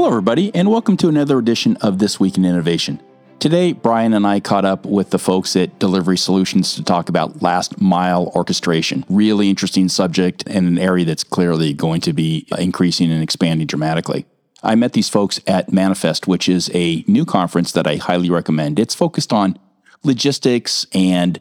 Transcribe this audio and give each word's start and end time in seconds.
Hello, 0.00 0.08
everybody, 0.08 0.50
and 0.54 0.70
welcome 0.70 0.96
to 0.96 1.08
another 1.08 1.38
edition 1.38 1.76
of 1.82 1.98
This 1.98 2.18
Week 2.18 2.38
in 2.38 2.46
Innovation. 2.46 3.02
Today, 3.38 3.74
Brian 3.74 4.14
and 4.14 4.26
I 4.26 4.40
caught 4.40 4.64
up 4.64 4.86
with 4.86 5.10
the 5.10 5.18
folks 5.18 5.54
at 5.56 5.78
Delivery 5.78 6.16
Solutions 6.16 6.74
to 6.76 6.82
talk 6.82 7.10
about 7.10 7.42
last 7.42 7.82
mile 7.82 8.32
orchestration. 8.34 9.04
Really 9.10 9.50
interesting 9.50 9.90
subject 9.90 10.42
and 10.46 10.66
an 10.66 10.78
area 10.78 11.04
that's 11.04 11.22
clearly 11.22 11.74
going 11.74 12.00
to 12.00 12.14
be 12.14 12.48
increasing 12.58 13.12
and 13.12 13.22
expanding 13.22 13.66
dramatically. 13.66 14.24
I 14.62 14.74
met 14.74 14.94
these 14.94 15.10
folks 15.10 15.38
at 15.46 15.70
Manifest, 15.70 16.26
which 16.26 16.48
is 16.48 16.70
a 16.72 17.04
new 17.06 17.26
conference 17.26 17.72
that 17.72 17.86
I 17.86 17.96
highly 17.96 18.30
recommend. 18.30 18.78
It's 18.78 18.94
focused 18.94 19.34
on 19.34 19.58
logistics 20.02 20.86
and 20.94 21.38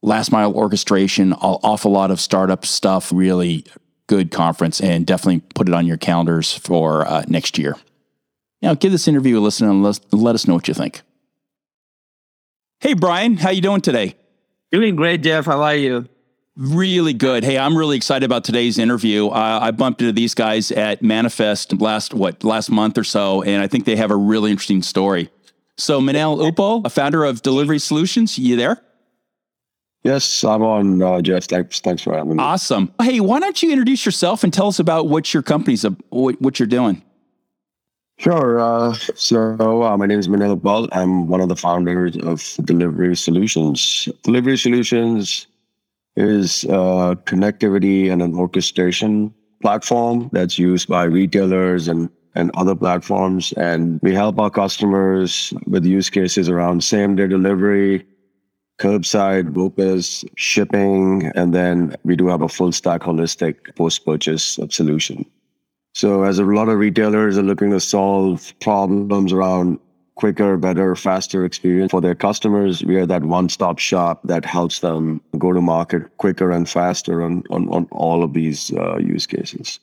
last 0.00 0.32
mile 0.32 0.54
orchestration, 0.54 1.34
an 1.34 1.38
awful 1.38 1.92
lot 1.92 2.10
of 2.10 2.22
startup 2.22 2.64
stuff, 2.64 3.12
really 3.12 3.66
good 4.12 4.30
conference, 4.30 4.78
and 4.78 5.06
definitely 5.06 5.40
put 5.54 5.68
it 5.68 5.74
on 5.74 5.86
your 5.86 5.96
calendars 5.96 6.52
for 6.52 7.08
uh, 7.08 7.24
next 7.28 7.56
year. 7.56 7.76
Now, 8.60 8.74
give 8.74 8.92
this 8.92 9.08
interview 9.08 9.38
a 9.38 9.40
listen 9.40 9.66
and 9.66 9.82
let, 9.82 10.34
us 10.34 10.46
know 10.46 10.52
what 10.52 10.68
you 10.68 10.74
think. 10.74 11.00
Hey, 12.80 12.92
Brian, 12.92 13.38
how 13.38 13.48
you 13.48 13.62
doing 13.62 13.80
today? 13.80 14.16
Doing 14.70 14.96
great, 14.96 15.22
Jeff. 15.22 15.46
How 15.46 15.62
are 15.62 15.74
you? 15.74 16.10
Really 16.58 17.14
good. 17.14 17.42
Hey, 17.42 17.56
I'm 17.56 17.74
really 17.74 17.96
excited 17.96 18.26
about 18.26 18.44
today's 18.44 18.78
interview. 18.78 19.28
Uh, 19.28 19.60
I 19.62 19.70
bumped 19.70 20.02
into 20.02 20.12
these 20.12 20.34
guys 20.34 20.70
at 20.70 21.02
Manifest 21.02 21.80
last 21.80 22.12
what 22.12 22.44
last 22.44 22.70
month 22.70 22.98
or 22.98 23.04
so, 23.04 23.42
and 23.42 23.62
I 23.62 23.66
think 23.66 23.86
they 23.86 23.96
have 23.96 24.10
a 24.10 24.16
really 24.16 24.50
interesting 24.50 24.82
story. 24.82 25.30
So, 25.78 26.02
Minal 26.02 26.36
Uppal, 26.36 26.84
a 26.84 26.90
founder 26.90 27.24
of 27.24 27.40
Delivery 27.40 27.78
Solutions, 27.78 28.38
you 28.38 28.56
there? 28.56 28.82
Yes, 30.04 30.42
I'm 30.42 30.62
on, 30.62 31.00
uh, 31.00 31.20
Jeff. 31.20 31.44
Thanks, 31.44 31.80
thanks 31.80 32.02
for 32.02 32.14
having 32.14 32.36
me. 32.36 32.42
Awesome. 32.42 32.92
Hey, 33.00 33.20
why 33.20 33.38
don't 33.38 33.62
you 33.62 33.70
introduce 33.70 34.04
yourself 34.04 34.42
and 34.42 34.52
tell 34.52 34.66
us 34.66 34.78
about 34.78 35.08
what 35.08 35.32
your 35.32 35.42
company's, 35.42 35.84
what, 36.10 36.40
what 36.40 36.58
you're 36.58 36.66
doing? 36.66 37.02
Sure. 38.18 38.60
Uh, 38.60 38.94
so 39.14 39.82
uh, 39.82 39.96
my 39.96 40.06
name 40.06 40.18
is 40.18 40.28
Minal 40.28 40.56
Uppal. 40.56 40.88
I'm 40.92 41.28
one 41.28 41.40
of 41.40 41.48
the 41.48 41.56
founders 41.56 42.16
of 42.16 42.54
Delivery 42.64 43.16
Solutions. 43.16 44.08
Delivery 44.22 44.58
Solutions 44.58 45.46
is 46.16 46.64
a 46.64 47.16
connectivity 47.24 48.12
and 48.12 48.22
an 48.22 48.34
orchestration 48.34 49.32
platform 49.60 50.28
that's 50.32 50.58
used 50.58 50.88
by 50.88 51.04
retailers 51.04 51.88
and 51.88 52.10
and 52.34 52.50
other 52.54 52.74
platforms. 52.74 53.52
And 53.52 54.00
we 54.02 54.14
help 54.14 54.38
our 54.38 54.50
customers 54.50 55.52
with 55.66 55.84
use 55.84 56.08
cases 56.10 56.48
around 56.48 56.82
same 56.82 57.16
day 57.16 57.26
delivery, 57.26 58.06
curbside, 58.82 59.52
BOPIS, 59.52 60.24
shipping, 60.36 61.30
and 61.36 61.54
then 61.54 61.94
we 62.02 62.16
do 62.16 62.26
have 62.26 62.42
a 62.42 62.48
full 62.48 62.72
stack 62.72 63.02
holistic 63.02 63.74
post 63.76 64.04
purchase 64.04 64.58
solution. 64.70 65.24
So 65.94 66.24
as 66.24 66.40
a 66.40 66.44
lot 66.44 66.68
of 66.68 66.78
retailers 66.78 67.38
are 67.38 67.42
looking 67.42 67.70
to 67.70 67.78
solve 67.78 68.52
problems 68.60 69.32
around 69.32 69.78
quicker, 70.16 70.56
better, 70.56 70.96
faster 70.96 71.44
experience 71.44 71.92
for 71.92 72.00
their 72.00 72.16
customers, 72.16 72.84
we 72.84 72.96
are 72.96 73.06
that 73.06 73.22
one-stop 73.22 73.78
shop 73.78 74.20
that 74.24 74.44
helps 74.44 74.80
them 74.80 75.20
go 75.38 75.52
to 75.52 75.60
market 75.60 76.16
quicker 76.16 76.50
and 76.50 76.68
faster 76.68 77.22
on, 77.22 77.44
on, 77.50 77.68
on 77.68 77.86
all 77.92 78.24
of 78.24 78.32
these 78.32 78.72
uh, 78.72 78.98
use 78.98 79.26
cases. 79.26 79.78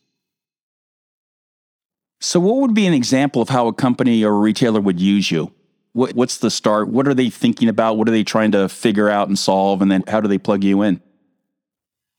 So, 2.20 2.42
what 2.42 2.58
would 2.58 2.74
be 2.74 2.86
an 2.86 2.94
example 2.94 3.42
of 3.42 3.48
how 3.48 3.68
a 3.68 3.74
company 3.74 4.26
or 4.26 4.34
a 4.34 4.40
retailer 4.40 4.82
would 4.82 5.00
use 5.00 5.32
you? 5.32 5.54
What, 5.94 6.14
what's 6.14 6.38
the 6.38 6.52
start? 6.52 6.90
What 6.90 7.08
are 7.08 7.14
they 7.14 7.30
thinking 7.30 7.68
about? 7.68 7.98
What 7.98 8.08
are 8.08 8.12
they 8.12 8.24
trying 8.24 8.52
to 8.52 8.70
figure 8.70 9.10
out 9.10 9.28
and 9.28 9.38
solve? 9.38 9.82
And 9.82 9.92
then 9.92 10.04
how 10.08 10.22
do 10.22 10.28
they 10.28 10.38
plug 10.38 10.64
you 10.64 10.82
in? 10.82 11.02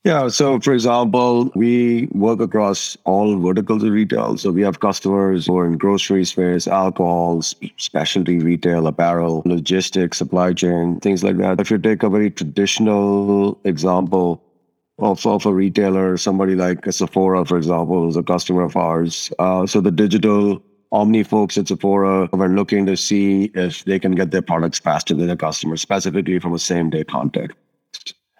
Yeah. 0.03 0.29
So, 0.29 0.59
for 0.59 0.73
example, 0.73 1.51
we 1.53 2.07
work 2.11 2.39
across 2.39 2.97
all 3.03 3.37
verticals 3.37 3.83
of 3.83 3.91
retail. 3.91 4.35
So, 4.37 4.51
we 4.51 4.63
have 4.63 4.79
customers 4.79 5.45
who 5.45 5.57
are 5.57 5.67
in 5.67 5.77
grocery 5.77 6.25
space, 6.25 6.67
alcohol, 6.67 7.43
specialty 7.43 8.39
retail, 8.39 8.87
apparel, 8.87 9.43
logistics, 9.45 10.17
supply 10.17 10.53
chain, 10.53 10.99
things 11.01 11.23
like 11.23 11.37
that. 11.37 11.61
If 11.61 11.69
you 11.69 11.77
take 11.77 12.01
a 12.01 12.09
very 12.09 12.31
traditional 12.31 13.59
example, 13.63 14.43
of, 15.01 15.25
of 15.25 15.45
a 15.45 15.53
retailer, 15.53 16.15
somebody 16.15 16.55
like 16.55 16.85
a 16.85 16.91
Sephora, 16.91 17.43
for 17.45 17.57
example, 17.57 18.07
is 18.07 18.15
a 18.15 18.23
customer 18.23 18.63
of 18.63 18.75
ours. 18.75 19.31
Uh, 19.39 19.65
so 19.65 19.81
the 19.81 19.91
digital 19.91 20.61
Omni 20.91 21.23
folks 21.23 21.57
at 21.57 21.69
Sephora 21.69 22.27
are 22.33 22.49
looking 22.49 22.85
to 22.85 22.97
see 22.97 23.51
if 23.53 23.85
they 23.85 23.97
can 23.97 24.13
get 24.13 24.31
their 24.31 24.41
products 24.41 24.79
faster 24.79 25.13
than 25.13 25.27
their 25.27 25.37
customers, 25.37 25.81
specifically 25.81 26.37
from 26.39 26.53
a 26.53 26.59
same 26.59 26.89
day 26.89 27.03
context. 27.05 27.55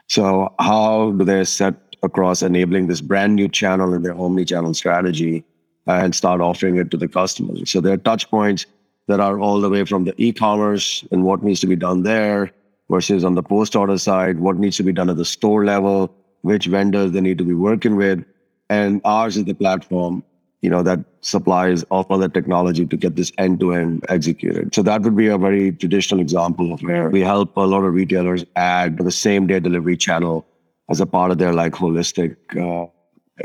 So 0.08 0.54
how 0.60 1.12
do 1.12 1.24
they 1.24 1.46
set 1.46 1.76
across 2.04 2.42
enabling 2.42 2.88
this 2.88 3.00
brand 3.00 3.36
new 3.36 3.48
channel 3.48 3.94
in 3.94 4.02
their 4.02 4.18
omni 4.18 4.44
channel 4.44 4.74
strategy 4.74 5.46
uh, 5.88 5.94
and 5.94 6.14
start 6.14 6.42
offering 6.42 6.76
it 6.76 6.92
to 6.92 6.98
the 6.98 7.08
customers? 7.08 7.72
So 7.72 7.80
there 7.80 7.94
are 7.94 7.98
touch 7.98 8.30
points 8.30 8.66
that 9.08 9.22
are 9.22 9.40
all 9.40 9.62
the 9.62 9.70
way 9.70 9.86
from 9.86 10.04
the 10.04 10.14
e-commerce 10.18 11.06
and 11.12 11.24
what 11.24 11.44
needs 11.44 11.62
to 11.62 11.68
be 11.68 11.78
done 11.78 12.04
there 12.04 12.52
versus 12.90 13.24
on 13.24 13.36
the 13.36 13.44
post 13.44 13.78
order 13.78 13.98
side, 13.98 14.40
what 14.40 14.58
needs 14.58 14.76
to 14.78 14.84
be 14.84 14.92
done 14.92 15.10
at 15.10 15.16
the 15.16 15.26
store 15.26 15.64
level, 15.64 16.14
which 16.42 16.66
vendors 16.66 17.12
they 17.12 17.22
need 17.22 17.38
to 17.38 17.46
be 17.46 17.54
working 17.54 17.96
with. 17.96 18.26
And 18.70 19.00
ours 19.06 19.38
is 19.38 19.46
the 19.46 19.54
platform, 19.54 20.24
you 20.62 20.70
know, 20.70 20.84
that 20.84 21.00
supplies 21.22 21.84
all 21.84 22.04
the 22.04 22.30
technology 22.30 22.86
to 22.86 22.96
get 22.96 23.16
this 23.16 23.32
end 23.38 23.60
to 23.60 23.74
end 23.74 24.06
executed. 24.10 24.74
So 24.74 24.84
that 24.84 25.02
would 25.02 25.16
be 25.16 25.28
a 25.28 25.38
very 25.38 25.72
traditional 25.72 26.22
example 26.22 26.72
of 26.72 26.82
where 26.82 27.10
we 27.10 27.22
help 27.22 27.58
a 27.58 27.62
lot 27.62 27.84
of 27.84 27.94
retailers 27.94 28.46
add 28.56 28.98
the 28.98 29.12
same 29.12 29.48
day 29.48 29.60
delivery 29.60 29.98
channel 29.98 30.46
as 30.90 31.02
a 31.02 31.06
part 31.06 31.32
of 31.32 31.40
their 31.40 31.54
like 31.54 31.74
holistic, 31.74 32.36
uh, 32.52 32.88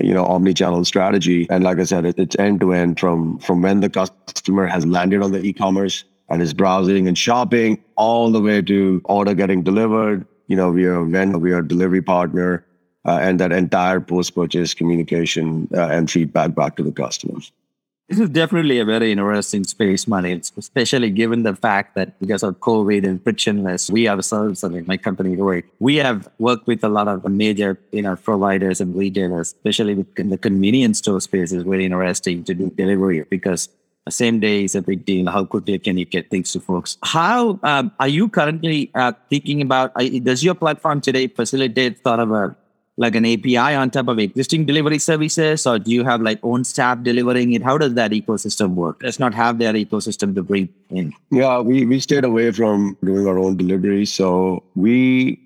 you 0.03 0.13
know, 0.13 0.27
omni-channel 0.27 0.85
strategy. 0.85 1.47
And 1.49 1.65
like 1.65 1.79
I 1.79 1.85
said, 1.85 2.05
it, 2.05 2.19
it's 2.19 2.37
end 2.39 2.61
to 2.61 2.75
end 2.75 3.01
from 3.01 3.39
from 3.39 3.63
when 3.63 3.81
the 3.81 3.89
customer 3.89 4.67
has 4.67 4.85
landed 4.85 5.23
on 5.23 5.33
the 5.33 5.43
e-commerce 5.43 6.05
and 6.29 6.43
is 6.43 6.53
browsing 6.53 7.09
and 7.09 7.17
shopping 7.17 7.83
all 7.97 8.31
the 8.31 8.41
way 8.43 8.61
to 8.61 9.01
order 9.05 9.33
getting 9.33 9.63
delivered. 9.63 10.27
You 10.49 10.57
know, 10.57 10.71
we 10.71 10.85
are 10.85 11.01
a 11.01 11.07
vendor, 11.07 11.39
we 11.39 11.53
are 11.53 11.61
a 11.61 11.69
delivery 11.69 12.03
partner 12.03 12.67
uh, 13.07 13.19
and 13.23 13.41
that 13.41 13.53
entire 13.53 14.01
post-purchase 14.01 14.75
communication 14.75 15.69
uh, 15.75 15.89
and 15.89 16.11
feedback 16.11 16.55
back 16.55 16.77
to 16.77 16.83
the 16.83 16.93
customers. 16.93 17.53
This 18.09 18.21
is 18.21 18.29
definitely 18.29 18.79
a 18.79 18.85
very 18.85 19.11
interesting 19.11 19.65
space, 19.65 20.07
Money, 20.07 20.41
especially 20.57 21.11
given 21.11 21.43
the 21.43 21.57
fact 21.57 21.97
that 21.97 22.19
because 22.21 22.45
of 22.45 22.61
COVID 22.61 23.05
and 23.05 23.21
frictionless, 23.21 23.91
we 23.91 24.09
ourselves, 24.09 24.63
I 24.63 24.69
mean, 24.69 24.85
my 24.87 24.97
company, 24.97 25.37
we 25.81 25.97
have 25.97 26.29
worked 26.39 26.69
with 26.69 26.85
a 26.85 26.89
lot 26.89 27.09
of 27.09 27.29
major, 27.29 27.81
you 27.91 28.03
know, 28.03 28.15
providers 28.15 28.81
and 28.81 28.95
retailers, 28.95 29.55
especially 29.55 30.07
in 30.17 30.29
the 30.31 30.39
convenience 30.39 30.99
store 30.99 31.21
space 31.21 31.51
is 31.51 31.65
very 31.65 31.85
interesting 31.85 32.45
to 32.45 32.55
do 32.55 32.71
delivery 32.71 33.25
because 33.29 33.69
the 34.05 34.13
same 34.13 34.39
day 34.39 34.63
is 34.63 34.77
a 34.77 34.83
big 34.83 35.05
deal. 35.05 35.29
How 35.29 35.45
quickly 35.45 35.77
can 35.81 35.99
you 35.99 36.05
get 36.05 36.31
things 36.31 36.53
to 36.53 36.61
folks? 36.61 36.99
How 37.03 37.59
um, 37.65 37.91
are 37.99 38.07
you 38.07 38.29
currently 38.29 38.89
uh, 38.95 39.15
thinking 39.29 39.63
about, 39.63 39.91
uh, 39.97 40.09
does 40.23 40.45
your 40.45 40.55
platform 40.55 41.01
today 41.01 41.27
facilitate 41.27 42.05
sort 42.05 42.21
of 42.21 42.31
a 42.31 42.57
like 42.97 43.15
an 43.15 43.27
API 43.27 43.57
on 43.57 43.91
top 43.91 44.09
of 44.09 44.19
existing 44.19 44.65
delivery 44.65 44.99
services, 44.99 45.67
or 45.67 45.79
do 45.79 45.91
you 45.91 46.05
have 46.05 46.23
like 46.23 46.39
own 46.43 46.65
staff 46.65 47.03
delivering 47.03 47.53
it? 47.53 47.63
How 47.63 47.77
does 47.77 47.95
that 47.95 48.13
ecosystem 48.13 48.75
work? 48.75 49.01
Let's 49.03 49.19
not 49.19 49.35
have 49.35 49.59
their 49.59 49.75
ecosystem 49.75 50.35
to 50.35 50.43
bring 50.43 50.69
in. 50.91 51.13
Yeah, 51.31 51.61
we, 51.61 51.85
we 51.85 52.01
stayed 52.01 52.25
away 52.25 52.53
from 52.53 52.97
doing 53.05 53.27
our 53.27 53.39
own 53.39 53.57
delivery. 53.57 54.07
So 54.07 54.63
we 54.75 55.41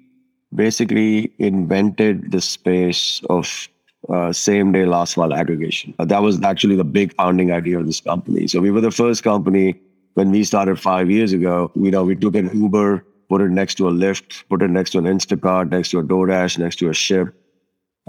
basically 0.55 1.33
invented 1.39 2.31
the 2.31 2.41
space 2.41 3.21
of 3.29 3.69
uh, 4.09 4.33
same 4.33 4.73
day 4.73 4.87
last 4.87 5.17
mile 5.17 5.35
aggregation. 5.35 5.95
Uh, 5.99 6.05
that 6.05 6.23
was 6.23 6.43
actually 6.43 6.77
the 6.77 6.85
big 6.85 7.15
founding 7.15 7.53
idea 7.53 7.79
of 7.79 7.87
this 7.87 8.01
company. 8.01 8.47
So 8.47 8.61
we 8.61 8.71
were 8.71 8.81
the 8.81 8.91
first 8.91 9.23
company 9.25 9.79
when 10.15 10.31
we 10.31 10.45
started 10.45 10.79
five 10.79 11.11
years 11.11 11.33
ago. 11.33 11.71
You 11.75 11.91
know, 11.91 12.05
we 12.05 12.15
took 12.15 12.37
an 12.37 12.51
Uber, 12.57 13.05
put 13.29 13.41
it 13.41 13.51
next 13.51 13.75
to 13.77 13.89
a 13.89 13.93
Lyft, 13.93 14.45
put 14.49 14.63
it 14.63 14.71
next 14.71 14.91
to 14.91 14.99
an 14.99 15.05
Instacart, 15.05 15.71
next 15.71 15.91
to 15.91 15.99
a 15.99 16.03
DoorDash, 16.03 16.59
next 16.59 16.77
to 16.77 16.89
a 16.89 16.93
Shipt 16.93 17.33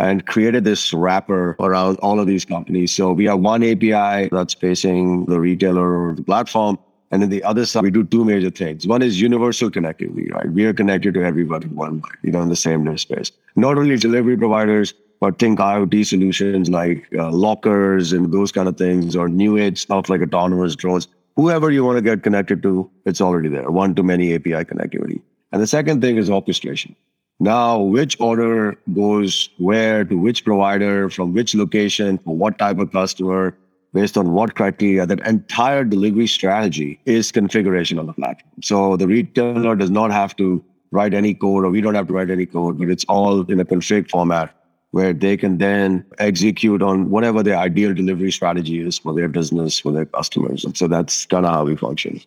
and 0.01 0.25
created 0.25 0.63
this 0.63 0.94
wrapper 0.94 1.56
around 1.59 1.97
all 1.97 2.19
of 2.19 2.25
these 2.25 2.44
companies. 2.44 2.91
So 2.91 3.12
we 3.12 3.25
have 3.25 3.39
one 3.39 3.63
API 3.63 4.30
that's 4.31 4.56
facing 4.56 5.25
the 5.25 5.39
retailer 5.39 6.07
or 6.07 6.13
the 6.13 6.24
platform. 6.24 6.80
And 7.12 7.21
then 7.21 7.30
the 7.30 7.44
other 7.44 7.65
side, 7.65 7.83
we 7.83 7.92
do 7.92 8.03
two 8.03 8.25
major 8.25 8.50
things. 8.50 8.88
One 8.88 9.03
is 9.03 9.21
universal 9.21 9.69
connectivity, 9.69 10.31
right? 10.31 10.50
We 10.50 10.65
are 10.65 10.74
connected 10.74 11.13
to 11.13 11.24
everybody 11.24 11.68
one, 11.68 12.01
you 12.24 12.31
know, 12.31 12.42
in 12.42 12.50
the 12.50 12.56
same 12.56 12.98
space. 12.98 13.31
Not 13.56 13.77
only 13.77 13.95
delivery 13.98 14.38
providers, 14.38 14.94
but 15.19 15.38
think 15.38 15.59
IoT 15.59 16.03
solutions 16.07 16.69
like 16.69 17.07
uh, 17.15 17.30
lockers 17.30 18.12
and 18.12 18.33
those 18.33 18.51
kind 18.51 18.68
of 18.68 18.77
things, 18.77 19.15
or 19.15 19.30
new 19.30 19.57
age 19.57 19.77
stuff 19.81 20.09
like 20.09 20.21
autonomous 20.21 20.75
drones. 20.75 21.07
Whoever 21.36 21.69
you 21.69 21.86
want 21.86 21.98
to 21.98 22.01
get 22.01 22.24
connected 22.24 22.63
to, 22.63 22.89
it's 23.06 23.21
already 23.21 23.50
there. 23.50 23.69
One 23.69 23.94
to 23.95 24.03
many 24.03 24.33
API 24.33 24.65
connectivity. 24.65 25.21
And 25.51 25.62
the 25.62 25.68
second 25.68 26.01
thing 26.01 26.18
is 26.18 26.30
orchestration. 26.30 26.95
Now, 27.41 27.79
which 27.79 28.15
order 28.19 28.77
goes 28.93 29.49
where 29.57 30.05
to 30.05 30.15
which 30.15 30.45
provider, 30.45 31.09
from 31.09 31.33
which 31.33 31.55
location, 31.55 32.19
for 32.19 32.35
what 32.35 32.59
type 32.59 32.77
of 32.77 32.91
customer, 32.91 33.57
based 33.93 34.15
on 34.15 34.33
what 34.33 34.53
criteria, 34.53 35.07
that 35.07 35.25
entire 35.25 35.83
delivery 35.83 36.27
strategy 36.27 36.99
is 37.05 37.31
configuration 37.31 37.97
on 37.97 38.05
the 38.05 38.13
platform. 38.13 38.61
So 38.61 38.95
the 38.95 39.07
retailer 39.07 39.75
does 39.75 39.89
not 39.89 40.11
have 40.11 40.35
to 40.35 40.63
write 40.91 41.15
any 41.15 41.33
code, 41.33 41.65
or 41.65 41.71
we 41.71 41.81
don't 41.81 41.95
have 41.95 42.05
to 42.09 42.13
write 42.13 42.29
any 42.29 42.45
code, 42.45 42.77
but 42.77 42.89
it's 42.89 43.05
all 43.05 43.41
in 43.51 43.59
a 43.59 43.65
config 43.65 44.11
format 44.11 44.55
where 44.91 45.11
they 45.11 45.35
can 45.35 45.57
then 45.57 46.05
execute 46.19 46.83
on 46.83 47.09
whatever 47.09 47.41
their 47.41 47.57
ideal 47.57 47.95
delivery 47.95 48.31
strategy 48.31 48.85
is 48.85 48.99
for 48.99 49.15
their 49.15 49.27
business, 49.27 49.79
for 49.79 49.91
their 49.91 50.05
customers. 50.05 50.63
And 50.63 50.77
so 50.77 50.88
that's 50.88 51.25
kind 51.25 51.47
of 51.47 51.53
how 51.53 51.65
we 51.65 51.75
function. 51.75 52.21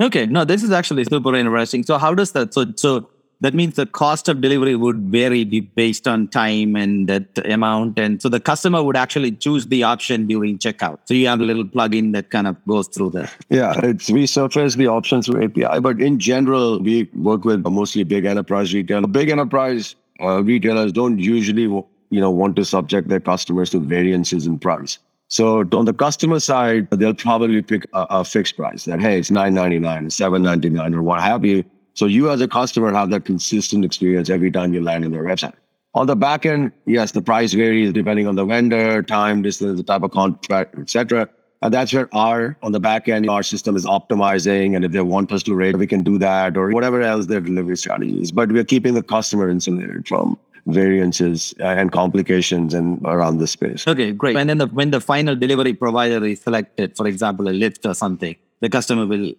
Okay, 0.00 0.24
no, 0.24 0.46
this 0.46 0.62
is 0.62 0.70
actually 0.70 1.04
super 1.04 1.34
interesting. 1.34 1.82
So 1.82 1.98
how 1.98 2.14
does 2.14 2.32
that? 2.32 2.54
So 2.54 2.66
so 2.76 3.10
that 3.40 3.54
means 3.54 3.76
the 3.76 3.86
cost 3.86 4.28
of 4.28 4.40
delivery 4.40 4.76
would 4.76 4.98
vary 4.98 5.44
based 5.44 6.08
on 6.08 6.28
time 6.28 6.74
and 6.76 7.08
that 7.08 7.26
amount, 7.46 7.98
and 7.98 8.20
so 8.20 8.28
the 8.28 8.40
customer 8.40 8.82
would 8.82 8.96
actually 8.96 9.32
choose 9.32 9.66
the 9.66 9.82
option 9.82 10.26
during 10.26 10.58
checkout. 10.58 10.98
So 11.04 11.14
you 11.14 11.26
have 11.26 11.40
a 11.40 11.44
little 11.44 11.64
plugin 11.64 12.12
that 12.12 12.30
kind 12.30 12.46
of 12.46 12.56
goes 12.66 12.88
through 12.88 13.10
that. 13.10 13.34
Yeah, 13.50 13.74
it's 13.82 14.10
we 14.10 14.26
surface 14.26 14.74
the 14.74 14.86
options 14.86 15.26
through 15.26 15.44
API, 15.44 15.80
but 15.80 16.00
in 16.00 16.18
general, 16.18 16.80
we 16.80 17.10
work 17.14 17.44
with 17.44 17.66
mostly 17.66 18.04
big 18.04 18.24
enterprise 18.24 18.72
retail. 18.72 19.06
Big 19.06 19.28
enterprise 19.28 19.96
uh, 20.20 20.42
retailers 20.42 20.92
don't 20.92 21.18
usually 21.18 21.62
you 21.62 22.20
know 22.20 22.30
want 22.30 22.56
to 22.56 22.64
subject 22.64 23.08
their 23.08 23.20
customers 23.20 23.70
to 23.70 23.80
variances 23.80 24.46
in 24.46 24.58
price. 24.58 24.98
So 25.28 25.60
on 25.72 25.84
the 25.86 25.92
customer 25.92 26.38
side, 26.38 26.88
they'll 26.90 27.14
probably 27.14 27.60
pick 27.60 27.84
a, 27.92 28.06
a 28.10 28.24
fixed 28.24 28.56
price 28.56 28.84
that, 28.84 29.00
hey, 29.00 29.18
it's 29.18 29.30
nine 29.30 29.54
ninety 29.54 29.78
nine, 29.78 30.08
seven 30.10 30.42
ninety 30.42 30.70
nine, 30.70 30.94
or 30.94 31.02
what 31.02 31.20
have 31.20 31.44
you. 31.44 31.64
So 31.96 32.04
you 32.04 32.30
as 32.30 32.42
a 32.42 32.46
customer 32.46 32.92
have 32.92 33.08
that 33.10 33.24
consistent 33.24 33.84
experience 33.84 34.28
every 34.28 34.50
time 34.50 34.74
you 34.74 34.82
land 34.82 35.04
on 35.04 35.12
their 35.12 35.24
website. 35.24 35.54
On 35.94 36.06
the 36.06 36.14
back 36.14 36.44
end, 36.44 36.72
yes, 36.84 37.12
the 37.12 37.22
price 37.22 37.54
varies 37.54 37.90
depending 37.90 38.26
on 38.26 38.36
the 38.36 38.44
vendor, 38.44 39.02
time, 39.02 39.40
distance, 39.40 39.78
the 39.78 39.82
type 39.82 40.02
of 40.02 40.10
contract, 40.10 40.78
etc. 40.78 41.26
And 41.62 41.72
that's 41.72 41.94
where 41.94 42.14
our 42.14 42.58
on 42.62 42.72
the 42.72 42.80
back 42.80 43.08
end, 43.08 43.30
our 43.30 43.42
system 43.42 43.76
is 43.76 43.86
optimizing. 43.86 44.76
And 44.76 44.84
if 44.84 44.92
they 44.92 45.00
want 45.00 45.32
us 45.32 45.42
to 45.44 45.54
rate, 45.54 45.78
we 45.78 45.86
can 45.86 46.04
do 46.04 46.18
that 46.18 46.58
or 46.58 46.70
whatever 46.70 47.00
else 47.00 47.26
their 47.26 47.40
delivery 47.40 47.78
strategy 47.78 48.20
is. 48.20 48.30
But 48.30 48.52
we're 48.52 48.64
keeping 48.64 48.92
the 48.92 49.02
customer 49.02 49.48
insulated 49.48 50.06
from 50.06 50.38
variances 50.66 51.54
uh, 51.60 51.64
and 51.64 51.92
complications 51.92 52.74
and 52.74 53.00
around 53.06 53.38
the 53.38 53.46
space. 53.46 53.88
Okay, 53.88 54.12
great. 54.12 54.36
And 54.36 54.50
then 54.50 54.58
the, 54.58 54.66
when 54.66 54.90
the 54.90 55.00
final 55.00 55.34
delivery 55.34 55.72
provider 55.72 56.22
is 56.26 56.42
selected, 56.42 56.94
for 56.94 57.06
example, 57.06 57.48
a 57.48 57.52
Lyft 57.52 57.88
or 57.88 57.94
something, 57.94 58.36
the 58.60 58.68
customer 58.68 59.06
will 59.06 59.32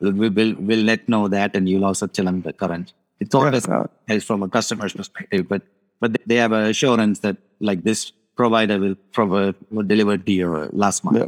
will 0.00 0.30
will, 0.30 0.54
will 0.54 0.80
let 0.80 1.08
know 1.08 1.28
that, 1.28 1.54
and 1.54 1.68
you'll 1.68 1.84
also 1.84 2.06
tell 2.06 2.24
them 2.24 2.42
the 2.42 2.52
current. 2.52 2.92
It's 3.20 3.34
always 3.34 3.66
yeah. 3.66 4.18
from 4.20 4.42
a 4.42 4.48
customer's 4.48 4.92
perspective, 4.92 5.48
but 5.48 5.62
but 6.00 6.16
they 6.26 6.36
have 6.36 6.52
an 6.52 6.64
assurance 6.64 7.20
that 7.20 7.36
like 7.60 7.84
this 7.84 8.12
provider 8.36 8.78
will 8.78 8.94
provide 9.12 9.54
will 9.70 9.82
deliver 9.82 10.16
to 10.16 10.32
your 10.32 10.68
last 10.72 11.04
month. 11.04 11.18
Yeah. 11.18 11.26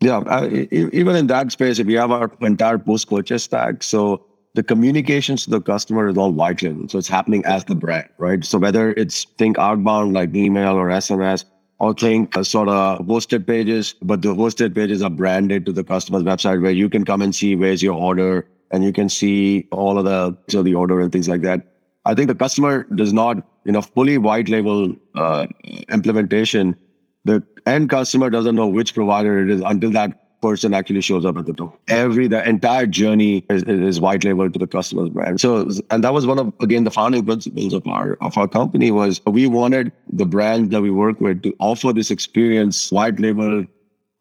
Yeah, 0.00 0.18
uh, 0.18 0.48
even 0.70 1.16
in 1.16 1.28
that 1.28 1.50
space, 1.50 1.78
if 1.78 1.86
we 1.86 1.94
have 1.94 2.10
our 2.10 2.30
entire 2.42 2.76
post-purchase 2.76 3.44
stack, 3.44 3.82
so 3.82 4.22
the 4.52 4.62
communications 4.62 5.44
to 5.44 5.50
the 5.50 5.60
customer 5.60 6.08
is 6.08 6.18
all 6.18 6.30
white 6.30 6.62
label. 6.62 6.88
So 6.88 6.98
it's 6.98 7.08
happening 7.08 7.42
as 7.46 7.64
the 7.64 7.74
brand, 7.74 8.08
right? 8.18 8.44
So 8.44 8.58
whether 8.58 8.92
it's 8.92 9.24
think 9.38 9.58
outbound 9.58 10.12
like 10.12 10.34
email 10.34 10.74
or 10.74 10.88
SMS, 10.88 11.44
or 11.78 11.94
think 11.94 12.36
uh, 12.36 12.42
sort 12.42 12.68
of 12.68 13.00
hosted 13.00 13.46
pages, 13.46 13.94
but 14.02 14.22
the 14.22 14.34
hosted 14.34 14.74
pages 14.74 15.02
are 15.02 15.10
branded 15.10 15.66
to 15.66 15.72
the 15.72 15.84
customer's 15.84 16.22
website 16.22 16.62
where 16.62 16.70
you 16.70 16.88
can 16.88 17.04
come 17.04 17.20
and 17.22 17.34
see 17.34 17.56
where's 17.56 17.82
your 17.82 17.94
order 17.94 18.46
and 18.70 18.84
you 18.84 18.92
can 18.92 19.08
see 19.08 19.66
all 19.70 19.98
of 19.98 20.04
the 20.04 20.36
so 20.48 20.62
the 20.62 20.74
order 20.74 21.00
and 21.00 21.12
things 21.12 21.28
like 21.28 21.42
that. 21.42 21.66
I 22.04 22.14
think 22.14 22.28
the 22.28 22.34
customer 22.34 22.84
does 22.94 23.12
not, 23.12 23.38
you 23.64 23.72
know, 23.72 23.82
fully 23.82 24.18
white 24.18 24.48
label 24.48 24.94
uh, 25.14 25.46
implementation. 25.88 26.76
The 27.24 27.42
end 27.66 27.88
customer 27.88 28.30
doesn't 28.30 28.54
know 28.54 28.66
which 28.66 28.94
provider 28.94 29.42
it 29.42 29.50
is 29.50 29.62
until 29.64 29.90
that 29.92 30.23
person 30.44 30.74
actually 30.74 31.00
shows 31.00 31.24
up 31.24 31.38
at 31.38 31.46
the 31.46 31.52
door. 31.60 31.72
Every 31.88 32.28
the 32.28 32.46
entire 32.48 32.86
journey 32.86 33.44
is, 33.48 33.62
is 33.64 34.00
white 34.06 34.24
labeled 34.24 34.52
to 34.54 34.58
the 34.58 34.66
customer's 34.66 35.08
brand. 35.08 35.40
So 35.40 35.68
and 35.90 36.04
that 36.04 36.12
was 36.12 36.26
one 36.26 36.38
of 36.38 36.52
again 36.60 36.84
the 36.84 36.90
founding 36.90 37.24
principles 37.24 37.72
of 37.72 37.86
our 37.86 38.18
of 38.20 38.36
our 38.36 38.48
company 38.48 38.90
was 38.90 39.20
we 39.26 39.46
wanted 39.46 39.92
the 40.22 40.26
brands 40.26 40.70
that 40.70 40.82
we 40.82 40.90
work 40.90 41.20
with 41.20 41.42
to 41.44 41.54
offer 41.70 41.92
this 41.92 42.10
experience 42.10 42.90
white 42.92 43.18
label 43.18 43.64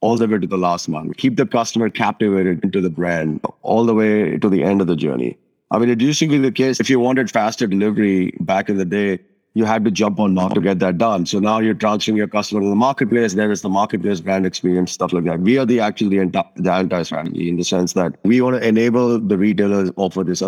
all 0.01 0.17
the 0.17 0.27
way 0.27 0.39
to 0.39 0.47
the 0.47 0.57
last 0.57 0.89
month. 0.89 1.17
Keep 1.17 1.37
the 1.37 1.45
customer 1.45 1.89
captivated 1.89 2.63
into 2.63 2.81
the 2.81 2.89
brand 2.89 3.39
all 3.61 3.85
the 3.85 3.93
way 3.93 4.37
to 4.37 4.49
the 4.49 4.63
end 4.63 4.81
of 4.81 4.87
the 4.87 4.95
journey. 4.95 5.37
I 5.71 5.79
mean, 5.79 5.89
it 5.89 6.01
used 6.01 6.19
to 6.19 6.27
be 6.27 6.37
the 6.37 6.51
case 6.51 6.79
if 6.79 6.89
you 6.89 6.99
wanted 6.99 7.31
faster 7.31 7.67
delivery 7.67 8.35
back 8.39 8.69
in 8.69 8.77
the 8.77 8.85
day, 8.85 9.19
you 9.55 9.65
had 9.65 9.85
to 9.85 9.91
jump 9.91 10.19
on 10.19 10.33
now 10.33 10.49
to 10.49 10.59
get 10.59 10.79
that 10.79 10.97
done. 10.97 11.25
So 11.25 11.39
now 11.39 11.59
you're 11.59 11.75
transferring 11.75 12.17
your 12.17 12.27
customer 12.27 12.61
to 12.61 12.67
the 12.67 12.75
marketplace. 12.75 13.33
There 13.33 13.51
is 13.51 13.61
the 13.61 13.69
marketplace 13.69 14.19
brand 14.19 14.45
experience, 14.45 14.91
stuff 14.91 15.13
like 15.13 15.25
that. 15.25 15.39
We 15.39 15.57
are 15.57 15.65
the 15.65 15.79
actually 15.79 16.17
the, 16.17 16.45
the 16.55 16.79
entire 16.79 17.03
strategy 17.03 17.49
in 17.49 17.57
the 17.57 17.63
sense 17.63 17.93
that 17.93 18.17
we 18.23 18.41
want 18.41 18.59
to 18.59 18.67
enable 18.67 19.19
the 19.19 19.37
retailers 19.37 19.91
offer 19.95 20.23
this 20.23 20.41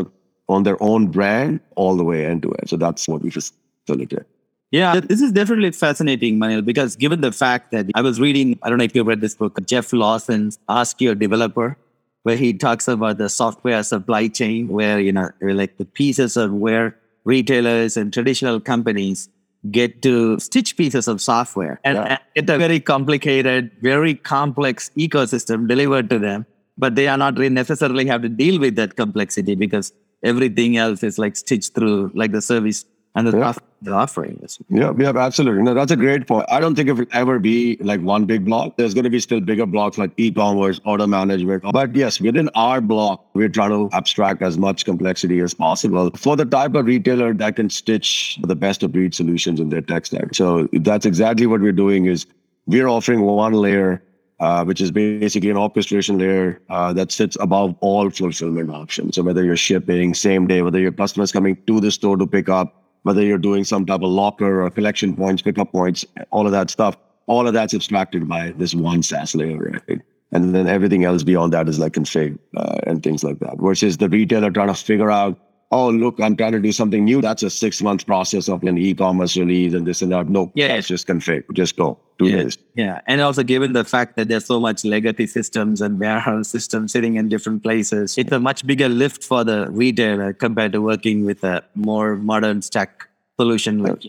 on 0.47 0.63
their 0.63 0.81
own 0.81 1.07
brand 1.07 1.59
all 1.75 1.95
the 1.95 2.03
way 2.03 2.25
end 2.25 2.41
to 2.43 2.51
end. 2.53 2.69
So 2.69 2.77
that's 2.77 3.07
what 3.07 3.21
we 3.21 3.29
facilitate. 3.29 4.23
Yeah, 4.71 4.99
this 4.99 5.21
is 5.21 5.31
definitely 5.31 5.71
fascinating, 5.71 6.39
Manil, 6.39 6.65
because 6.65 6.95
given 6.95 7.21
the 7.21 7.31
fact 7.31 7.71
that 7.71 7.85
I 7.93 8.01
was 8.01 8.19
reading, 8.19 8.59
I 8.63 8.69
don't 8.69 8.79
know 8.79 8.83
if 8.83 8.95
you 8.95 9.03
read 9.03 9.21
this 9.21 9.35
book, 9.35 9.63
Jeff 9.65 9.93
Lawson's 9.93 10.57
Ask 10.67 10.99
Your 10.99 11.15
Developer, 11.15 11.77
where 12.23 12.35
he 12.35 12.53
talks 12.53 12.87
about 12.87 13.19
the 13.19 13.29
software 13.29 13.83
supply 13.83 14.27
chain, 14.27 14.67
where, 14.67 14.99
you 14.99 15.11
know, 15.11 15.29
like 15.39 15.77
the 15.77 15.85
pieces 15.85 16.35
of 16.35 16.51
where 16.51 16.97
retailers 17.25 17.97
and 17.97 18.13
traditional 18.13 18.59
companies 18.59 19.29
get 19.71 20.01
to 20.03 20.39
stitch 20.39 20.77
pieces 20.77 21.07
of 21.07 21.19
software 21.21 21.79
and, 21.83 21.97
yeah. 21.97 22.19
and 22.35 22.47
get 22.47 22.55
a 22.55 22.57
very 22.57 22.79
complicated, 22.79 23.71
very 23.81 24.13
complex 24.13 24.91
ecosystem 24.97 25.67
delivered 25.67 26.09
to 26.09 26.19
them. 26.19 26.45
But 26.77 26.95
they 26.95 27.07
are 27.07 27.17
not 27.17 27.37
really 27.37 27.53
necessarily 27.53 28.05
have 28.05 28.21
to 28.21 28.29
deal 28.29 28.59
with 28.59 28.75
that 28.75 28.95
complexity 28.95 29.55
because 29.55 29.93
everything 30.23 30.77
else 30.77 31.03
is 31.03 31.17
like 31.17 31.35
stitched 31.35 31.73
through 31.73 32.11
like 32.13 32.31
the 32.31 32.41
service 32.41 32.85
and 33.15 33.27
the, 33.27 33.37
yeah. 33.37 33.53
the 33.81 33.93
offering 33.93 34.39
is. 34.43 34.59
Yeah, 34.69 34.91
yeah, 34.97 35.15
absolutely. 35.15 35.63
No, 35.63 35.73
that's 35.73 35.91
a 35.91 35.95
great 35.95 36.27
point. 36.27 36.45
I 36.49 36.59
don't 36.59 36.75
think 36.75 36.89
it 36.89 36.93
will 36.93 37.05
ever 37.13 37.39
be 37.39 37.77
like 37.79 38.01
one 38.01 38.25
big 38.25 38.43
block. 38.43 38.75
There's 38.75 38.93
going 38.93 39.05
to 39.05 39.09
be 39.09 39.21
still 39.21 39.39
bigger 39.39 39.65
blocks 39.65 39.97
like 39.97 40.11
e-commerce, 40.17 40.81
order 40.85 41.07
management. 41.07 41.63
But 41.71 41.95
yes, 41.95 42.19
within 42.19 42.49
our 42.55 42.81
block, 42.81 43.25
we're 43.33 43.49
trying 43.49 43.69
to 43.69 43.89
abstract 43.95 44.41
as 44.41 44.57
much 44.57 44.83
complexity 44.83 45.39
as 45.39 45.53
possible 45.53 46.11
for 46.15 46.35
the 46.35 46.45
type 46.45 46.75
of 46.75 46.85
retailer 46.85 47.33
that 47.33 47.55
can 47.55 47.69
stitch 47.69 48.37
the 48.43 48.55
best 48.55 48.83
of 48.83 48.91
breed 48.91 49.15
solutions 49.15 49.61
in 49.61 49.69
their 49.69 49.81
tech 49.81 50.05
stack. 50.05 50.35
So 50.35 50.67
that's 50.73 51.05
exactly 51.05 51.47
what 51.47 51.61
we're 51.61 51.71
doing 51.71 52.05
is 52.05 52.25
we're 52.67 52.87
offering 52.87 53.21
one 53.21 53.53
layer 53.53 54.03
uh, 54.39 54.65
which 54.65 54.81
is 54.81 54.91
basically 54.91 55.49
an 55.49 55.55
orchestration 55.55 56.17
layer 56.17 56.61
uh, 56.69 56.91
that 56.91 57.09
sits 57.09 57.37
above 57.39 57.73
all 57.79 58.09
fulfillment 58.09 58.69
options. 58.69 59.15
So 59.15 59.23
whether 59.23 59.45
you're 59.45 59.55
shipping 59.55 60.13
same 60.13 60.45
day, 60.45 60.61
whether 60.61 60.79
your 60.79 60.91
customer's 60.91 61.31
coming 61.31 61.57
to 61.67 61.79
the 61.79 61.89
store 61.89 62.17
to 62.17 62.27
pick 62.27 62.49
up, 62.49 62.84
whether 63.05 63.21
you're 63.21 63.37
doing 63.37 63.63
some 63.63 63.85
of 63.87 64.01
locker 64.01 64.63
or 64.63 64.69
collection 64.71 65.15
points, 65.15 65.43
pickup 65.43 65.71
points, 65.71 66.03
all 66.31 66.47
of 66.47 66.51
that 66.51 66.71
stuff, 66.71 66.97
all 67.27 67.47
of 67.47 67.53
that's 67.53 67.75
abstracted 67.75 68.27
by 68.27 68.51
this 68.57 68.73
one 68.73 69.03
SaaS 69.03 69.35
layer, 69.35 69.59
right? 69.59 70.01
And 70.31 70.55
then 70.55 70.67
everything 70.67 71.05
else 71.05 71.21
beyond 71.21 71.53
that 71.53 71.69
is 71.69 71.77
like 71.77 71.93
config 71.93 72.39
uh, 72.57 72.79
and 72.87 73.03
things 73.03 73.23
like 73.23 73.37
that. 73.41 73.59
Versus 73.59 73.97
the 73.97 74.09
retailer 74.09 74.49
trying 74.49 74.69
to 74.69 74.73
figure 74.73 75.11
out, 75.11 75.39
oh, 75.75 75.89
look, 75.89 76.19
I'm 76.21 76.37
trying 76.37 76.53
to 76.53 76.59
do 76.59 76.71
something 76.71 77.03
new. 77.03 77.21
That's 77.21 77.43
a 77.43 77.49
six 77.49 77.81
month 77.81 78.05
process 78.05 78.47
of 78.47 78.63
an 78.63 78.77
e-commerce 78.77 79.35
release 79.35 79.73
and 79.73 79.85
this 79.85 80.01
and 80.01 80.11
that. 80.13 80.29
No, 80.29 80.51
yeah, 80.55 80.75
it's 80.75 80.87
just 80.87 81.05
config. 81.05 81.43
Just 81.53 81.75
go 81.75 81.99
two 82.17 82.27
yeah. 82.27 82.43
days. 82.43 82.57
Yeah. 82.75 83.01
And 83.07 83.19
also 83.19 83.43
given 83.43 83.73
the 83.73 83.83
fact 83.83 84.15
that 84.15 84.29
there's 84.29 84.45
so 84.45 84.59
much 84.59 84.85
legacy 84.85 85.27
systems 85.27 85.81
and 85.81 85.99
warehouse 85.99 86.47
systems 86.47 86.93
sitting 86.93 87.15
in 87.15 87.27
different 87.27 87.61
places, 87.61 88.17
it's 88.17 88.31
a 88.31 88.39
much 88.39 88.65
bigger 88.65 88.87
lift 88.87 89.23
for 89.23 89.43
the 89.43 89.69
retailer 89.69 90.31
compared 90.31 90.71
to 90.71 90.81
working 90.81 91.25
with 91.25 91.43
a 91.43 91.61
more 91.75 92.15
modern 92.15 92.61
stack 92.61 93.09
solution. 93.37 93.83
Like, 93.83 94.05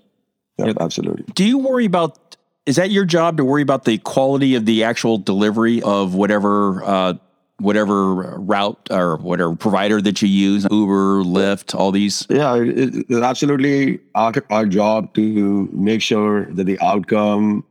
yeah, 0.58 0.72
absolutely. 0.78 1.24
Do 1.34 1.44
you 1.44 1.58
worry 1.58 1.84
about, 1.84 2.36
is 2.64 2.76
that 2.76 2.90
your 2.90 3.04
job 3.04 3.38
to 3.38 3.44
worry 3.44 3.62
about 3.62 3.84
the 3.84 3.98
quality 3.98 4.54
of 4.54 4.66
the 4.66 4.84
actual 4.84 5.18
delivery 5.18 5.82
of 5.82 6.14
whatever, 6.14 6.84
uh, 6.84 7.14
whatever 7.58 8.14
route 8.14 8.88
or 8.90 9.16
whatever 9.16 9.56
provider 9.56 10.00
that 10.02 10.20
you 10.22 10.28
use, 10.28 10.66
Uber, 10.70 11.22
Lyft, 11.22 11.74
all 11.74 11.90
these? 11.90 12.26
Yeah, 12.28 12.56
it's 12.56 13.10
absolutely 13.10 14.00
our, 14.14 14.32
our 14.50 14.66
job 14.66 15.14
to 15.14 15.68
make 15.72 16.02
sure 16.02 16.46
that 16.52 16.64
the 16.64 16.78
outcome 16.80 17.64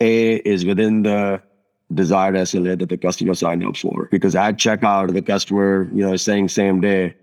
a 0.00 0.36
is 0.36 0.64
within 0.64 1.02
the 1.02 1.42
desired 1.92 2.34
SLA 2.34 2.78
that 2.78 2.88
the 2.88 2.96
customer 2.96 3.34
signed 3.34 3.64
up 3.64 3.76
for. 3.76 4.08
Because 4.10 4.34
at 4.34 4.56
checkout, 4.56 5.12
the 5.12 5.22
customer, 5.22 5.88
you 5.92 6.04
know, 6.04 6.12
is 6.12 6.22
saying 6.22 6.48
same 6.48 6.80
day. 6.80 7.14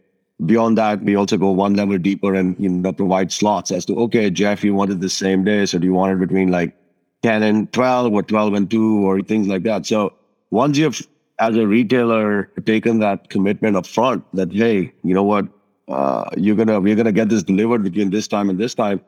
Beyond 0.46 0.78
that, 0.78 1.02
we 1.02 1.16
also 1.16 1.38
go 1.38 1.52
one 1.52 1.76
level 1.76 1.98
deeper 1.98 2.36
and 2.36 2.58
you 2.60 2.68
know 2.68 2.92
provide 2.92 3.32
slots 3.32 3.72
as 3.72 3.86
to 3.86 3.98
okay, 4.02 4.30
Jeff, 4.30 4.66
you 4.66 4.74
wanted 4.74 5.00
the 5.00 5.10
same 5.10 5.46
day, 5.46 5.66
so 5.66 5.80
do 5.80 5.86
you 5.86 5.94
want 5.94 6.12
it 6.12 6.20
between 6.20 6.52
like 6.52 6.76
10 7.24 7.42
and 7.42 7.72
12 7.74 8.14
or 8.14 8.22
12 8.22 8.54
and 8.54 8.70
2 8.70 9.08
or 9.08 9.22
things 9.22 9.48
like 9.48 9.64
that. 9.64 9.86
So 9.86 10.14
once 10.52 10.78
you've 10.78 11.02
as 11.40 11.56
a 11.58 11.68
retailer 11.68 12.44
taken 12.66 13.00
that 13.00 13.30
commitment 13.30 13.76
up 13.76 13.86
front 13.86 14.24
that 14.34 14.52
hey, 14.52 14.94
you 15.04 15.14
know 15.14 15.24
what, 15.24 15.48
uh, 15.88 16.30
you're 16.38 16.56
gonna 16.56 16.80
we're 16.80 16.96
gonna 16.96 17.12
get 17.12 17.30
this 17.30 17.44
delivered 17.44 17.84
between 17.84 18.10
this 18.10 18.28
time 18.28 18.50
and 18.50 18.60
this 18.60 18.74
time, 18.74 19.02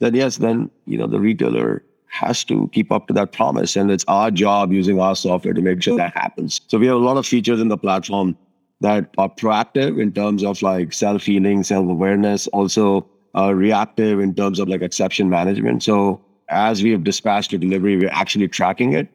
then 0.00 0.14
yes, 0.14 0.38
then 0.38 0.70
you 0.86 0.98
know 0.98 1.06
the 1.06 1.20
retailer 1.20 1.84
has 2.08 2.44
to 2.44 2.68
keep 2.72 2.92
up 2.92 3.08
to 3.08 3.12
that 3.12 3.32
promise. 3.32 3.74
And 3.74 3.90
it's 3.90 4.04
our 4.06 4.30
job 4.30 4.72
using 4.72 5.00
our 5.00 5.16
software 5.16 5.52
to 5.52 5.60
make 5.60 5.82
sure 5.82 5.96
that 5.96 6.14
happens. 6.14 6.60
So 6.68 6.78
we 6.78 6.86
have 6.86 6.96
a 6.96 7.00
lot 7.00 7.16
of 7.16 7.26
features 7.26 7.60
in 7.60 7.68
the 7.68 7.76
platform 7.76 8.36
that 8.80 9.10
are 9.18 9.28
proactive 9.28 10.00
in 10.00 10.12
terms 10.12 10.44
of 10.44 10.62
like 10.62 10.92
self 10.92 11.24
healing, 11.24 11.64
self 11.64 11.88
awareness, 11.88 12.46
also 12.48 13.08
uh, 13.36 13.52
reactive 13.52 14.20
in 14.20 14.34
terms 14.34 14.60
of 14.60 14.68
like 14.68 14.82
exception 14.82 15.28
management. 15.28 15.82
So 15.82 16.24
as 16.48 16.82
we 16.82 16.92
have 16.92 17.04
dispatched 17.04 17.52
a 17.52 17.58
delivery, 17.58 17.96
we're 17.96 18.10
actually 18.10 18.48
tracking 18.48 18.92
it. 18.92 19.08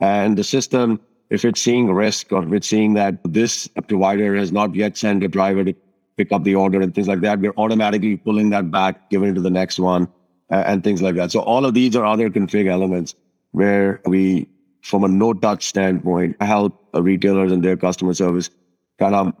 And 0.00 0.36
the 0.36 0.44
system, 0.44 1.00
if 1.30 1.44
it's 1.44 1.60
seeing 1.60 1.92
risk 1.92 2.32
or 2.32 2.42
if 2.42 2.52
it's 2.52 2.68
seeing 2.68 2.94
that 2.94 3.18
this 3.24 3.68
provider 3.88 4.34
has 4.36 4.52
not 4.52 4.74
yet 4.74 4.96
sent 4.96 5.22
a 5.24 5.28
driver 5.28 5.64
to 5.64 5.74
pick 6.16 6.32
up 6.32 6.44
the 6.44 6.54
order 6.54 6.80
and 6.80 6.94
things 6.94 7.08
like 7.08 7.20
that, 7.20 7.40
we're 7.40 7.54
automatically 7.56 8.16
pulling 8.16 8.50
that 8.50 8.70
back, 8.70 9.10
giving 9.10 9.30
it 9.30 9.34
to 9.34 9.40
the 9.40 9.50
next 9.50 9.78
one, 9.78 10.08
uh, 10.50 10.62
and 10.66 10.84
things 10.84 11.02
like 11.02 11.16
that. 11.16 11.32
So 11.32 11.40
all 11.40 11.64
of 11.64 11.74
these 11.74 11.96
are 11.96 12.04
other 12.04 12.30
config 12.30 12.70
elements 12.70 13.14
where 13.52 14.00
we, 14.06 14.48
from 14.82 15.04
a 15.04 15.08
no 15.08 15.32
touch 15.32 15.64
standpoint, 15.64 16.40
help 16.40 16.88
retailers 16.92 17.52
and 17.52 17.62
their 17.62 17.76
customer 17.76 18.14
service 18.14 18.50
kind 18.98 19.14
of 19.14 19.32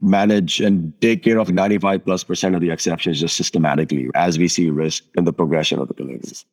manage 0.00 0.60
and 0.60 0.92
take 1.00 1.22
care 1.22 1.38
of 1.38 1.50
95 1.50 2.04
plus 2.04 2.24
percent 2.24 2.54
of 2.56 2.60
the 2.60 2.70
exceptions 2.70 3.20
just 3.20 3.36
systematically 3.36 4.10
as 4.14 4.38
we 4.38 4.48
see 4.48 4.68
risk 4.68 5.04
in 5.16 5.24
the 5.24 5.32
progression 5.32 5.78
of 5.78 5.88
the 5.88 5.94
deliveries. 5.94 6.44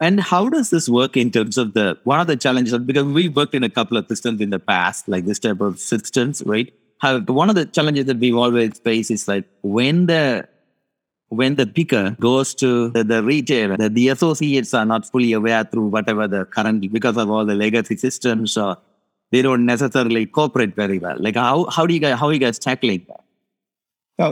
And 0.00 0.20
how 0.20 0.48
does 0.48 0.70
this 0.70 0.88
work 0.88 1.16
in 1.16 1.30
terms 1.30 1.58
of 1.58 1.74
the 1.74 1.98
one 2.04 2.20
of 2.20 2.28
the 2.28 2.36
challenges? 2.36 2.78
Because 2.78 3.04
we've 3.04 3.34
worked 3.34 3.54
in 3.54 3.64
a 3.64 3.70
couple 3.70 3.96
of 3.96 4.06
systems 4.06 4.40
in 4.40 4.50
the 4.50 4.60
past, 4.60 5.08
like 5.08 5.24
this 5.26 5.40
type 5.40 5.60
of 5.60 5.80
systems, 5.80 6.42
right? 6.46 6.72
How 6.98 7.20
one 7.20 7.48
of 7.48 7.56
the 7.56 7.66
challenges 7.66 8.06
that 8.06 8.18
we've 8.18 8.36
always 8.36 8.78
faced 8.78 9.10
is 9.10 9.26
like 9.26 9.44
when 9.62 10.06
the 10.06 10.48
when 11.30 11.56
the 11.56 11.66
picker 11.66 12.16
goes 12.20 12.54
to 12.54 12.90
the, 12.90 13.04
the 13.04 13.22
retailer, 13.22 13.76
the, 13.76 13.90
the 13.90 14.08
associates 14.08 14.72
are 14.72 14.86
not 14.86 15.04
fully 15.04 15.32
aware 15.32 15.64
through 15.64 15.88
whatever 15.88 16.26
the 16.26 16.44
current 16.46 16.80
because 16.92 17.16
of 17.16 17.30
all 17.30 17.44
the 17.44 17.54
legacy 17.54 17.96
systems 17.96 18.56
or 18.56 18.78
they 19.30 19.42
don't 19.42 19.66
necessarily 19.66 20.26
cooperate 20.26 20.74
very 20.74 20.98
well. 20.98 21.16
Like 21.18 21.34
how 21.34 21.66
how 21.66 21.86
do 21.86 21.92
you 21.92 22.00
guys 22.00 22.18
how 22.18 22.28
are 22.28 22.32
you 22.32 22.38
guys 22.38 22.58
tackling 22.58 23.04
that? 23.08 23.24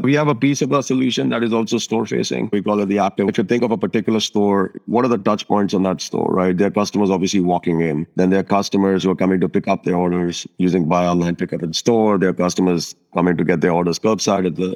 We 0.03 0.15
have 0.15 0.27
a 0.27 0.35
piece 0.35 0.63
of 0.63 0.73
our 0.73 0.83
solution 0.83 1.29
that 1.29 1.45
is 1.45 1.53
also 1.53 1.79
store 1.79 2.07
facing. 2.07 2.49
We 2.53 2.61
call 2.61 2.81
it 2.81 2.87
the 2.87 2.99
active. 2.99 3.29
If 3.29 3.39
you 3.39 3.45
think 3.45 3.63
of 3.63 3.71
a 3.71 3.79
particular 3.79 4.19
store, 4.19 4.75
what 4.87 5.05
are 5.05 5.09
the 5.09 5.19
touch 5.19 5.47
points 5.47 5.75
on 5.75 5.85
that 5.85 6.01
store, 6.01 6.27
right? 6.29 6.57
Their 6.57 6.73
customers 6.73 7.09
obviously 7.09 7.39
walking 7.39 7.81
in. 7.81 8.05
Then 8.17 8.31
their 8.31 8.43
customers 8.43 9.05
who 9.05 9.11
are 9.11 9.17
coming 9.17 9.39
to 9.41 9.49
pick 9.49 9.69
up 9.69 9.85
their 9.85 9.95
orders 9.95 10.45
using 10.59 10.89
buy 10.89 11.07
online, 11.07 11.37
pick 11.37 11.53
up 11.53 11.63
in 11.63 11.73
store. 11.73 12.19
Their 12.19 12.35
customers 12.35 12.97
coming 13.15 13.37
to 13.37 13.45
get 13.45 13.61
their 13.61 13.71
orders 13.71 14.01
curbside 14.01 14.45
at 14.45 14.57
the 14.57 14.75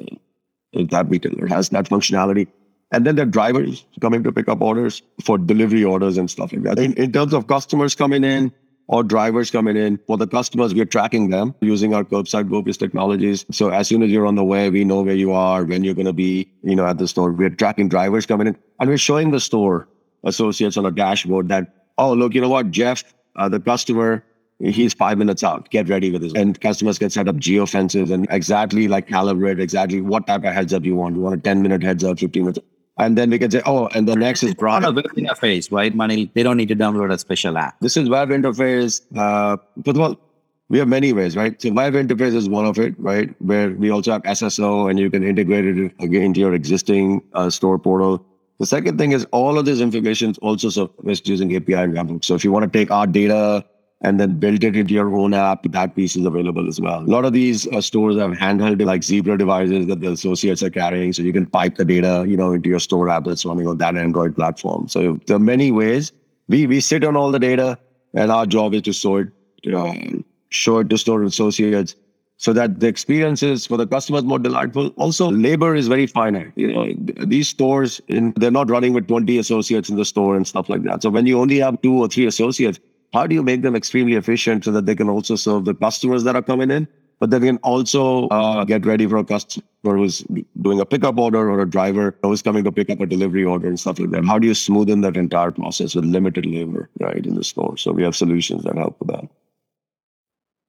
at 0.79 0.89
that 0.91 1.09
retailer 1.09 1.45
has 1.47 1.67
that 1.69 1.89
functionality. 1.89 2.47
And 2.93 3.05
then 3.05 3.15
their 3.17 3.25
drivers 3.25 3.85
coming 3.99 4.23
to 4.23 4.31
pick 4.31 4.47
up 4.47 4.61
orders 4.61 5.01
for 5.21 5.37
delivery 5.37 5.83
orders 5.83 6.17
and 6.17 6.31
stuff 6.31 6.53
like 6.53 6.63
that. 6.63 6.79
In, 6.79 6.93
in 6.93 7.11
terms 7.11 7.33
of 7.33 7.47
customers 7.47 7.95
coming 7.95 8.23
in, 8.23 8.53
or 8.91 9.03
drivers 9.03 9.49
coming 9.49 9.77
in. 9.77 9.97
For 10.05 10.17
the 10.17 10.27
customers, 10.27 10.73
we're 10.73 10.85
tracking 10.85 11.29
them 11.29 11.55
using 11.61 11.93
our 11.95 12.03
curbside 12.03 12.49
BOPIS 12.49 12.77
technologies. 12.77 13.45
So 13.49 13.69
as 13.69 13.87
soon 13.87 14.03
as 14.03 14.11
you're 14.11 14.27
on 14.27 14.35
the 14.35 14.43
way, 14.43 14.69
we 14.69 14.83
know 14.83 15.01
where 15.01 15.15
you 15.15 15.31
are, 15.31 15.63
when 15.63 15.83
you're 15.83 15.95
going 15.95 16.05
to 16.05 16.13
be, 16.13 16.51
you 16.61 16.75
know, 16.75 16.85
at 16.85 16.97
the 16.97 17.07
store. 17.07 17.31
We're 17.31 17.49
tracking 17.49 17.89
drivers 17.89 18.25
coming 18.25 18.47
in, 18.47 18.57
and 18.79 18.89
we're 18.89 18.97
showing 18.97 19.31
the 19.31 19.39
store 19.39 19.87
associates 20.25 20.77
on 20.77 20.85
a 20.85 20.91
dashboard 20.91 21.47
that, 21.47 21.73
oh, 21.97 22.13
look, 22.13 22.35
you 22.35 22.41
know 22.41 22.49
what, 22.49 22.69
Jeff, 22.69 23.03
uh, 23.37 23.47
the 23.47 23.61
customer, 23.61 24.23
he's 24.59 24.93
five 24.93 25.17
minutes 25.17 25.41
out. 25.41 25.69
Get 25.71 25.87
ready 25.87 26.11
with 26.11 26.21
this. 26.21 26.33
And 26.35 26.59
customers 26.59 26.99
can 26.99 27.09
set 27.09 27.29
up 27.29 27.37
geo 27.37 27.65
fences 27.65 28.11
and 28.11 28.27
exactly 28.29 28.89
like 28.89 29.07
calibrate 29.07 29.59
exactly 29.59 30.01
what 30.01 30.27
type 30.27 30.43
of 30.43 30.53
heads 30.53 30.73
up 30.73 30.83
you 30.83 30.95
want. 30.95 31.15
You 31.15 31.21
want 31.21 31.35
a 31.35 31.41
10 31.41 31.61
minute 31.61 31.81
heads 31.81 32.03
up, 32.03 32.19
15 32.19 32.43
minutes. 32.43 32.59
And 33.01 33.17
then 33.17 33.31
we 33.31 33.39
can 33.39 33.49
say, 33.49 33.63
oh, 33.65 33.87
and 33.95 34.07
the 34.07 34.15
next 34.15 34.43
is 34.43 34.53
broad. 34.53 34.83
web 34.83 35.05
interface, 35.17 35.71
right? 35.71 35.93
Money, 35.95 36.29
they 36.35 36.43
don't 36.43 36.55
need 36.55 36.67
to 36.67 36.75
download 36.75 37.11
a 37.11 37.17
special 37.17 37.57
app. 37.57 37.79
This 37.79 37.97
is 37.97 38.07
web 38.07 38.29
interface. 38.29 39.01
Uh, 39.17 39.57
first 39.83 39.97
of 39.97 40.01
all, 40.01 40.19
we 40.69 40.77
have 40.77 40.87
many 40.87 41.11
ways, 41.11 41.35
right? 41.35 41.59
So 41.59 41.71
web 41.73 41.93
interface 41.93 42.35
is 42.35 42.47
one 42.47 42.65
of 42.65 42.77
it, 42.77 42.93
right? 42.99 43.33
Where 43.41 43.71
we 43.71 43.89
also 43.89 44.11
have 44.11 44.21
SSO 44.21 44.87
and 44.87 44.99
you 44.99 45.09
can 45.09 45.23
integrate 45.23 45.65
it 45.65 45.91
again 45.99 46.21
into 46.21 46.39
your 46.41 46.53
existing 46.53 47.23
uh, 47.33 47.49
store 47.49 47.79
portal. 47.79 48.23
The 48.59 48.67
second 48.67 48.99
thing 48.99 49.13
is 49.13 49.25
all 49.31 49.57
of 49.57 49.65
this 49.65 49.79
information 49.79 50.29
is 50.29 50.37
also 50.37 50.69
surfaced 50.69 51.27
using 51.27 51.55
API 51.55 51.73
and. 51.73 52.23
So 52.23 52.35
if 52.35 52.43
you 52.43 52.51
want 52.51 52.71
to 52.71 52.79
take 52.79 52.91
our 52.91 53.07
data 53.07 53.65
and 54.01 54.19
then 54.19 54.39
built 54.39 54.63
it 54.63 54.75
into 54.75 54.93
your 54.93 55.15
own 55.15 55.33
app. 55.33 55.63
That 55.63 55.95
piece 55.95 56.15
is 56.15 56.25
available 56.25 56.67
as 56.67 56.81
well. 56.81 57.01
A 57.01 57.11
lot 57.11 57.25
of 57.25 57.33
these 57.33 57.67
uh, 57.67 57.81
stores 57.81 58.17
have 58.17 58.31
handheld 58.31 58.83
like 58.83 59.03
Zebra 59.03 59.37
devices 59.37 59.87
that 59.87 60.01
the 60.01 60.11
associates 60.11 60.63
are 60.63 60.69
carrying, 60.69 61.13
so 61.13 61.21
you 61.21 61.33
can 61.33 61.45
pipe 61.45 61.75
the 61.75 61.85
data, 61.85 62.25
you 62.27 62.35
know, 62.35 62.51
into 62.53 62.69
your 62.69 62.79
store 62.79 63.09
app 63.09 63.25
that's 63.25 63.45
running 63.45 63.67
on 63.67 63.77
that 63.77 63.95
Android 63.95 64.35
platform. 64.35 64.87
So 64.87 65.19
there 65.27 65.35
are 65.35 65.39
many 65.39 65.71
ways. 65.71 66.11
We 66.47 66.67
we 66.67 66.79
sit 66.79 67.03
on 67.03 67.15
all 67.15 67.31
the 67.31 67.39
data, 67.39 67.77
and 68.13 68.31
our 68.31 68.45
job 68.45 68.73
is 68.73 68.81
to 68.83 68.93
sort, 68.93 69.33
uh, 69.71 69.93
show 70.49 70.79
it 70.79 70.89
to 70.89 70.97
store 70.97 71.23
associates 71.23 71.95
so 72.41 72.53
that 72.53 72.79
the 72.79 72.87
experiences 72.87 73.67
for 73.67 73.77
the 73.77 73.85
customers 73.85 74.23
more 74.23 74.39
delightful. 74.39 74.87
Also, 74.97 75.29
labor 75.29 75.75
is 75.75 75.87
very 75.87 76.07
finite. 76.07 76.51
You 76.55 76.73
know, 76.73 76.91
these 77.23 77.47
stores, 77.47 78.01
in, 78.07 78.33
they're 78.35 78.49
not 78.49 78.67
running 78.67 78.93
with 78.93 79.07
20 79.07 79.37
associates 79.37 79.89
in 79.89 79.95
the 79.95 80.05
store 80.05 80.35
and 80.35 80.47
stuff 80.47 80.67
like 80.67 80.81
that. 80.81 81.03
So 81.03 81.11
when 81.11 81.27
you 81.27 81.39
only 81.39 81.59
have 81.59 81.79
two 81.83 81.93
or 81.93 82.07
three 82.07 82.25
associates, 82.25 82.79
how 83.13 83.27
do 83.27 83.35
you 83.35 83.43
make 83.43 83.61
them 83.61 83.75
extremely 83.75 84.15
efficient 84.15 84.63
so 84.65 84.71
that 84.71 84.85
they 84.85 84.95
can 84.95 85.09
also 85.09 85.35
serve 85.35 85.65
the 85.65 85.73
customers 85.73 86.23
that 86.23 86.35
are 86.35 86.41
coming 86.41 86.71
in, 86.71 86.87
but 87.19 87.29
they 87.29 87.39
can 87.39 87.57
also 87.57 88.27
uh, 88.29 88.63
get 88.63 88.85
ready 88.85 89.05
for 89.05 89.17
a 89.17 89.23
customer 89.23 89.63
who's 89.83 90.23
doing 90.61 90.79
a 90.79 90.85
pickup 90.85 91.17
order 91.17 91.51
or 91.51 91.61
a 91.61 91.69
driver 91.69 92.15
who's 92.23 92.41
coming 92.41 92.63
to 92.63 92.71
pick 92.71 92.89
up 92.89 92.99
a 92.99 93.05
delivery 93.05 93.43
order 93.43 93.67
and 93.67 93.79
stuff 93.79 93.99
like 93.99 94.11
that. 94.11 94.25
How 94.25 94.39
do 94.39 94.47
you 94.47 94.53
smoothen 94.53 95.01
that 95.03 95.17
entire 95.17 95.51
process 95.51 95.93
with 95.93 96.05
limited 96.05 96.45
labor, 96.45 96.89
right, 96.99 97.25
in 97.25 97.35
the 97.35 97.43
store? 97.43 97.77
So 97.77 97.91
we 97.91 98.03
have 98.03 98.15
solutions 98.15 98.63
that 98.63 98.77
help 98.77 98.97
with 98.99 99.09
that. 99.09 99.27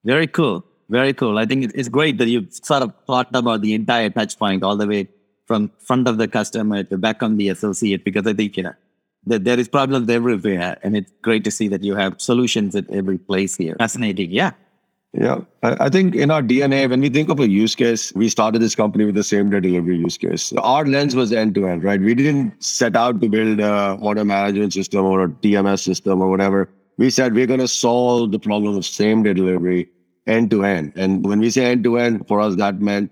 Very 0.04 0.26
cool. 0.26 0.64
Very 0.90 1.14
cool. 1.14 1.38
I 1.38 1.46
think 1.46 1.72
it's 1.74 1.88
great 1.88 2.18
that 2.18 2.28
you 2.28 2.46
sort 2.50 2.82
of 2.82 2.92
thought 3.06 3.34
about 3.34 3.62
the 3.62 3.72
entire 3.72 4.10
touch 4.10 4.36
point 4.38 4.62
all 4.62 4.76
the 4.76 4.86
way 4.86 5.08
from 5.46 5.70
front 5.78 6.08
of 6.08 6.18
the 6.18 6.28
customer 6.28 6.82
to 6.82 6.98
back 6.98 7.22
on 7.22 7.36
the 7.36 7.48
associate 7.48 8.04
because 8.04 8.26
I 8.26 8.34
think, 8.34 8.56
you 8.56 8.64
know, 8.64 8.74
that 9.26 9.44
there 9.44 9.58
is 9.58 9.68
problems 9.68 10.10
everywhere 10.10 10.78
and 10.82 10.96
it's 10.96 11.12
great 11.22 11.44
to 11.44 11.50
see 11.50 11.68
that 11.68 11.82
you 11.82 11.94
have 11.94 12.20
solutions 12.20 12.74
at 12.74 12.88
every 12.90 13.18
place 13.18 13.56
here. 13.56 13.76
Fascinating 13.78 14.30
yeah. 14.30 14.52
Yeah 15.12 15.42
i 15.62 15.90
think 15.90 16.14
in 16.14 16.30
our 16.30 16.42
dna 16.42 16.88
when 16.88 17.02
we 17.02 17.10
think 17.10 17.28
of 17.28 17.38
a 17.38 17.46
use 17.46 17.74
case 17.74 18.14
we 18.14 18.30
started 18.30 18.62
this 18.62 18.74
company 18.74 19.04
with 19.04 19.14
the 19.14 19.22
same 19.22 19.50
day 19.50 19.60
delivery 19.60 19.98
use 19.98 20.16
case. 20.16 20.54
Our 20.54 20.86
lens 20.86 21.14
was 21.14 21.32
end 21.32 21.54
to 21.56 21.66
end 21.68 21.84
right? 21.84 22.00
We 22.00 22.14
didn't 22.14 22.62
set 22.64 22.96
out 22.96 23.20
to 23.20 23.28
build 23.28 23.60
a 23.60 23.98
order 24.00 24.24
management 24.24 24.72
system 24.72 25.04
or 25.04 25.24
a 25.24 25.28
tms 25.28 25.80
system 25.80 26.22
or 26.22 26.30
whatever. 26.30 26.70
We 26.96 27.10
said 27.10 27.34
we're 27.34 27.46
going 27.46 27.60
to 27.60 27.68
solve 27.68 28.32
the 28.32 28.38
problem 28.38 28.74
of 28.76 28.86
same 28.86 29.22
day 29.22 29.34
delivery 29.34 29.90
end 30.26 30.50
to 30.52 30.64
end 30.64 30.94
and 30.96 31.26
when 31.26 31.40
we 31.40 31.50
say 31.50 31.66
end 31.66 31.84
to 31.84 31.98
end 31.98 32.26
for 32.26 32.40
us 32.40 32.56
that 32.56 32.80
meant 32.80 33.10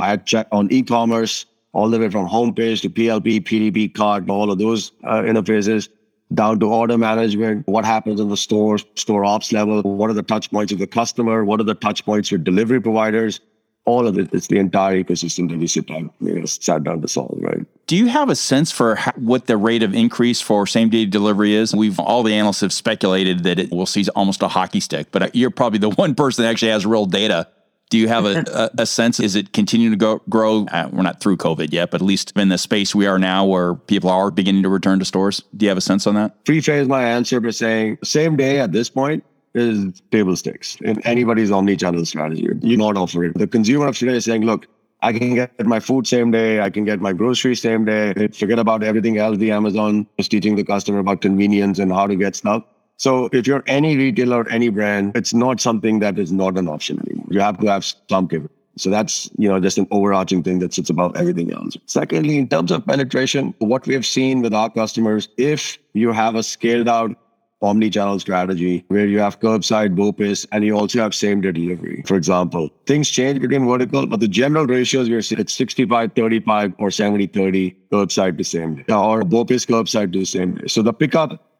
i 0.00 0.08
had 0.08 0.26
checked 0.26 0.52
on 0.52 0.70
e-commerce 0.70 1.46
all 1.72 1.88
the 1.88 1.98
way 1.98 2.10
from 2.10 2.28
homepage 2.28 2.82
to 2.82 2.90
PLP, 2.90 3.42
PDP 3.42 3.94
cart, 3.94 4.28
all 4.28 4.50
of 4.50 4.58
those 4.58 4.92
uh, 5.04 5.22
interfaces 5.22 5.88
down 6.34 6.58
to 6.60 6.66
order 6.66 6.96
management, 6.96 7.66
what 7.66 7.84
happens 7.84 8.20
in 8.20 8.28
the 8.28 8.36
store, 8.36 8.78
store 8.94 9.24
ops 9.24 9.52
level, 9.52 9.82
what 9.82 10.10
are 10.10 10.14
the 10.14 10.22
touch 10.22 10.50
points 10.50 10.72
of 10.72 10.78
the 10.78 10.86
customer, 10.86 11.44
what 11.44 11.60
are 11.60 11.64
the 11.64 11.74
touch 11.74 12.04
points 12.04 12.30
with 12.30 12.44
delivery 12.44 12.80
providers, 12.80 13.40
all 13.84 14.06
of 14.06 14.18
it. 14.18 14.32
It's 14.32 14.46
the 14.46 14.58
entire 14.58 15.02
ecosystem 15.02 15.50
that 15.50 15.58
we 15.58 15.66
sit 15.66 15.86
down, 15.86 16.10
you 16.20 16.38
know, 16.38 16.46
sat 16.46 16.84
down 16.84 17.00
to 17.02 17.08
solve, 17.08 17.36
right? 17.40 17.66
Do 17.86 17.96
you 17.96 18.06
have 18.06 18.30
a 18.30 18.36
sense 18.36 18.70
for 18.70 18.94
how, 18.94 19.12
what 19.16 19.46
the 19.46 19.56
rate 19.56 19.82
of 19.82 19.94
increase 19.94 20.40
for 20.40 20.66
same 20.66 20.88
day 20.88 21.04
delivery 21.04 21.54
is? 21.54 21.74
We've 21.74 21.98
all 21.98 22.22
the 22.22 22.34
analysts 22.34 22.60
have 22.60 22.72
speculated 22.72 23.42
that 23.44 23.58
it 23.58 23.70
will 23.70 23.86
see 23.86 24.06
almost 24.14 24.42
a 24.42 24.48
hockey 24.48 24.80
stick, 24.80 25.08
but 25.10 25.34
you're 25.34 25.50
probably 25.50 25.80
the 25.80 25.90
one 25.96 26.14
person 26.14 26.44
that 26.44 26.50
actually 26.50 26.70
has 26.70 26.86
real 26.86 27.06
data 27.06 27.48
do 27.92 27.98
you 27.98 28.08
have 28.08 28.24
a, 28.24 28.42
a, 28.78 28.82
a, 28.82 28.86
sense? 28.86 29.20
Is 29.20 29.36
it 29.36 29.52
continuing 29.52 29.92
to 29.92 29.98
go, 29.98 30.22
grow? 30.30 30.64
Uh, 30.72 30.88
we're 30.90 31.02
not 31.02 31.20
through 31.20 31.36
COVID 31.36 31.72
yet, 31.72 31.90
but 31.90 32.00
at 32.00 32.06
least 32.06 32.32
in 32.34 32.48
the 32.48 32.56
space 32.56 32.94
we 32.94 33.06
are 33.06 33.18
now 33.18 33.44
where 33.44 33.74
people 33.74 34.08
are 34.08 34.30
beginning 34.30 34.62
to 34.62 34.70
return 34.70 34.98
to 34.98 35.04
stores. 35.04 35.42
Do 35.54 35.66
you 35.66 35.68
have 35.68 35.76
a 35.76 35.82
sense 35.82 36.06
on 36.06 36.14
that? 36.14 36.42
Preface 36.46 36.88
my 36.88 37.04
answer 37.04 37.38
by 37.38 37.50
saying 37.50 37.98
same 38.02 38.36
day 38.36 38.60
at 38.60 38.72
this 38.72 38.88
point 38.88 39.22
is 39.54 40.00
table 40.10 40.34
stakes 40.36 40.76
in 40.80 41.06
anybody's 41.06 41.50
omni-channel 41.50 42.06
strategy. 42.06 42.48
You 42.62 42.78
not 42.78 42.96
offer 42.96 43.24
it. 43.24 43.36
The 43.36 43.46
consumer 43.46 43.88
of 43.88 43.98
today 43.98 44.16
is 44.16 44.24
saying, 44.24 44.46
look, 44.46 44.66
I 45.02 45.12
can 45.12 45.34
get 45.34 45.66
my 45.66 45.78
food 45.78 46.06
same 46.06 46.30
day. 46.30 46.60
I 46.62 46.70
can 46.70 46.84
get 46.84 47.00
my 47.00 47.12
groceries 47.12 47.60
same 47.60 47.84
day. 47.84 48.28
Forget 48.28 48.58
about 48.58 48.82
everything 48.82 49.18
else. 49.18 49.36
The 49.36 49.50
Amazon 49.50 50.06
is 50.16 50.28
teaching 50.28 50.56
the 50.56 50.64
customer 50.64 51.00
about 51.00 51.20
convenience 51.20 51.78
and 51.78 51.92
how 51.92 52.06
to 52.06 52.16
get 52.16 52.36
stuff. 52.36 52.64
So 53.02 53.28
if 53.32 53.48
you're 53.48 53.64
any 53.66 53.96
retailer, 53.96 54.48
any 54.48 54.68
brand, 54.68 55.16
it's 55.16 55.34
not 55.34 55.60
something 55.60 55.98
that 55.98 56.20
is 56.20 56.30
not 56.30 56.56
an 56.56 56.68
option 56.68 57.00
anymore. 57.00 57.26
You 57.30 57.40
have 57.40 57.58
to 57.58 57.66
have 57.66 57.84
some 57.84 58.28
capability. 58.28 58.54
So 58.76 58.90
that's, 58.90 59.28
you 59.36 59.48
know, 59.48 59.58
just 59.58 59.76
an 59.76 59.88
overarching 59.90 60.44
thing 60.44 60.60
that 60.60 60.72
sits 60.72 60.88
above 60.88 61.16
everything 61.16 61.52
else. 61.52 61.76
Secondly, 61.86 62.38
in 62.38 62.48
terms 62.48 62.70
of 62.70 62.86
penetration, 62.86 63.56
what 63.58 63.88
we 63.88 63.94
have 63.94 64.06
seen 64.06 64.40
with 64.40 64.54
our 64.54 64.70
customers, 64.70 65.28
if 65.36 65.78
you 65.94 66.12
have 66.12 66.36
a 66.36 66.44
scaled 66.44 66.86
out 66.86 67.16
omni-channel 67.60 68.20
strategy 68.20 68.84
where 68.86 69.08
you 69.08 69.18
have 69.18 69.40
curbside 69.40 69.96
BOPIS 69.96 70.46
and 70.52 70.64
you 70.64 70.78
also 70.78 71.00
have 71.00 71.12
same 71.12 71.40
day 71.40 71.50
delivery, 71.50 72.04
for 72.06 72.16
example, 72.16 72.70
things 72.86 73.08
change 73.08 73.40
between 73.40 73.66
vertical, 73.66 74.06
but 74.06 74.20
the 74.20 74.28
general 74.28 74.64
ratios 74.64 75.10
we're 75.10 75.22
seeing 75.22 75.40
it's 75.40 75.54
65, 75.54 76.12
35 76.14 76.72
or 76.78 76.92
70, 76.92 77.26
30 77.26 77.76
curbside 77.92 78.38
to 78.38 78.44
same 78.44 78.76
day 78.76 78.84
or 78.94 79.22
BOPIS 79.22 79.66
curbside 79.66 80.12
to 80.12 80.24
same 80.24 80.54
day. 80.54 80.68
So 80.68 80.82
the 80.82 80.92
pickup 80.92 81.51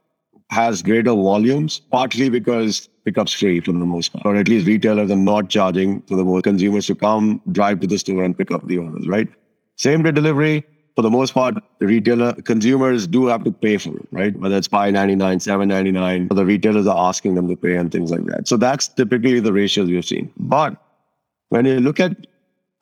has 0.53 0.83
greater 0.83 1.13
volumes, 1.13 1.81
partly 1.91 2.29
because 2.29 2.89
pickup's 3.05 3.33
free 3.33 3.59
for 3.61 3.73
the 3.73 3.79
most 3.79 4.13
part, 4.13 4.27
or 4.27 4.37
at 4.37 4.49
least 4.49 4.67
retailers 4.67 5.11
are 5.11 5.17
not 5.17 5.49
charging 5.49 6.03
for 6.03 6.15
the 6.15 6.25
most 6.25 6.45
consumers 6.45 6.87
to 6.87 6.95
come, 6.95 7.41
drive 7.51 7.81
to 7.81 7.87
the 7.87 7.99
store 7.99 8.23
and 8.23 8.37
pick 8.37 8.51
up 8.51 8.67
the 8.69 8.79
orders, 8.79 9.09
right? 9.09 9.29
Same 9.77 10.03
day 10.03 10.13
delivery, 10.13 10.65
for 10.95 11.01
the 11.01 11.11
most 11.11 11.33
part, 11.33 11.55
the 11.81 11.87
retailer 11.87 12.35
consumers 12.43 13.07
do 13.07 13.27
have 13.27 13.45
to 13.45 13.51
pay 13.51 13.79
for 13.79 13.97
it, 13.97 14.07
right? 14.11 14.39
Whether 14.39 14.59
it's 14.59 14.69
five 14.69 14.93
ninety 14.93 15.17
nine, 15.17 15.41
seven 15.41 15.69
ninety 15.69 15.91
nine, 15.91 16.29
the 16.29 16.45
retailers 16.45 16.87
are 16.87 17.09
asking 17.09 17.35
them 17.35 17.49
to 17.49 17.57
pay 17.57 17.77
and 17.77 17.91
things 17.91 18.11
like 18.11 18.27
that. 18.27 18.47
So 18.47 18.59
that's 18.59 18.89
typically 18.89 19.41
the 19.41 19.55
ratios 19.55 19.89
we've 19.89 20.05
seen. 20.05 20.31
But 20.37 20.77
when 21.49 21.65
you 21.65 21.81
look 21.81 21.99
at 21.99 22.27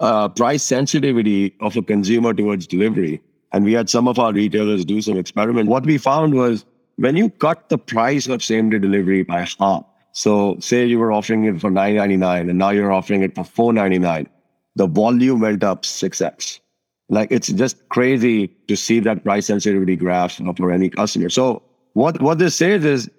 uh, 0.01 0.29
price 0.29 0.65
sensitivity 0.65 1.55
of 1.61 1.77
a 1.77 1.83
consumer 1.83 2.35
towards 2.35 2.67
delivery, 2.67 3.23
and 3.53 3.65
we 3.65 3.73
had 3.75 3.91
some 3.91 4.09
of 4.09 4.19
our 4.19 4.33
retailers 4.33 4.85
do 4.85 5.01
some 5.03 5.17
experiment. 5.17 5.69
What 5.69 5.85
we 5.85 5.99
found 5.99 6.35
was 6.35 6.65
when 7.01 7.17
you 7.17 7.31
cut 7.31 7.69
the 7.71 7.79
price 7.79 8.27
of 8.29 8.45
same 8.45 8.69
day 8.71 8.79
delivery 8.79 9.23
by 9.23 9.47
half, 9.59 9.85
so 10.13 10.57
say 10.61 10.85
you 10.85 10.99
were 10.99 11.13
offering 11.13 11.45
it 11.45 11.61
for 11.61 11.71
nine 11.71 11.97
ninety 11.97 12.17
nine, 12.17 12.51
and 12.51 12.59
now 12.59 12.71
you're 12.71 12.93
offering 12.93 13.23
it 13.23 13.35
for 13.35 13.45
four 13.45 13.73
ninety 13.73 13.99
nine, 13.99 14.29
the 14.77 14.87
volume 14.87 15.41
went 15.41 15.65
up 15.65 15.87
six 15.87 16.21
x. 16.21 16.61
Like 17.09 17.33
it's 17.33 17.49
just 17.49 17.89
crazy 17.89 18.49
to 18.69 18.77
see 18.77 19.01
that 19.01 19.25
price 19.25 19.47
sensitivity 19.47 19.97
graph 19.97 20.41
for 20.57 20.71
any 20.71 20.91
customer. 20.91 21.31
So 21.31 21.63
what 21.95 22.21
what 22.21 22.39
this 22.39 22.55
says 22.55 22.85
is, 22.85 23.11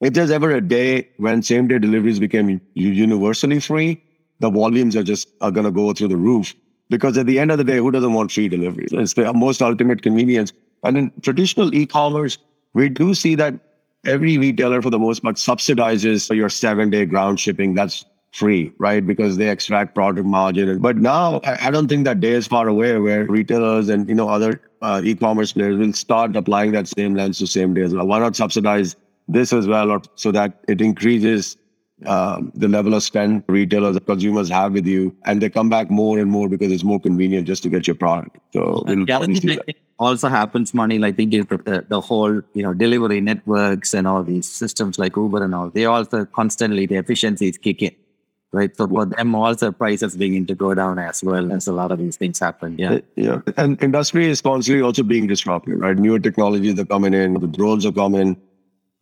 if 0.00 0.14
there's 0.14 0.30
ever 0.30 0.52
a 0.52 0.60
day 0.60 1.08
when 1.16 1.42
same 1.42 1.66
day 1.66 1.78
deliveries 1.78 2.20
became 2.20 2.60
universally 2.74 3.60
free, 3.60 4.02
the 4.38 4.50
volumes 4.50 4.94
are 4.94 5.02
just 5.02 5.28
are 5.40 5.50
to 5.50 5.70
go 5.70 5.92
through 5.92 6.08
the 6.08 6.16
roof 6.16 6.54
because 6.88 7.18
at 7.18 7.26
the 7.26 7.40
end 7.40 7.50
of 7.50 7.58
the 7.58 7.64
day, 7.64 7.78
who 7.78 7.90
doesn't 7.90 8.14
want 8.14 8.30
free 8.30 8.48
delivery? 8.48 8.86
It's 8.92 9.14
the 9.14 9.32
most 9.32 9.62
ultimate 9.62 10.02
convenience. 10.02 10.52
And 10.82 10.96
in 10.96 11.12
traditional 11.20 11.74
e-commerce, 11.74 12.38
we 12.74 12.88
do 12.88 13.14
see 13.14 13.34
that 13.36 13.54
every 14.04 14.38
retailer, 14.38 14.80
for 14.82 14.90
the 14.90 14.98
most 14.98 15.22
part, 15.22 15.36
subsidizes 15.36 16.34
your 16.34 16.48
seven-day 16.48 17.06
ground 17.06 17.40
shipping. 17.40 17.74
That's 17.74 18.04
free, 18.32 18.72
right? 18.78 19.04
Because 19.04 19.36
they 19.36 19.48
extract 19.48 19.94
product 19.94 20.26
margin. 20.26 20.78
But 20.78 20.96
now, 20.96 21.40
I 21.44 21.70
don't 21.70 21.88
think 21.88 22.04
that 22.04 22.20
day 22.20 22.32
is 22.32 22.46
far 22.46 22.68
away 22.68 22.98
where 22.98 23.24
retailers 23.24 23.88
and 23.88 24.08
you 24.08 24.14
know 24.14 24.28
other 24.28 24.60
uh, 24.82 25.02
e-commerce 25.04 25.52
players 25.52 25.76
will 25.78 25.92
start 25.92 26.36
applying 26.36 26.72
that 26.72 26.88
same 26.88 27.14
lens 27.14 27.38
to 27.38 27.46
same 27.46 27.74
day 27.74 27.82
as 27.82 27.94
well. 27.94 28.06
Why 28.06 28.20
not 28.20 28.36
subsidize 28.36 28.96
this 29.28 29.52
as 29.52 29.66
well, 29.66 29.90
or 29.90 30.02
so 30.14 30.32
that 30.32 30.64
it 30.68 30.80
increases 30.80 31.56
um, 32.06 32.52
the 32.54 32.68
level 32.68 32.94
of 32.94 33.02
spend 33.02 33.44
retailers 33.48 33.96
and 33.96 34.06
consumers 34.06 34.48
have 34.48 34.72
with 34.72 34.86
you, 34.86 35.14
and 35.24 35.42
they 35.42 35.50
come 35.50 35.68
back 35.68 35.90
more 35.90 36.18
and 36.18 36.30
more 36.30 36.48
because 36.48 36.72
it's 36.72 36.84
more 36.84 37.00
convenient 37.00 37.46
just 37.46 37.62
to 37.64 37.68
get 37.68 37.86
your 37.86 37.96
product. 37.96 38.38
So 38.52 38.84
we'll 38.86 39.04
also 39.98 40.28
happens, 40.28 40.72
money 40.72 40.98
like 40.98 41.16
they 41.16 41.26
give 41.26 41.48
the, 41.48 41.84
the 41.88 42.00
whole 42.00 42.40
you 42.54 42.62
know 42.62 42.72
delivery 42.72 43.20
networks 43.20 43.94
and 43.94 44.06
all 44.06 44.22
these 44.22 44.50
systems 44.50 44.98
like 44.98 45.16
Uber 45.16 45.44
and 45.44 45.54
all. 45.54 45.70
They 45.70 45.84
also 45.84 46.24
constantly 46.24 46.86
the 46.86 46.96
efficiencies 46.96 47.58
kick 47.58 47.82
in. 47.82 47.94
Right. 48.52 48.76
So 48.76 48.88
for 48.88 49.06
them 49.06 49.36
also 49.36 49.70
prices 49.70 50.16
begin 50.16 50.44
to 50.46 50.56
go 50.56 50.74
down 50.74 50.98
as 50.98 51.22
well 51.22 51.52
as 51.52 51.68
a 51.68 51.72
lot 51.72 51.92
of 51.92 52.00
these 52.00 52.16
things 52.16 52.40
happen. 52.40 52.76
Yeah. 52.76 52.98
Yeah. 53.14 53.42
And 53.56 53.80
industry 53.80 54.26
is 54.26 54.40
constantly 54.40 54.82
also 54.82 55.04
being 55.04 55.28
disrupted, 55.28 55.78
right? 55.78 55.96
Newer 55.96 56.18
technologies 56.18 56.76
are 56.80 56.84
coming 56.84 57.14
in, 57.14 57.34
the 57.34 57.46
drones 57.46 57.86
are 57.86 57.92
coming 57.92 58.36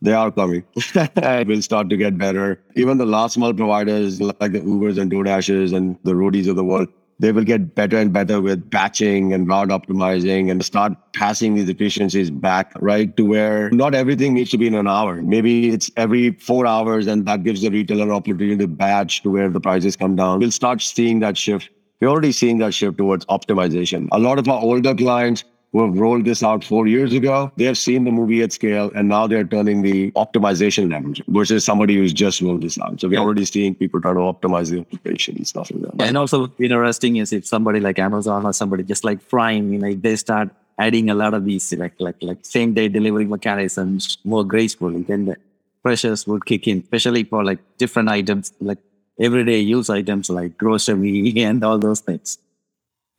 they 0.00 0.12
are 0.12 0.30
coming. 0.30 0.64
It 0.94 1.46
will 1.46 1.62
start 1.62 1.88
to 1.90 1.96
get 1.96 2.18
better. 2.18 2.60
Even 2.76 2.98
the 2.98 3.06
last 3.06 3.36
mile 3.38 3.54
providers 3.54 4.20
like 4.20 4.52
the 4.52 4.60
Ubers 4.60 4.98
and 4.98 5.10
DoorDashes 5.10 5.74
and 5.74 5.98
the 6.04 6.12
Roadies 6.12 6.48
of 6.48 6.56
the 6.56 6.64
world, 6.64 6.88
they 7.20 7.32
will 7.32 7.44
get 7.44 7.74
better 7.74 7.98
and 7.98 8.12
better 8.12 8.40
with 8.40 8.70
batching 8.70 9.32
and 9.32 9.48
route 9.48 9.68
optimizing 9.68 10.50
and 10.50 10.64
start 10.64 10.92
passing 11.14 11.54
these 11.54 11.68
efficiencies 11.68 12.30
back, 12.30 12.72
right? 12.80 13.16
To 13.16 13.24
where 13.24 13.70
not 13.70 13.94
everything 13.94 14.34
needs 14.34 14.50
to 14.50 14.58
be 14.58 14.68
in 14.68 14.74
an 14.74 14.86
hour. 14.86 15.20
Maybe 15.20 15.70
it's 15.70 15.90
every 15.96 16.32
four 16.32 16.66
hours 16.66 17.06
and 17.08 17.26
that 17.26 17.42
gives 17.42 17.62
the 17.62 17.70
retailer 17.70 18.12
opportunity 18.12 18.56
to 18.58 18.68
batch 18.68 19.22
to 19.22 19.30
where 19.30 19.50
the 19.50 19.60
prices 19.60 19.96
come 19.96 20.14
down. 20.14 20.38
We'll 20.38 20.52
start 20.52 20.80
seeing 20.80 21.18
that 21.20 21.36
shift. 21.36 21.70
We're 22.00 22.08
already 22.08 22.30
seeing 22.30 22.58
that 22.58 22.72
shift 22.72 22.98
towards 22.98 23.26
optimization. 23.26 24.08
A 24.12 24.20
lot 24.20 24.38
of 24.38 24.48
our 24.48 24.60
older 24.60 24.94
clients, 24.94 25.42
who 25.72 25.84
have 25.84 25.98
rolled 25.98 26.24
this 26.24 26.42
out 26.42 26.64
four 26.64 26.86
years 26.86 27.12
ago, 27.12 27.52
they 27.56 27.64
have 27.64 27.76
seen 27.76 28.04
the 28.04 28.10
movie 28.10 28.42
at 28.42 28.52
scale 28.52 28.90
and 28.94 29.08
now 29.08 29.26
they're 29.26 29.44
turning 29.44 29.82
the 29.82 30.10
optimization 30.12 30.90
leverage 30.90 31.22
versus 31.28 31.64
somebody 31.64 31.96
who's 31.96 32.12
just 32.12 32.40
rolled 32.40 32.62
this 32.62 32.78
out. 32.80 33.00
So 33.00 33.08
we're 33.08 33.18
already 33.18 33.44
seeing 33.44 33.74
people 33.74 34.00
try 34.00 34.12
to 34.12 34.18
optimize 34.18 34.70
the 34.70 34.80
application 34.80 35.36
and 35.36 35.46
stuff 35.46 35.70
like 35.70 35.82
that. 35.82 36.06
And 36.08 36.16
also 36.16 36.50
interesting 36.58 37.16
is 37.16 37.32
if 37.32 37.46
somebody 37.46 37.80
like 37.80 37.98
Amazon 37.98 38.46
or 38.46 38.52
somebody 38.52 38.82
just 38.82 39.04
like 39.04 39.28
Prime, 39.28 39.72
you 39.72 39.78
know, 39.78 39.92
they 39.92 40.16
start 40.16 40.48
adding 40.78 41.10
a 41.10 41.14
lot 41.14 41.34
of 41.34 41.44
these 41.44 41.72
like 41.74 41.94
like 41.98 42.16
like 42.22 42.38
same 42.42 42.72
day 42.72 42.88
delivery 42.88 43.26
mechanisms 43.26 44.18
more 44.24 44.44
gracefully, 44.44 45.02
then 45.02 45.26
the 45.26 45.36
pressures 45.82 46.26
would 46.26 46.46
kick 46.46 46.66
in, 46.66 46.78
especially 46.80 47.24
for 47.24 47.44
like 47.44 47.58
different 47.76 48.08
items 48.08 48.52
like 48.60 48.78
everyday 49.20 49.58
use 49.58 49.90
items 49.90 50.30
like 50.30 50.56
grocery 50.56 51.32
and 51.42 51.62
all 51.62 51.78
those 51.78 52.00
things. 52.00 52.38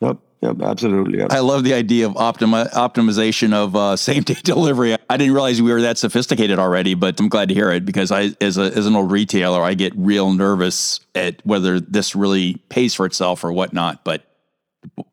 Yep. 0.01 0.17
Yep, 0.41 0.61
absolutely. 0.61 1.21
I 1.21 1.39
love 1.39 1.65
the 1.65 1.73
idea 1.73 2.07
of 2.07 2.15
optimi- 2.15 2.69
optimization 2.69 3.53
of 3.53 3.75
uh, 3.75 3.95
same 3.97 4.23
day 4.23 4.37
delivery. 4.41 4.95
I 5.09 5.17
didn't 5.17 5.33
realize 5.33 5.61
we 5.61 5.71
were 5.71 5.81
that 5.81 5.97
sophisticated 5.97 6.59
already, 6.59 6.93
but 6.93 7.19
I'm 7.19 7.27
glad 7.27 7.49
to 7.49 7.53
hear 7.53 7.71
it 7.71 7.85
because 7.85 8.11
I, 8.11 8.31
as, 8.39 8.57
a, 8.57 8.63
as 8.75 8.85
an 8.85 8.95
old 8.95 9.11
retailer, 9.11 9.61
I 9.61 9.73
get 9.73 9.93
real 9.95 10.31
nervous 10.31 11.01
at 11.13 11.45
whether 11.45 11.79
this 11.79 12.15
really 12.15 12.55
pays 12.69 12.95
for 12.95 13.05
itself 13.05 13.43
or 13.43 13.51
whatnot. 13.51 14.05
But 14.05 14.23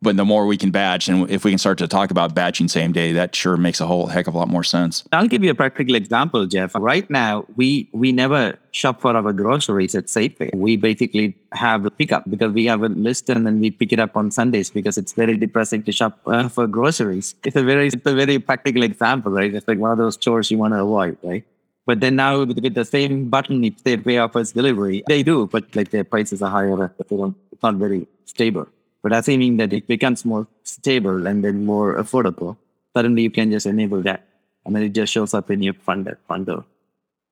but 0.01 0.17
the 0.17 0.25
more 0.25 0.47
we 0.47 0.57
can 0.57 0.71
batch 0.71 1.09
and 1.09 1.29
if 1.31 1.45
we 1.45 1.51
can 1.51 1.59
start 1.59 1.79
to 1.79 1.89
talk 1.89 2.11
about 2.11 2.35
batching 2.35 2.69
same 2.69 2.93
day 2.93 3.13
that 3.13 3.35
sure 3.35 3.57
makes 3.57 3.81
a 3.81 3.87
whole 3.87 4.07
heck 4.07 4.27
of 4.27 4.35
a 4.35 4.39
lot 4.39 4.49
more 4.49 4.63
sense. 4.63 5.05
I'll 5.13 5.27
give 5.27 5.43
you 5.43 5.51
a 5.51 5.55
practical 5.55 5.95
example 5.95 6.47
jeff. 6.47 6.73
Right 6.75 7.09
now 7.11 7.45
we 7.57 7.89
we 7.93 8.13
never 8.13 8.59
shop 8.71 9.01
for 9.01 9.17
our 9.17 9.33
groceries 9.33 9.95
at 9.95 10.07
safeway. 10.07 10.55
We 10.55 10.77
basically 10.77 11.37
have 11.53 11.85
a 11.85 11.91
pickup 11.91 12.29
because 12.31 12.53
we 12.53 12.67
have 12.67 12.83
a 12.83 12.89
list 12.89 13.29
and 13.29 13.47
then 13.47 13.61
we 13.61 13.71
pick 13.71 13.93
it 13.93 13.99
up 13.99 14.17
on 14.17 14.31
sundays 14.31 14.71
because 14.71 14.99
it's 14.99 15.13
very 15.13 15.37
depressing 15.37 15.83
to 15.85 15.93
shop 15.93 16.21
uh, 16.27 16.49
for 16.49 16.67
groceries. 16.67 17.35
It's 17.45 17.57
a 17.57 17.63
very 17.63 17.89
it's 17.89 18.07
a 18.07 18.15
very 18.15 18.39
practical 18.39 18.83
example 18.83 19.33
right? 19.33 19.53
It's 19.53 19.67
like 19.67 19.79
one 19.79 19.91
of 19.91 19.99
those 19.99 20.17
chores 20.17 20.51
you 20.51 20.59
want 20.59 20.75
to 20.75 20.83
avoid 20.83 21.19
right? 21.23 21.45
But 21.87 22.01
then 22.01 22.17
now 22.17 22.45
with, 22.45 22.75
the 22.75 22.85
same 22.85 23.29
button, 23.29 23.63
if 23.65 23.83
Safeway 23.85 24.23
offers 24.23 24.51
delivery, 24.51 25.05
they 25.07 25.23
do, 25.23 25.47
but 25.47 25.75
like 25.77 25.91
their 25.91 26.03
prices 26.03 26.43
are 26.43 26.51
higher, 26.51 26.93
they 27.09 27.17
don't, 27.17 27.37
it's 27.53 27.63
not 27.63 27.77
very 27.77 28.09
stable. 28.25 28.67
But 29.03 29.13
assuming 29.13 29.57
that 29.59 29.73
it 29.73 29.87
becomes 29.87 30.25
more 30.25 30.47
stable 30.65 31.27
and 31.27 31.45
then 31.45 31.65
more 31.65 31.97
affordable, 31.97 32.57
suddenly 32.95 33.23
you 33.23 33.31
can 33.31 33.51
just 33.51 33.67
enable 33.67 34.03
that. 34.03 34.27
And 34.65 34.75
then 34.75 34.83
it 34.83 34.91
just 34.91 35.13
shows 35.13 35.33
up 35.33 35.51
in 35.51 35.63
your 35.63 35.75
front 35.75 36.07
door. 36.47 36.65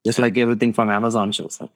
Just 0.07 0.19
like 0.19 0.37
everything 0.39 0.73
from 0.73 0.91
Amazon 0.91 1.33
shows 1.33 1.61
up. 1.61 1.71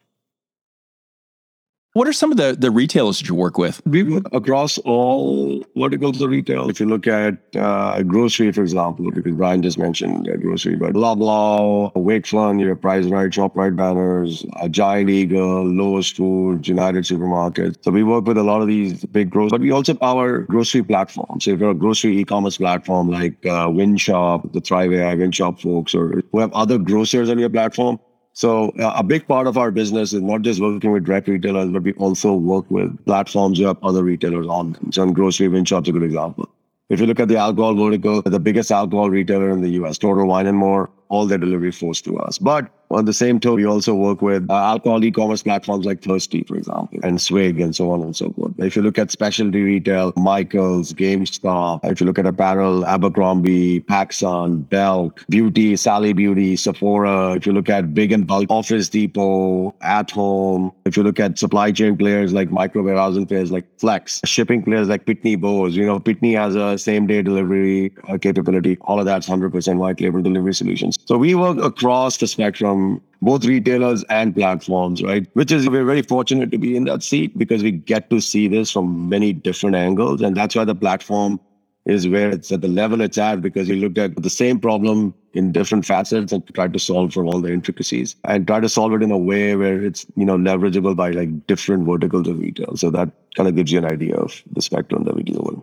What 1.95 2.07
are 2.07 2.13
some 2.13 2.31
of 2.31 2.37
the, 2.37 2.55
the 2.57 2.71
retailers 2.71 3.19
that 3.19 3.29
you 3.29 3.35
work 3.35 3.57
with? 3.57 3.81
We 3.87 4.03
work 4.03 4.25
across 4.33 4.77
all 4.79 5.65
verticals 5.75 6.21
of 6.21 6.31
retail. 6.31 6.69
If 6.69 6.81
you 6.81 6.87
look 6.87 7.07
at 7.07 7.39
uh, 7.57 8.03
grocery, 8.03 8.53
for 8.53 8.61
example, 8.61 9.11
because 9.11 9.33
Brian 9.33 9.63
just 9.63 9.79
mentioned 9.79 10.29
uh, 10.29 10.37
grocery, 10.37 10.77
but 10.77 10.93
Loblaw, 10.93 11.93
Wakefern, 11.95 12.61
your 12.61 12.77
Price 12.77 13.07
Rite, 13.07 13.31
ShopRite 13.31 13.75
banners, 13.75 14.45
uh, 14.61 14.69
Giant 14.69 15.09
Eagle, 15.09 15.65
Lowe's 15.65 16.11
Foods, 16.11 16.69
United 16.69 17.05
Supermarkets. 17.05 17.77
So 17.83 17.91
we 17.91 18.05
work 18.05 18.27
with 18.27 18.37
a 18.37 18.45
lot 18.45 18.61
of 18.61 18.69
these 18.69 19.05
big 19.07 19.31
growth, 19.31 19.51
but 19.51 19.63
we 19.63 19.73
also 19.73 19.95
power 19.95 20.41
grocery 20.43 20.85
platforms. 20.85 21.47
So 21.47 21.53
if 21.53 21.59
you're 21.59 21.71
a 21.71 21.75
grocery 21.75 22.19
e-commerce 22.19 22.59
platform 22.59 23.11
like 23.11 23.45
uh, 23.47 23.67
WinShop, 23.69 24.53
the 24.53 24.61
Thrive 24.61 24.93
AI, 24.93 25.17
WinShop 25.17 25.61
folks, 25.61 25.95
or 25.95 26.23
who 26.31 26.39
have 26.41 26.53
other 26.53 26.77
grocers 26.79 27.31
on 27.31 27.39
your 27.39 27.51
platform, 27.51 27.99
so 28.39 28.69
uh, 28.79 28.93
a 28.95 29.03
big 29.03 29.27
part 29.27 29.49
of 29.49 29.59
our 29.59 29.73
business 29.73 30.13
is 30.13 30.23
not 30.23 30.43
just 30.43 30.61
working 30.61 30.93
with 30.93 31.05
direct 31.05 31.27
retailers, 31.27 31.71
but 31.71 31.83
we 31.83 31.93
also 31.95 32.35
work 32.35 32.71
with 32.71 33.05
platforms 33.05 33.59
who 33.59 33.65
have 33.65 33.79
other 33.83 34.05
retailers 34.05 34.47
on 34.47 34.75
them. 34.75 34.93
So 34.93 35.11
grocery, 35.11 35.49
WinShop's 35.49 35.89
a 35.89 35.93
good 35.93 36.05
example. 36.05 36.49
If 36.89 37.01
you 37.01 37.07
look 37.07 37.19
at 37.19 37.27
the 37.27 37.37
alcohol 37.37 37.75
vertical, 37.75 38.23
the 38.23 38.39
biggest 38.39 38.71
alcohol 38.71 39.11
retailer 39.11 39.51
in 39.51 39.61
the 39.61 39.71
US, 39.81 39.99
Total 39.99 40.25
Wine 40.25 40.47
and 40.47 40.57
More, 40.57 40.89
all 41.09 41.27
their 41.27 41.39
delivery 41.39 41.73
forced 41.73 42.05
to 42.05 42.17
us. 42.21 42.39
But 42.39 42.71
on 42.91 43.05
the 43.05 43.13
same 43.13 43.39
token, 43.41 43.57
we 43.57 43.67
also 43.67 43.95
work 43.95 44.23
with 44.23 44.49
uh, 44.51 44.55
alcohol 44.55 45.05
e-commerce 45.05 45.43
platforms 45.43 45.85
like 45.85 46.01
Thirstie, 46.01 46.47
for 46.47 46.57
example, 46.57 46.99
and 47.03 47.21
Swig, 47.21 47.61
and 47.61 47.75
so 47.75 47.91
on 47.91 48.03
and 48.03 48.17
so 48.17 48.31
forth. 48.33 48.53
If 48.59 48.77
you 48.77 48.83
look 48.83 48.99
at 48.99 49.11
specialty 49.11 49.63
retail, 49.63 50.13
Michaels, 50.17 50.93
GameStop. 50.93 51.81
If 51.85 52.01
you 52.01 52.07
look 52.07 52.19
at 52.19 52.27
apparel, 52.27 52.85
Abercrombie, 52.85 53.81
PacSun, 53.81 54.69
Belk, 54.69 55.25
Beauty, 55.29 55.77
Sally 55.77 56.13
Beauty, 56.13 56.57
Sephora. 56.57 57.35
If 57.35 57.47
you 57.47 57.53
look 57.53 57.69
at 57.69 57.95
big 57.95 58.13
and 58.13 58.27
bulk, 58.27 58.47
Office 58.51 58.89
Depot, 58.89 59.75
At 59.81 60.11
Home. 60.13 60.73
If 60.85 60.97
you 60.97 61.03
look 61.03 61.21
at 61.21 61.39
supply 61.39 61.73
chain 61.73 61.97
players 61.97 62.33
like 62.33 62.51
micro 62.51 62.83
warehousing 62.83 63.27
players 63.27 63.51
like 63.51 63.67
Flex, 63.79 64.21
shipping 64.25 64.63
players 64.63 64.89
like 64.89 65.05
Pitney 65.07 65.41
Bowes. 65.41 65.77
You 65.77 65.87
know, 65.87 66.01
Pitney 66.01 66.37
has 66.37 66.55
a 66.55 66.79
same 66.79 67.07
day 67.07 67.23
delivery 67.23 67.93
uh, 68.09 68.19
capability. 68.19 68.77
All 68.83 68.99
of 68.99 69.07
that's 69.07 69.29
100% 69.29 69.77
white 69.77 70.01
label 70.01 70.23
delivery 70.23 70.55
solutions. 70.55 70.99
So 71.07 71.17
we 71.17 71.35
work 71.35 71.59
across 71.59 72.17
the 72.17 72.27
spectrum, 72.27 72.78
both 73.21 73.45
retailers 73.45 74.05
and 74.05 74.35
platforms, 74.35 75.03
right? 75.03 75.27
Which 75.35 75.51
is, 75.51 75.69
we're 75.69 75.85
very 75.85 76.03
fortunate 76.03 76.51
to 76.53 76.59
be 76.59 76.77
in 76.77 76.85
that 76.85 77.03
seat 77.03 77.37
because 77.37 77.63
we 77.63 77.73
get 77.73 78.11
to 78.11 78.21
see 78.21 78.49
this 78.49 78.71
from 78.71 79.09
many 79.09 79.33
different 79.33 79.77
angles. 79.77 80.23
And 80.23 80.37
that's 80.37 80.55
why 80.55 80.65
the 80.65 80.75
platform 80.75 81.41
is 81.89 82.07
where 82.07 82.31
it's 82.31 82.53
at 82.53 82.61
the 82.61 82.69
level 82.69 83.01
it's 83.01 83.19
at 83.19 83.41
because 83.41 83.69
we 83.69 83.77
looked 83.77 83.99
at 83.99 84.15
the 84.23 84.31
same 84.31 84.61
problem 84.61 85.15
in 85.33 85.53
different 85.53 85.87
facets 85.87 86.33
and 86.33 86.47
tried 86.55 86.73
to 86.75 86.79
solve 86.79 87.13
for 87.15 87.25
all 87.25 87.41
the 87.41 87.53
intricacies 87.53 88.15
and 88.25 88.47
try 88.47 88.61
to 88.61 88.69
solve 88.69 88.93
it 88.93 89.03
in 89.03 89.11
a 89.11 89.19
way 89.19 89.57
where 89.57 89.83
it's 89.83 90.05
you 90.15 90.25
know 90.25 90.37
leverageable 90.37 90.95
by 90.95 91.11
like 91.11 91.47
different 91.47 91.87
verticals 91.87 92.29
of 92.29 92.39
retail 92.39 92.77
so 92.77 92.91
that 92.91 93.11
kind 93.35 93.49
of 93.49 93.57
gives 93.57 93.73
you 93.73 93.79
an 93.79 93.87
idea 93.87 94.15
of 94.17 94.43
the 94.53 94.61
spectrum 94.61 95.05
that 95.05 95.17
we 95.17 95.23
deal 95.23 95.43
with 95.43 95.63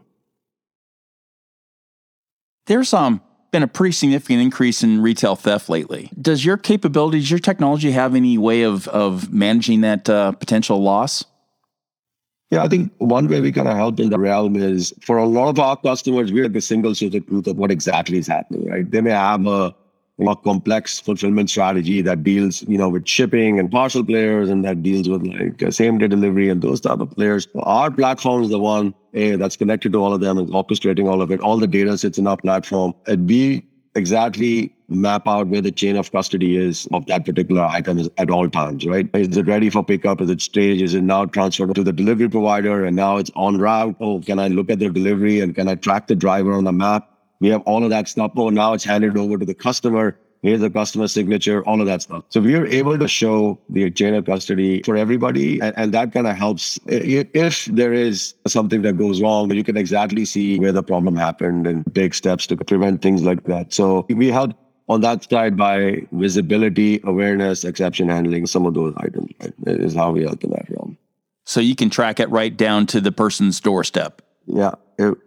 There's 2.66 2.94
um 2.94 3.22
been 3.56 3.64
a 3.64 3.68
pretty 3.68 3.94
significant 3.94 4.42
increase 4.42 4.84
in 4.84 5.02
retail 5.02 5.38
theft 5.38 5.70
lately. 5.70 6.12
Does 6.22 6.44
your 6.44 6.58
capabilities, 6.58 7.32
your 7.32 7.40
technology 7.40 7.92
have 7.92 8.14
any 8.14 8.38
way 8.38 8.64
of 8.64 8.90
of 8.90 9.32
managing 9.32 9.80
that 9.80 10.10
uh, 10.10 10.34
potential 10.34 10.84
loss? 10.84 11.24
Yeah, 12.52 12.64
I 12.64 12.68
think 12.68 12.92
one 12.98 13.30
way 13.30 13.40
we 13.40 13.54
kind 13.54 13.70
of 13.70 13.78
help 13.78 13.98
in 14.02 14.10
the 14.10 14.20
realm 14.20 14.58
is 14.58 14.94
for 15.00 15.18
a 15.18 15.26
lot 15.26 15.48
of 15.48 15.58
our 15.58 15.78
customers, 15.78 16.34
we're 16.34 16.50
the 16.50 16.60
single 16.60 16.94
source 16.94 17.16
of 17.16 17.26
truth 17.28 17.48
of 17.48 17.56
what 17.56 17.72
exactly 17.72 18.18
is 18.18 18.28
happening, 18.28 18.70
right? 18.70 18.92
They 18.92 19.00
may 19.00 19.12
have 19.12 19.48
a 19.48 19.74
more 20.18 20.36
complex 20.36 21.00
fulfillment 21.00 21.50
strategy 21.50 22.02
that 22.02 22.24
deals, 22.24 22.62
you 22.64 22.78
know, 22.78 22.88
with 22.88 23.08
shipping 23.08 23.60
and 23.60 23.70
parcel 23.70 24.04
players 24.04 24.50
and 24.50 24.64
that 24.64 24.82
deals 24.82 25.10
with 25.10 25.24
like 25.24 25.62
uh, 25.62 25.72
same 25.72 25.98
day 25.98 26.08
delivery 26.08 26.50
and 26.50 26.62
those 26.62 26.80
type 26.80 27.00
of 27.00 27.12
players. 27.12 27.48
Our 27.64 27.92
platform 27.92 28.44
is 28.44 28.50
the 28.50 28.60
one 28.60 28.94
a, 29.14 29.36
that's 29.36 29.58
connected 29.58 29.92
to 29.94 30.02
all 30.02 30.14
of 30.14 30.22
them 30.22 30.38
and 30.38 30.48
orchestrating 30.50 31.10
all 31.10 31.22
of 31.22 31.32
it. 31.32 31.42
All 31.42 31.58
the 31.58 31.68
data 31.68 31.98
sits 31.98 32.18
in 32.18 32.28
our 32.28 32.38
platform. 32.38 32.94
And 33.08 33.28
we 33.28 33.66
exactly 33.96 34.74
map 34.88 35.28
out 35.28 35.48
where 35.48 35.62
the 35.62 35.72
chain 35.72 35.96
of 35.96 36.12
custody 36.12 36.58
is 36.58 36.88
of 36.94 37.06
that 37.08 37.26
particular 37.26 37.64
item 37.64 38.08
at 38.18 38.30
all 38.30 38.50
times, 38.50 38.86
right? 38.86 39.10
Is 39.16 39.36
it 39.36 39.48
ready 39.48 39.70
for 39.70 39.84
pickup? 39.84 40.22
Is 40.22 40.30
it 40.30 40.42
staged? 40.42 40.82
Is 40.82 40.94
it 40.94 41.02
now 41.02 41.26
transferred 41.26 41.74
to 41.76 41.84
the 41.84 41.94
delivery 41.94 42.30
provider 42.30 42.86
and 42.86 42.96
now 42.96 43.18
it's 43.18 43.32
on 43.36 43.58
route? 43.58 43.96
Oh, 44.00 44.20
can 44.22 44.40
I 44.40 44.48
look 44.48 44.70
at 44.70 44.80
their 44.80 44.92
delivery 44.92 45.40
and 45.40 45.56
can 45.56 45.68
I 45.68 45.76
track 45.76 46.08
the 46.08 46.16
driver 46.16 46.54
on 46.54 46.66
the 46.66 46.72
map? 46.72 47.10
We 47.40 47.50
have 47.50 47.62
all 47.62 47.84
of 47.84 47.90
that 47.90 48.08
stuff. 48.08 48.32
Oh, 48.36 48.50
now 48.50 48.74
it's 48.74 48.84
handed 48.84 49.18
over 49.18 49.38
to 49.38 49.46
the 49.46 49.54
customer. 49.54 50.18
Here's 50.42 50.60
the 50.60 50.70
customer 50.70 51.08
signature, 51.08 51.64
all 51.66 51.82
of 51.82 51.88
that 51.88 52.04
stuff. 52.04 52.24
So 52.30 52.40
we 52.40 52.54
are 52.54 52.68
able 52.68 53.00
to 53.00 53.08
show 53.08 53.60
the 53.70 53.90
chain 53.90 54.14
of 54.14 54.26
custody 54.26 54.84
for 54.84 54.96
everybody. 54.96 55.60
And, 55.60 55.74
and 55.76 55.92
that 55.94 56.14
kind 56.14 56.28
of 56.28 56.36
helps 56.36 56.80
if 56.86 57.66
there 57.66 57.94
is 57.94 58.36
something 58.46 58.84
that 58.84 58.94
goes 58.94 59.22
wrong, 59.22 59.52
you 59.52 59.64
can 59.64 59.76
exactly 59.76 60.24
see 60.24 60.60
where 60.60 60.72
the 60.72 60.84
problem 60.84 61.16
happened 61.16 61.66
and 61.66 61.84
take 61.96 62.14
steps 62.14 62.46
to 62.48 62.58
prevent 62.58 63.02
things 63.02 63.24
like 63.24 63.46
that. 63.46 63.74
So 63.74 64.06
we 64.08 64.28
help 64.28 64.52
on 64.88 65.02
that 65.02 65.28
side 65.28 65.58
by 65.58 66.06
visibility, 66.12 67.02
awareness, 67.06 67.64
exception 67.64 68.10
handling, 68.10 68.46
some 68.46 68.68
of 68.68 68.76
those 68.76 68.94
items 68.98 69.32
right, 69.42 69.54
is 69.66 69.96
how 69.96 70.12
we 70.12 70.24
help 70.24 70.44
in 70.44 70.52
that 70.52 70.70
realm. 70.70 70.96
So 71.46 71.60
you 71.60 71.76
can 71.76 71.90
track 71.90 72.20
it 72.20 72.30
right 72.30 72.56
down 72.56 72.86
to 72.88 73.02
the 73.02 73.12
person's 73.12 73.60
doorstep. 73.60 74.22
Yeah. 74.46 74.76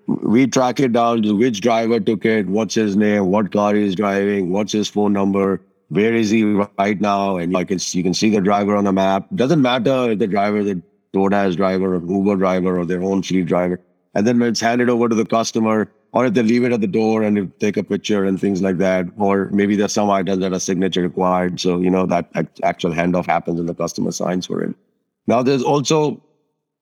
We 0.06 0.46
track 0.46 0.80
it 0.80 0.92
down 0.92 1.22
to 1.22 1.36
which 1.36 1.60
driver 1.60 2.00
took 2.00 2.24
it, 2.24 2.46
what's 2.46 2.74
his 2.74 2.96
name, 2.96 3.26
what 3.26 3.52
car 3.52 3.74
he's 3.74 3.94
driving, 3.94 4.50
what's 4.50 4.72
his 4.72 4.88
phone 4.88 5.12
number, 5.12 5.60
where 5.88 6.14
is 6.14 6.30
he 6.30 6.44
right 6.44 7.00
now, 7.00 7.36
and 7.36 7.52
you 7.52 7.66
can 7.66 7.78
you 7.92 8.02
can 8.02 8.14
see 8.14 8.30
the 8.30 8.40
driver 8.40 8.76
on 8.76 8.84
the 8.84 8.92
map. 8.92 9.26
Doesn't 9.34 9.62
matter 9.62 10.12
if 10.12 10.18
the 10.18 10.26
driver 10.26 10.58
is 10.58 10.70
a 10.70 10.82
DoorDash 11.14 11.56
driver 11.56 11.94
or 11.94 12.00
Uber 12.00 12.36
driver 12.36 12.78
or 12.78 12.84
their 12.84 13.02
own 13.02 13.22
fleet 13.22 13.46
driver. 13.46 13.80
And 14.14 14.26
then 14.26 14.38
when 14.38 14.50
it's 14.50 14.60
handed 14.60 14.90
over 14.90 15.08
to 15.08 15.14
the 15.14 15.24
customer, 15.24 15.90
or 16.12 16.26
if 16.26 16.34
they 16.34 16.42
leave 16.42 16.64
it 16.64 16.72
at 16.72 16.80
the 16.80 16.86
door 16.86 17.22
and 17.22 17.52
take 17.60 17.76
a 17.76 17.84
picture 17.84 18.24
and 18.24 18.40
things 18.40 18.62
like 18.62 18.78
that, 18.78 19.06
or 19.18 19.50
maybe 19.52 19.76
there's 19.76 19.92
some 19.92 20.10
items 20.10 20.40
that 20.40 20.52
are 20.52 20.60
signature 20.60 21.02
required. 21.02 21.60
So 21.60 21.78
you 21.80 21.90
know 21.90 22.06
that 22.06 22.30
actual 22.62 22.92
handoff 22.92 23.26
happens 23.26 23.60
and 23.60 23.68
the 23.68 23.74
customer 23.74 24.12
signs 24.12 24.46
for 24.46 24.62
it. 24.62 24.74
Now 25.26 25.42
there's 25.42 25.62
also 25.62 26.22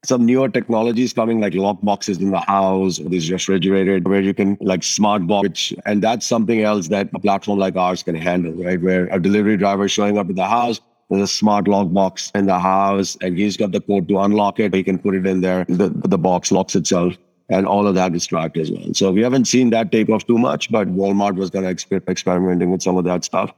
some 0.07 0.25
newer 0.25 0.49
technologies 0.49 1.13
coming 1.13 1.41
like 1.41 1.55
lock 1.55 1.79
boxes 1.83 2.19
in 2.19 2.31
the 2.31 2.41
house 2.41 2.99
or 3.01 3.09
these 3.09 3.31
refrigerated 3.31 4.07
where 4.09 4.21
you 4.21 4.35
can 4.35 4.57
like 4.61 4.83
smart 4.83 5.27
box 5.27 5.73
and 5.85 6.03
that's 6.03 6.27
something 6.27 6.63
else 6.63 6.89
that 6.89 7.09
a 7.15 7.19
platform 7.19 7.59
like 7.59 7.77
ours 7.77 8.03
can 8.03 8.15
handle 8.15 8.53
right? 8.53 8.81
Where 8.81 9.07
a 9.07 9.21
delivery 9.21 9.57
driver 9.57 9.89
showing 9.89 10.19
up 10.19 10.29
in 10.31 10.37
the 10.37 10.47
house 10.47 10.81
there's 11.11 11.23
a 11.23 11.27
smart 11.27 11.69
lock 11.69 11.93
box 11.93 12.33
in 12.35 12.47
the 12.47 12.59
house 12.59 13.17
and 13.21 13.39
he's 13.39 13.57
got 13.57 13.73
the 13.73 13.81
code 13.81 14.09
to 14.09 14.19
unlock 14.19 14.59
it. 14.59 14.75
He 14.75 14.83
can 14.83 14.99
put 14.99 15.15
it 15.15 15.27
in 15.27 15.41
there 15.41 15.65
the, 15.69 15.89
the 15.89 16.19
box 16.19 16.51
locks 16.51 16.75
itself 16.75 17.15
and 17.49 17.67
all 17.67 17.87
of 17.87 17.95
that 17.95 18.15
is 18.15 18.27
tracked 18.27 18.57
as 18.57 18.71
well. 18.71 18.93
So 18.93 19.13
we 19.13 19.23
haven't 19.23 19.45
seen 19.45 19.71
that 19.71 19.93
take 19.93 20.09
off 20.09 20.27
too 20.27 20.39
much 20.39 20.71
but 20.71 20.89
walmart 20.89 21.37
was 21.37 21.51
going 21.51 21.65
to 21.65 21.75
exper- 21.75 22.09
experimenting 22.09 22.71
with 22.71 22.83
some 22.83 22.97
of 22.97 23.05
that 23.05 23.25
stuff 23.25 23.53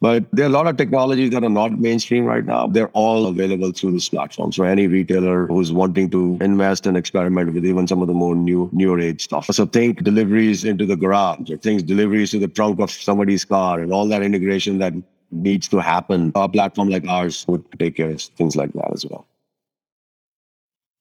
but 0.00 0.24
there 0.32 0.46
are 0.46 0.48
a 0.48 0.52
lot 0.52 0.66
of 0.66 0.76
technologies 0.76 1.30
that 1.30 1.44
are 1.44 1.50
not 1.50 1.78
mainstream 1.78 2.24
right 2.24 2.44
now. 2.44 2.66
They're 2.66 2.88
all 2.88 3.26
available 3.26 3.72
through 3.72 3.92
this 3.92 4.08
platform. 4.08 4.52
So 4.52 4.64
any 4.64 4.86
retailer 4.86 5.46
who's 5.46 5.72
wanting 5.72 6.10
to 6.10 6.38
invest 6.40 6.86
and 6.86 6.96
experiment 6.96 7.52
with 7.52 7.66
even 7.66 7.86
some 7.86 8.00
of 8.00 8.08
the 8.08 8.14
more 8.14 8.34
new 8.34 8.70
newer 8.72 8.98
age 8.98 9.22
stuff. 9.22 9.46
So 9.46 9.66
think 9.66 10.02
deliveries 10.02 10.64
into 10.64 10.86
the 10.86 10.96
garage 10.96 11.50
or 11.50 11.58
things 11.58 11.82
deliveries 11.82 12.30
to 12.30 12.38
the 12.38 12.48
trunk 12.48 12.80
of 12.80 12.90
somebody's 12.90 13.44
car 13.44 13.80
and 13.80 13.92
all 13.92 14.08
that 14.08 14.22
integration 14.22 14.78
that 14.78 14.94
needs 15.30 15.68
to 15.68 15.78
happen. 15.78 16.32
A 16.34 16.48
platform 16.48 16.88
like 16.88 17.06
ours 17.06 17.44
would 17.48 17.64
take 17.78 17.96
care 17.96 18.10
of 18.10 18.22
things 18.22 18.56
like 18.56 18.72
that 18.72 18.92
as 18.92 19.04
well. 19.06 19.26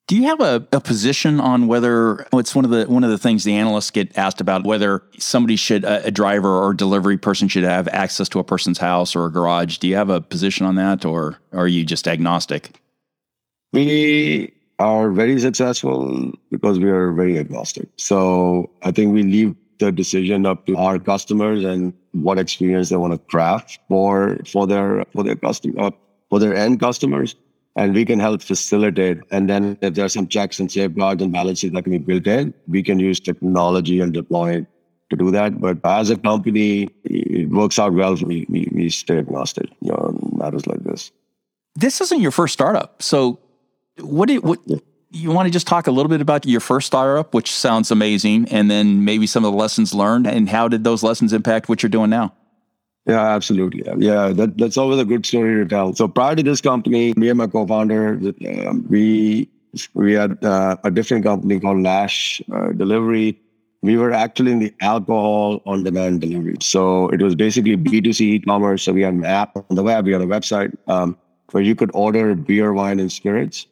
Do 0.09 0.15
you 0.15 0.23
have 0.23 0.41
a, 0.41 0.67
a 0.71 0.81
position 0.81 1.39
on 1.39 1.67
whether 1.67 2.25
it's 2.33 2.55
one 2.55 2.65
of 2.65 2.71
the 2.71 2.85
one 2.85 3.03
of 3.03 3.11
the 3.11 3.17
things 3.19 3.43
the 3.43 3.53
analysts 3.53 3.91
get 3.91 4.17
asked 4.17 4.41
about 4.41 4.65
whether 4.65 5.03
somebody 5.19 5.55
should 5.55 5.83
a, 5.83 6.07
a, 6.07 6.09
driver 6.09 6.49
or 6.49 6.73
delivery 6.73 7.15
person 7.15 7.47
should 7.47 7.63
have 7.63 7.87
access 7.89 8.27
to 8.29 8.39
a 8.39 8.43
person's 8.43 8.79
house 8.79 9.15
or 9.15 9.27
a 9.27 9.31
garage? 9.31 9.77
Do 9.77 9.87
you 9.87 9.95
have 9.95 10.09
a 10.09 10.19
position 10.19 10.65
on 10.65 10.73
that, 10.77 11.05
or 11.05 11.37
are 11.53 11.67
you 11.67 11.85
just 11.85 12.07
agnostic? 12.07 12.81
We 13.71 14.51
are 14.79 15.11
very 15.11 15.39
successful 15.39 16.31
because 16.49 16.79
we 16.79 16.89
are 16.89 17.11
very 17.11 17.37
agnostic. 17.37 17.87
So 17.97 18.71
I 18.81 18.89
think 18.89 19.13
we 19.13 19.21
leave 19.21 19.55
the 19.77 19.91
decision 19.91 20.47
up 20.47 20.65
to 20.65 20.75
our 20.75 20.97
customers 20.97 21.63
and 21.63 21.93
what 22.13 22.39
experience 22.39 22.89
they 22.89 22.97
want 22.97 23.13
to 23.13 23.19
craft 23.19 23.77
for 23.87 24.39
for 24.47 24.65
their 24.65 25.05
for 25.13 25.23
their 25.23 25.35
customer 25.35 25.79
uh, 25.79 25.91
for 26.31 26.39
their 26.39 26.55
end 26.55 26.79
customers 26.79 27.35
and 27.79 27.93
we 27.95 28.03
can 28.03 28.19
help 28.19 28.41
facilitate. 28.41 29.19
And 29.31 29.49
then 29.49 29.77
if 29.81 29.93
there 29.93 30.03
are 30.03 30.09
some 30.09 30.27
checks 30.27 30.59
and 30.59 30.69
safeguards 30.69 31.23
and 31.23 31.31
balances 31.31 31.71
that 31.71 31.83
can 31.83 31.93
be 31.93 31.97
built 31.97 32.27
in, 32.27 32.53
we 32.67 32.83
can 32.83 32.99
use 32.99 33.21
technology 33.21 34.01
and 34.01 34.13
deploy 34.13 34.57
it 34.57 34.65
to 35.11 35.15
do 35.15 35.31
that. 35.31 35.61
But 35.61 35.77
as 35.85 36.09
a 36.09 36.17
company, 36.17 36.89
it 37.05 37.49
works 37.49 37.79
out 37.79 37.93
well. 37.93 38.15
We, 38.15 38.45
we, 38.49 38.67
we 38.73 38.89
stay 38.89 39.19
agnostic 39.19 39.69
you 39.79 39.91
know, 39.91 39.95
on 39.95 40.37
matters 40.37 40.67
like 40.67 40.83
this. 40.83 41.11
This 41.75 42.01
isn't 42.01 42.19
your 42.19 42.31
first 42.31 42.53
startup. 42.53 43.01
So 43.01 43.39
what 44.01 44.27
do 44.27 44.33
you, 44.33 44.41
what, 44.41 44.59
you 45.11 45.31
want 45.31 45.47
to 45.47 45.51
just 45.51 45.65
talk 45.65 45.87
a 45.87 45.91
little 45.91 46.09
bit 46.09 46.19
about 46.19 46.45
your 46.45 46.59
first 46.59 46.87
startup, 46.87 47.33
which 47.33 47.49
sounds 47.49 47.91
amazing, 47.91 48.49
and 48.49 48.69
then 48.69 49.05
maybe 49.05 49.25
some 49.25 49.45
of 49.45 49.53
the 49.53 49.57
lessons 49.57 49.93
learned 49.93 50.27
and 50.27 50.49
how 50.49 50.67
did 50.67 50.83
those 50.83 51.01
lessons 51.01 51.31
impact 51.31 51.69
what 51.69 51.81
you're 51.81 51.89
doing 51.89 52.09
now? 52.09 52.33
Yeah, 53.09 53.25
absolutely. 53.35 53.83
Yeah, 53.97 54.29
that, 54.33 54.57
that's 54.57 54.77
always 54.77 54.99
a 54.99 55.05
good 55.05 55.25
story 55.25 55.55
to 55.63 55.65
tell. 55.67 55.93
So 55.95 56.07
prior 56.07 56.35
to 56.35 56.43
this 56.43 56.61
company, 56.61 57.13
me 57.17 57.29
and 57.29 57.37
my 57.39 57.47
co-founder, 57.47 58.19
um, 58.67 58.85
we 58.89 59.49
we 59.93 60.13
had 60.13 60.43
uh, 60.43 60.77
a 60.83 60.91
different 60.91 61.23
company 61.23 61.59
called 61.59 61.81
Lash 61.81 62.41
uh, 62.53 62.69
Delivery. 62.71 63.39
We 63.81 63.97
were 63.97 64.11
actually 64.11 64.51
in 64.51 64.59
the 64.59 64.73
alcohol 64.81 65.61
on 65.65 65.83
demand 65.83 66.21
delivery. 66.21 66.57
So 66.61 67.09
it 67.09 67.21
was 67.21 67.33
basically 67.35 67.77
B2C 67.77 68.25
e-commerce. 68.25 68.83
So 68.83 68.93
we 68.93 69.01
had 69.01 69.13
an 69.13 69.25
app 69.25 69.55
on 69.55 69.75
the 69.75 69.83
web, 69.83 70.05
we 70.05 70.11
had 70.11 70.21
a 70.21 70.25
website 70.27 70.75
um, 70.87 71.17
where 71.51 71.63
you 71.63 71.75
could 71.75 71.91
order 71.93 72.35
beer, 72.35 72.73
wine, 72.73 72.99
and 72.99 73.11
spirits 73.11 73.65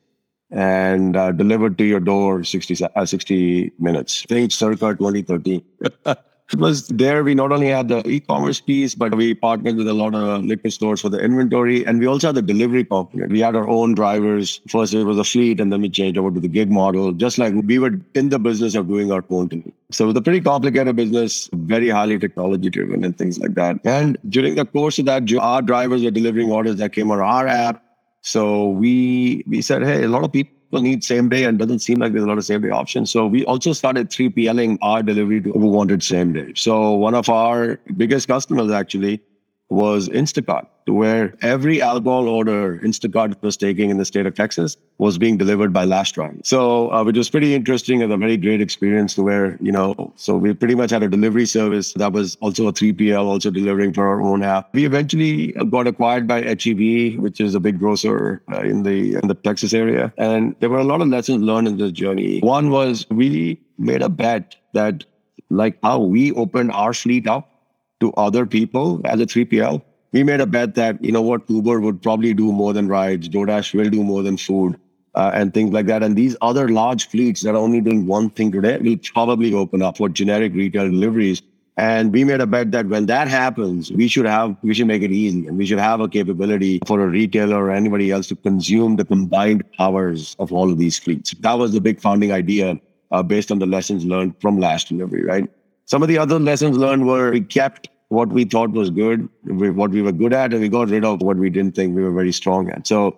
and 0.52 1.18
uh, 1.18 1.32
delivered 1.34 1.78
to 1.78 1.84
your 1.86 2.00
door 2.00 2.44
60, 2.44 2.86
uh, 2.96 3.06
60 3.06 3.72
minutes. 3.80 4.26
Page 4.26 4.56
circa 4.56 4.96
2013. 4.96 5.64
It 6.54 6.60
was 6.60 6.88
there. 6.88 7.26
We 7.26 7.36
not 7.36 7.52
only 7.52 7.68
had 7.68 7.90
the 7.90 8.08
e-commerce 8.08 8.62
piece, 8.62 8.96
but 8.96 9.14
we 9.16 9.34
partnered 9.34 9.76
with 9.76 9.88
a 9.88 9.94
lot 9.94 10.16
of 10.16 10.46
liquor 10.46 10.70
stores 10.70 11.02
for 11.02 11.10
the 11.10 11.20
inventory, 11.20 11.86
and 11.86 12.00
we 12.00 12.08
also 12.08 12.28
had 12.30 12.36
the 12.36 12.42
delivery 12.42 12.86
component. 12.86 13.34
We 13.34 13.42
had 13.42 13.54
our 13.54 13.68
own 13.68 13.96
drivers. 13.96 14.62
First, 14.70 14.94
it 14.94 15.04
was 15.04 15.18
a 15.18 15.26
fleet, 15.26 15.60
and 15.60 15.74
then 15.74 15.82
we 15.82 15.90
changed 15.90 16.18
over 16.18 16.32
to 16.32 16.40
the 16.40 16.48
gig 16.48 16.72
model. 16.72 17.12
Just 17.12 17.38
like 17.38 17.54
we 17.54 17.80
were 17.80 18.00
in 18.16 18.30
the 18.30 18.40
business 18.40 18.76
of 18.76 18.88
doing 18.88 19.12
our 19.12 19.26
own 19.30 19.50
thing. 19.50 19.74
So 19.92 20.06
it 20.06 20.08
was 20.08 20.16
a 20.16 20.22
pretty 20.22 20.40
complicated 20.40 20.96
business, 20.96 21.50
very 21.54 21.90
highly 21.90 22.18
technology 22.18 22.70
driven, 22.70 23.04
and 23.04 23.18
things 23.18 23.40
like 23.40 23.56
that. 23.56 23.80
And 23.84 24.18
during 24.30 24.56
the 24.56 24.66
course 24.66 25.00
of 25.00 25.06
that, 25.06 25.30
our 25.34 25.62
drivers 25.62 26.02
were 26.02 26.12
delivering 26.12 26.50
orders 26.50 26.78
that 26.78 26.94
came 26.94 27.12
on 27.12 27.20
our 27.20 27.46
app. 27.46 27.84
So 28.22 28.70
we 28.70 29.44
we 29.48 29.62
said, 29.62 29.84
hey, 29.84 30.04
a 30.04 30.08
lot 30.08 30.24
of 30.24 30.32
people 30.32 30.57
people 30.68 30.82
need 30.82 31.04
same 31.04 31.30
day 31.30 31.46
and 31.46 31.58
doesn't 31.58 31.80
seem 31.80 32.00
like 32.00 32.12
there's 32.12 32.26
a 32.26 32.28
lot 32.28 32.38
of 32.38 32.46
same 32.46 32.62
day 32.62 32.70
options. 32.70 33.10
So 33.10 33.26
we 33.26 33.46
also 33.46 33.72
started 33.72 34.10
3PLing 34.10 34.78
our 34.82 35.02
delivery 35.02 35.42
to 35.42 35.52
who 35.52 35.68
wanted 35.68 36.04
same 36.04 36.34
day. 36.34 36.54
So 36.56 36.92
one 36.92 37.16
of 37.16 37.30
our 37.30 37.80
biggest 37.96 38.28
customers 38.28 38.72
actually 38.72 39.22
was 39.70 40.08
Instacart, 40.10 40.66
where 40.86 41.36
every 41.42 41.82
alcohol 41.82 42.30
order 42.30 42.80
Instacart 42.80 43.36
was 43.42 43.58
taking 43.58 43.90
in 43.90 43.98
the 43.98 44.06
state 44.06 44.26
of 44.26 44.34
Texas 44.34 44.78
was 44.98 45.18
being 45.18 45.38
delivered 45.38 45.74
by 45.74 45.86
Drive. 45.86 46.40
So, 46.44 46.92
uh, 46.92 47.04
which 47.04 47.18
was 47.18 47.30
pretty 47.30 47.54
interesting 47.54 48.02
and 48.02 48.12
a 48.12 48.18
very 48.18 48.38
great 48.38 48.62
experience 48.62 49.14
to 49.16 49.24
where, 49.24 49.58
you 49.62 49.72
know, 49.72 50.14
so 50.16 50.38
we 50.38 50.54
pretty 50.54 50.76
much 50.76 50.92
had 50.92 51.04
a 51.04 51.10
delivery 51.10 51.46
service 51.46 51.94
that 51.94 52.14
was 52.14 52.38
also 52.38 52.68
a 52.68 52.74
3PL, 52.74 53.26
also 53.26 53.52
delivering 53.52 53.94
for 53.94 54.08
our 54.08 54.22
own 54.22 54.42
app. 54.42 54.74
We 54.74 54.86
eventually 54.86 55.52
got 55.52 55.86
acquired 55.86 56.28
by 56.28 56.42
HEB, 56.44 57.20
which 57.20 57.42
is 57.42 57.54
a 57.54 57.60
big 57.60 57.78
grocer 57.78 58.42
uh, 58.52 58.62
in 58.62 58.84
the 58.84 59.16
in 59.16 59.28
the 59.28 59.36
Texas 59.36 59.74
area. 59.74 60.14
And 60.18 60.56
there 60.60 60.70
were 60.70 60.80
a 60.80 60.86
lot 60.86 61.02
of 61.02 61.10
lessons 61.10 61.44
learned 61.44 61.68
in 61.68 61.78
this 61.78 61.92
journey. 61.92 62.40
One 62.40 62.70
was 62.70 63.06
we 63.10 63.60
made 63.78 64.02
a 64.02 64.10
bet 64.10 64.56
that 64.74 65.04
like 65.50 65.78
how 65.84 66.00
we 66.00 66.32
opened 66.34 66.72
our 66.72 66.94
fleet 66.94 67.28
up 67.28 67.57
to 68.00 68.14
other 68.14 68.46
people 68.46 69.02
as 69.06 69.20
a 69.20 69.26
3PL, 69.26 69.82
we 70.12 70.24
made 70.24 70.40
a 70.42 70.46
bet 70.46 70.76
that, 70.76 71.04
you 71.04 71.12
know 71.12 71.22
what, 71.22 71.42
Uber 71.50 71.80
would 71.82 72.02
probably 72.02 72.34
do 72.34 72.52
more 72.52 72.74
than 72.74 72.88
rides, 72.88 73.30
DoorDash 73.30 73.74
will 73.74 73.90
do 73.90 74.04
more 74.04 74.24
than 74.24 74.38
food, 74.38 74.80
uh, 75.16 75.32
and 75.34 75.54
things 75.54 75.72
like 75.74 75.88
that. 75.88 76.04
And 76.04 76.16
these 76.16 76.36
other 76.42 76.70
large 76.70 77.08
fleets 77.10 77.42
that 77.42 77.56
are 77.56 77.58
only 77.58 77.82
doing 77.82 78.06
one 78.08 78.30
thing 78.30 78.52
today 78.52 78.78
will 78.78 78.98
probably 79.14 79.54
open 79.54 79.82
up 79.82 79.98
for 79.98 80.10
generic 80.10 80.54
retail 80.54 80.90
deliveries 80.90 81.42
And 81.78 82.12
we 82.12 82.24
made 82.24 82.42
a 82.42 82.48
bet 82.48 82.72
that 82.72 82.88
when 82.88 83.06
that 83.06 83.28
happens, 83.28 83.92
we 83.92 84.08
should 84.08 84.26
have, 84.26 84.56
we 84.64 84.74
should 84.74 84.88
make 84.88 85.04
it 85.04 85.12
easy 85.12 85.46
and 85.48 85.58
we 85.58 85.66
should 85.66 85.78
have 85.78 86.02
a 86.02 86.08
capability 86.10 86.80
for 86.88 87.00
a 87.02 87.08
retailer 87.08 87.66
or 87.66 87.72
anybody 87.72 88.10
else 88.10 88.28
to 88.30 88.36
consume 88.36 88.96
the 88.96 89.06
combined 89.06 89.64
powers 89.78 90.36
of 90.40 90.52
all 90.52 90.72
of 90.72 90.80
these 90.80 90.98
fleets. 90.98 91.36
That 91.40 91.54
was 91.54 91.74
the 91.74 91.80
big 91.80 92.02
founding 92.02 92.32
idea 92.32 92.80
uh, 93.12 93.22
based 93.22 93.52
on 93.52 93.60
the 93.60 93.68
lessons 93.68 94.06
learned 94.06 94.34
from 94.42 94.60
Lash 94.60 94.86
delivery, 94.86 95.24
right? 95.24 95.48
Some 95.88 96.04
of 96.04 96.10
the 96.10 96.18
other 96.18 96.38
lessons 96.38 96.78
learned 96.78 97.08
were 97.08 97.32
we 97.32 97.42
kept 97.42 97.90
what 98.10 98.30
we 98.30 98.44
thought 98.44 98.72
was 98.72 98.90
good, 98.90 99.28
what 99.44 99.92
we 99.92 100.02
were 100.02 100.12
good 100.12 100.34
at, 100.34 100.52
and 100.52 100.62
we 100.62 100.70
got 100.70 100.90
rid 100.90 101.06
of 101.06 101.22
what 101.22 101.38
we 101.38 101.50
didn't 101.50 101.76
think 101.76 101.96
we 101.96 102.04
were 102.04 102.12
very 102.12 102.34
strong 102.34 102.70
at. 102.70 102.86
So 102.86 103.18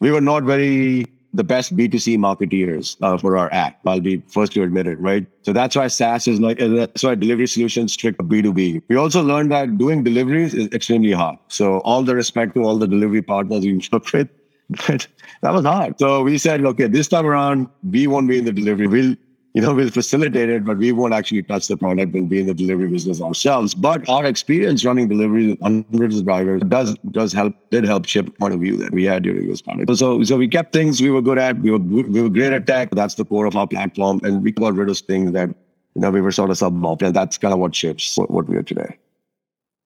we 0.00 0.10
were 0.10 0.20
not 0.20 0.42
very 0.42 1.06
the 1.34 1.44
best 1.44 1.76
B2C 1.76 2.16
marketeers 2.16 2.96
uh, 3.02 3.18
for 3.18 3.36
our 3.36 3.52
app. 3.52 3.78
I'll 3.86 4.00
be 4.00 4.22
first 4.28 4.52
to 4.52 4.62
admit 4.62 4.86
it, 4.86 4.98
right? 4.98 5.26
So 5.42 5.52
that's 5.52 5.76
why 5.76 5.88
SaaS 5.88 6.26
is 6.26 6.40
like, 6.40 6.58
that's 6.58 7.02
why 7.02 7.14
delivery 7.14 7.46
solutions 7.46 7.92
strict 7.92 8.18
B2B. 8.20 8.82
We 8.88 8.96
also 8.96 9.22
learned 9.22 9.52
that 9.52 9.76
doing 9.76 10.02
deliveries 10.02 10.54
is 10.54 10.68
extremely 10.72 11.12
hard. 11.12 11.38
So 11.48 11.80
all 11.80 12.02
the 12.02 12.14
respect 12.14 12.54
to 12.54 12.62
all 12.62 12.78
the 12.78 12.88
delivery 12.88 13.20
partners 13.20 13.64
we 13.64 13.74
work 13.92 14.10
with, 14.12 14.28
but 14.70 15.06
that 15.42 15.52
was 15.52 15.66
hard. 15.66 15.98
So 15.98 16.22
we 16.22 16.38
said, 16.38 16.64
okay, 16.64 16.86
this 16.86 17.08
time 17.08 17.26
around, 17.26 17.68
we 17.82 18.06
won't 18.06 18.28
be 18.28 18.38
in 18.38 18.46
the 18.46 18.52
delivery. 18.52 18.86
We'll 18.86 19.16
you 19.56 19.62
know, 19.62 19.72
we'll 19.72 19.88
facilitate 19.88 20.50
it, 20.50 20.66
but 20.66 20.76
we 20.76 20.92
won't 20.92 21.14
actually 21.14 21.42
touch 21.42 21.66
the 21.66 21.78
product. 21.78 22.12
We'll 22.12 22.26
be 22.26 22.40
in 22.40 22.46
the 22.46 22.52
delivery 22.52 22.88
business 22.88 23.22
ourselves. 23.22 23.74
But 23.74 24.06
our 24.06 24.26
experience 24.26 24.84
running 24.84 25.08
deliveries 25.08 25.52
with 25.52 25.62
hundreds 25.62 26.18
of 26.18 26.26
drivers 26.26 26.60
does 26.68 26.94
does 27.10 27.32
help 27.32 27.54
did 27.70 27.84
help 27.84 28.04
shape 28.04 28.38
point 28.38 28.52
of 28.52 28.60
view 28.60 28.76
that 28.76 28.92
we 28.92 29.04
had 29.04 29.22
during 29.22 29.48
this 29.48 29.62
time. 29.62 29.82
So 29.96 30.22
so 30.24 30.36
we 30.36 30.46
kept 30.46 30.74
things 30.74 31.00
we 31.00 31.08
were 31.08 31.22
good 31.22 31.38
at. 31.38 31.58
We 31.60 31.70
were 31.70 31.78
we 31.78 32.20
were 32.20 32.28
great 32.28 32.52
at 32.52 32.66
tech. 32.66 32.90
That's 32.90 33.14
the 33.14 33.24
core 33.24 33.46
of 33.46 33.56
our 33.56 33.66
platform, 33.66 34.20
and 34.24 34.42
we 34.42 34.52
got 34.52 34.74
rid 34.74 34.90
of 34.90 34.98
things 34.98 35.32
that 35.32 35.48
you 35.94 36.02
know 36.02 36.10
we 36.10 36.20
were 36.20 36.32
sort 36.32 36.50
of 36.50 36.58
suboptimal. 36.58 37.06
And 37.06 37.16
that's 37.16 37.38
kind 37.38 37.54
of 37.54 37.58
what 37.58 37.74
shapes 37.74 38.14
what, 38.18 38.30
what 38.30 38.46
we 38.50 38.56
are 38.56 38.62
today. 38.62 38.98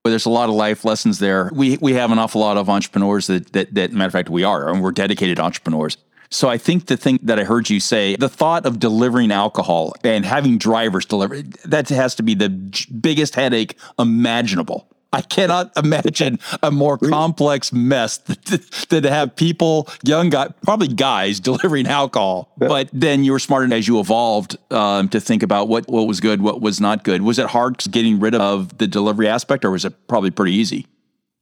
But 0.02 0.10
There's 0.10 0.26
a 0.26 0.30
lot 0.30 0.48
of 0.48 0.56
life 0.56 0.84
lessons 0.84 1.20
there. 1.20 1.48
We 1.54 1.76
we 1.76 1.92
have 1.92 2.10
an 2.10 2.18
awful 2.18 2.40
lot 2.40 2.56
of 2.56 2.68
entrepreneurs 2.68 3.28
that 3.28 3.52
that, 3.52 3.72
that 3.74 3.92
matter 3.92 4.08
of 4.08 4.12
fact 4.14 4.30
we 4.30 4.42
are, 4.42 4.68
and 4.68 4.82
we're 4.82 4.90
dedicated 4.90 5.38
entrepreneurs 5.38 5.96
so 6.30 6.48
I 6.48 6.58
think 6.58 6.86
the 6.86 6.96
thing 6.96 7.18
that 7.22 7.38
I 7.40 7.44
heard 7.44 7.68
you 7.68 7.80
say, 7.80 8.16
the 8.16 8.28
thought 8.28 8.64
of 8.64 8.78
delivering 8.78 9.32
alcohol 9.32 9.94
and 10.04 10.24
having 10.24 10.58
drivers 10.58 11.04
deliver, 11.04 11.42
that 11.42 11.88
has 11.88 12.14
to 12.16 12.22
be 12.22 12.34
the 12.34 12.48
biggest 12.48 13.34
headache 13.34 13.76
imaginable. 13.98 14.86
I 15.12 15.22
cannot 15.22 15.72
imagine 15.82 16.38
a 16.62 16.70
more 16.70 16.96
complex 16.98 17.72
mess 17.72 18.18
than 18.88 19.02
to 19.02 19.10
have 19.10 19.34
people, 19.34 19.88
young 20.04 20.30
guys, 20.30 20.52
probably 20.62 20.86
guys, 20.86 21.40
delivering 21.50 21.88
alcohol. 21.88 22.52
Yeah. 22.60 22.68
But 22.68 22.90
then 22.92 23.24
you 23.24 23.32
were 23.32 23.40
smart 23.40 23.64
enough 23.64 23.78
as 23.78 23.88
you 23.88 23.98
evolved 23.98 24.56
um, 24.72 25.08
to 25.08 25.20
think 25.20 25.42
about 25.42 25.66
what, 25.66 25.88
what 25.88 26.06
was 26.06 26.20
good, 26.20 26.42
what 26.42 26.60
was 26.60 26.80
not 26.80 27.02
good. 27.02 27.22
Was 27.22 27.40
it 27.40 27.46
hard 27.46 27.78
getting 27.90 28.20
rid 28.20 28.36
of 28.36 28.78
the 28.78 28.86
delivery 28.86 29.26
aspect, 29.26 29.64
or 29.64 29.72
was 29.72 29.84
it 29.84 30.06
probably 30.06 30.30
pretty 30.30 30.52
easy? 30.52 30.86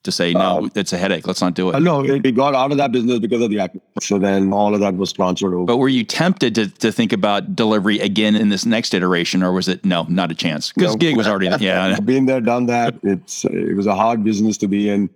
To 0.05 0.13
say 0.13 0.33
no, 0.33 0.59
um, 0.59 0.73
it's 0.75 0.93
a 0.93 0.99
headache. 0.99 1.27
Let's 1.27 1.41
not 1.41 1.55
do 1.55 1.71
it. 1.71 1.81
No, 1.81 2.01
we 2.01 2.33
got 2.33 2.55
out 2.55 2.71
of 2.71 2.79
that 2.79 2.93
business 2.93 3.19
because 3.19 3.43
of 3.43 3.51
the 3.51 3.61
acquisition. 3.61 4.01
So 4.01 4.19
then 4.19 4.53
all 4.53 4.75
of 4.75 4.81
that 4.81 4.97
was 4.97 5.13
transferred 5.13 5.55
over. 5.55 5.65
But 5.65 5.79
were 5.79 5.89
you 5.89 6.05
tempted 6.05 6.55
to, 6.55 6.69
to 6.69 6.93
think 6.93 7.13
about 7.13 7.57
delivery 7.57 7.99
again 7.99 8.37
in 8.37 8.49
this 8.49 8.65
next 8.65 8.95
iteration, 8.95 9.43
or 9.43 9.53
was 9.53 9.69
it 9.69 9.85
no, 9.85 10.05
not 10.09 10.31
a 10.31 10.35
chance? 10.35 10.73
Because 10.73 10.95
no. 10.95 10.99
gig 10.99 11.17
was 11.17 11.27
already 11.27 11.49
yeah. 11.63 11.99
Been 12.09 12.27
there, 12.27 12.41
done 12.41 12.67
that. 12.67 12.95
It's 13.03 13.45
it 13.45 13.77
was 13.77 13.87
a 13.87 13.95
hard 13.95 14.25
business 14.25 14.57
to 14.59 14.69
be 14.69 14.89
in. 14.89 15.11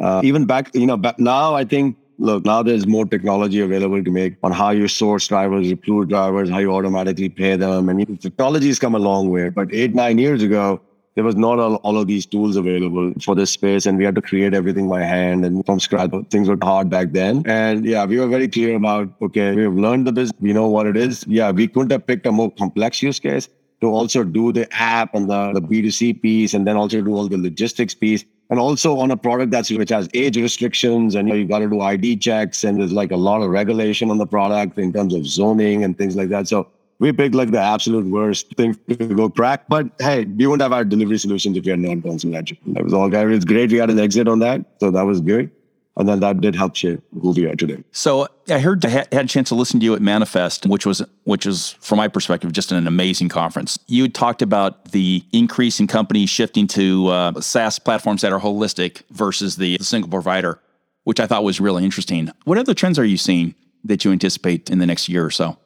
Uh, 0.00 0.22
even 0.24 0.46
back, 0.46 0.74
you 0.74 0.86
know, 0.86 0.96
back 0.96 1.18
now 1.18 1.54
I 1.54 1.64
think 1.64 1.96
look, 2.18 2.44
now 2.44 2.62
there's 2.62 2.86
more 2.86 3.04
technology 3.04 3.60
available 3.60 4.02
to 4.02 4.10
make 4.10 4.36
on 4.42 4.52
how 4.52 4.70
you 4.70 4.88
source 4.88 5.28
drivers, 5.28 5.70
recruit 5.70 6.08
drivers, 6.08 6.48
how 6.48 6.58
you 6.58 6.72
automatically 6.72 7.28
pay 7.28 7.56
them. 7.56 7.88
And 7.88 8.20
technology 8.20 8.68
has 8.68 8.78
come 8.78 8.94
a 8.94 8.98
long 8.98 9.30
way. 9.30 9.50
But 9.50 9.72
eight, 9.72 9.94
nine 9.94 10.18
years 10.18 10.42
ago, 10.42 10.80
there 11.14 11.24
was 11.24 11.36
not 11.36 11.58
all, 11.58 11.76
all 11.76 11.98
of 11.98 12.06
these 12.06 12.24
tools 12.24 12.56
available 12.56 13.12
for 13.20 13.34
this 13.34 13.50
space 13.50 13.86
and 13.86 13.98
we 13.98 14.04
had 14.04 14.14
to 14.14 14.22
create 14.22 14.54
everything 14.54 14.88
by 14.88 15.02
hand 15.02 15.44
and 15.44 15.64
from 15.66 15.78
scratch. 15.78 16.10
Things 16.30 16.48
were 16.48 16.58
hard 16.62 16.88
back 16.88 17.12
then. 17.12 17.42
And 17.46 17.84
yeah 17.84 18.04
we 18.04 18.18
were 18.18 18.28
very 18.28 18.48
clear 18.48 18.76
about 18.76 19.12
okay 19.20 19.54
we've 19.54 19.72
learned 19.72 20.06
the 20.06 20.12
business. 20.12 20.36
We 20.40 20.52
know 20.52 20.68
what 20.68 20.86
it 20.86 20.96
is. 20.96 21.24
Yeah 21.26 21.50
we 21.50 21.68
couldn't 21.68 21.92
have 21.92 22.06
picked 22.06 22.26
a 22.26 22.32
more 22.32 22.50
complex 22.52 23.02
use 23.02 23.20
case 23.20 23.48
to 23.80 23.88
also 23.88 24.22
do 24.22 24.52
the 24.52 24.72
app 24.72 25.14
and 25.14 25.28
the, 25.28 25.52
the 25.52 25.60
b2c 25.60 26.22
piece 26.22 26.54
and 26.54 26.66
then 26.66 26.76
also 26.76 27.00
do 27.02 27.14
all 27.14 27.28
the 27.28 27.36
logistics 27.36 27.94
piece. 27.94 28.24
And 28.48 28.60
also 28.60 28.98
on 28.98 29.10
a 29.10 29.16
product 29.16 29.50
that's 29.50 29.70
which 29.70 29.90
has 29.90 30.08
age 30.12 30.36
restrictions 30.36 31.14
and 31.14 31.26
you, 31.28 31.34
know, 31.34 31.40
you 31.40 31.46
got 31.46 31.60
to 31.60 31.68
do 31.68 31.80
id 31.80 32.16
checks 32.16 32.64
and 32.64 32.80
there's 32.80 32.92
like 32.92 33.10
a 33.10 33.16
lot 33.16 33.42
of 33.42 33.50
regulation 33.50 34.10
on 34.10 34.18
the 34.18 34.26
product 34.26 34.78
in 34.78 34.92
terms 34.92 35.14
of 35.14 35.26
zoning 35.26 35.84
and 35.84 35.96
things 35.96 36.16
like 36.16 36.28
that. 36.28 36.48
So 36.48 36.68
we 37.02 37.12
picked 37.12 37.34
like 37.34 37.50
the 37.50 37.58
absolute 37.60 38.06
worst 38.06 38.54
thing 38.56 38.78
to 38.88 38.94
go 38.94 39.28
crack. 39.28 39.64
But 39.68 39.88
hey, 39.98 40.24
we 40.24 40.46
wouldn't 40.46 40.62
have 40.62 40.72
our 40.72 40.84
delivery 40.84 41.18
solutions 41.18 41.56
if 41.56 41.64
we 41.64 41.70
had 41.72 41.80
not 41.80 42.00
gone 42.00 42.18
through 42.18 42.30
that. 42.30 42.52
Was 42.84 42.92
all. 42.92 43.12
It's 43.12 43.44
great 43.44 43.72
we 43.72 43.78
had 43.78 43.90
an 43.90 43.98
exit 43.98 44.28
on 44.28 44.38
that. 44.38 44.64
So 44.78 44.92
that 44.92 45.02
was 45.02 45.20
good. 45.20 45.50
And 45.96 46.08
then 46.08 46.20
that 46.20 46.40
did 46.40 46.54
help 46.54 46.76
shape 46.76 47.02
who 47.20 47.32
we 47.32 47.44
are 47.46 47.56
today. 47.56 47.82
So 47.90 48.28
I 48.48 48.60
heard 48.60 48.86
I 48.86 48.88
had 48.88 49.08
a 49.12 49.26
chance 49.26 49.48
to 49.48 49.56
listen 49.56 49.80
to 49.80 49.84
you 49.84 49.94
at 49.94 50.00
Manifest, 50.00 50.64
which 50.64 50.86
was 50.86 51.02
which 51.24 51.44
is 51.44 51.70
from 51.80 51.98
my 51.98 52.06
perspective 52.06 52.52
just 52.52 52.70
an 52.70 52.86
amazing 52.86 53.28
conference. 53.28 53.80
You 53.88 54.08
talked 54.08 54.40
about 54.40 54.92
the 54.92 55.24
increase 55.32 55.80
in 55.80 55.88
companies 55.88 56.30
shifting 56.30 56.68
to 56.68 57.08
uh, 57.08 57.40
SaaS 57.40 57.80
platforms 57.80 58.22
that 58.22 58.32
are 58.32 58.40
holistic 58.40 59.02
versus 59.10 59.56
the 59.56 59.76
single 59.80 60.08
provider, 60.08 60.60
which 61.02 61.18
I 61.18 61.26
thought 61.26 61.42
was 61.42 61.60
really 61.60 61.84
interesting. 61.84 62.30
What 62.44 62.58
other 62.58 62.74
trends 62.74 62.96
are 62.96 63.04
you 63.04 63.18
seeing 63.18 63.56
that 63.84 64.04
you 64.04 64.12
anticipate 64.12 64.70
in 64.70 64.78
the 64.78 64.86
next 64.86 65.08
year 65.08 65.26
or 65.26 65.32
so? 65.32 65.58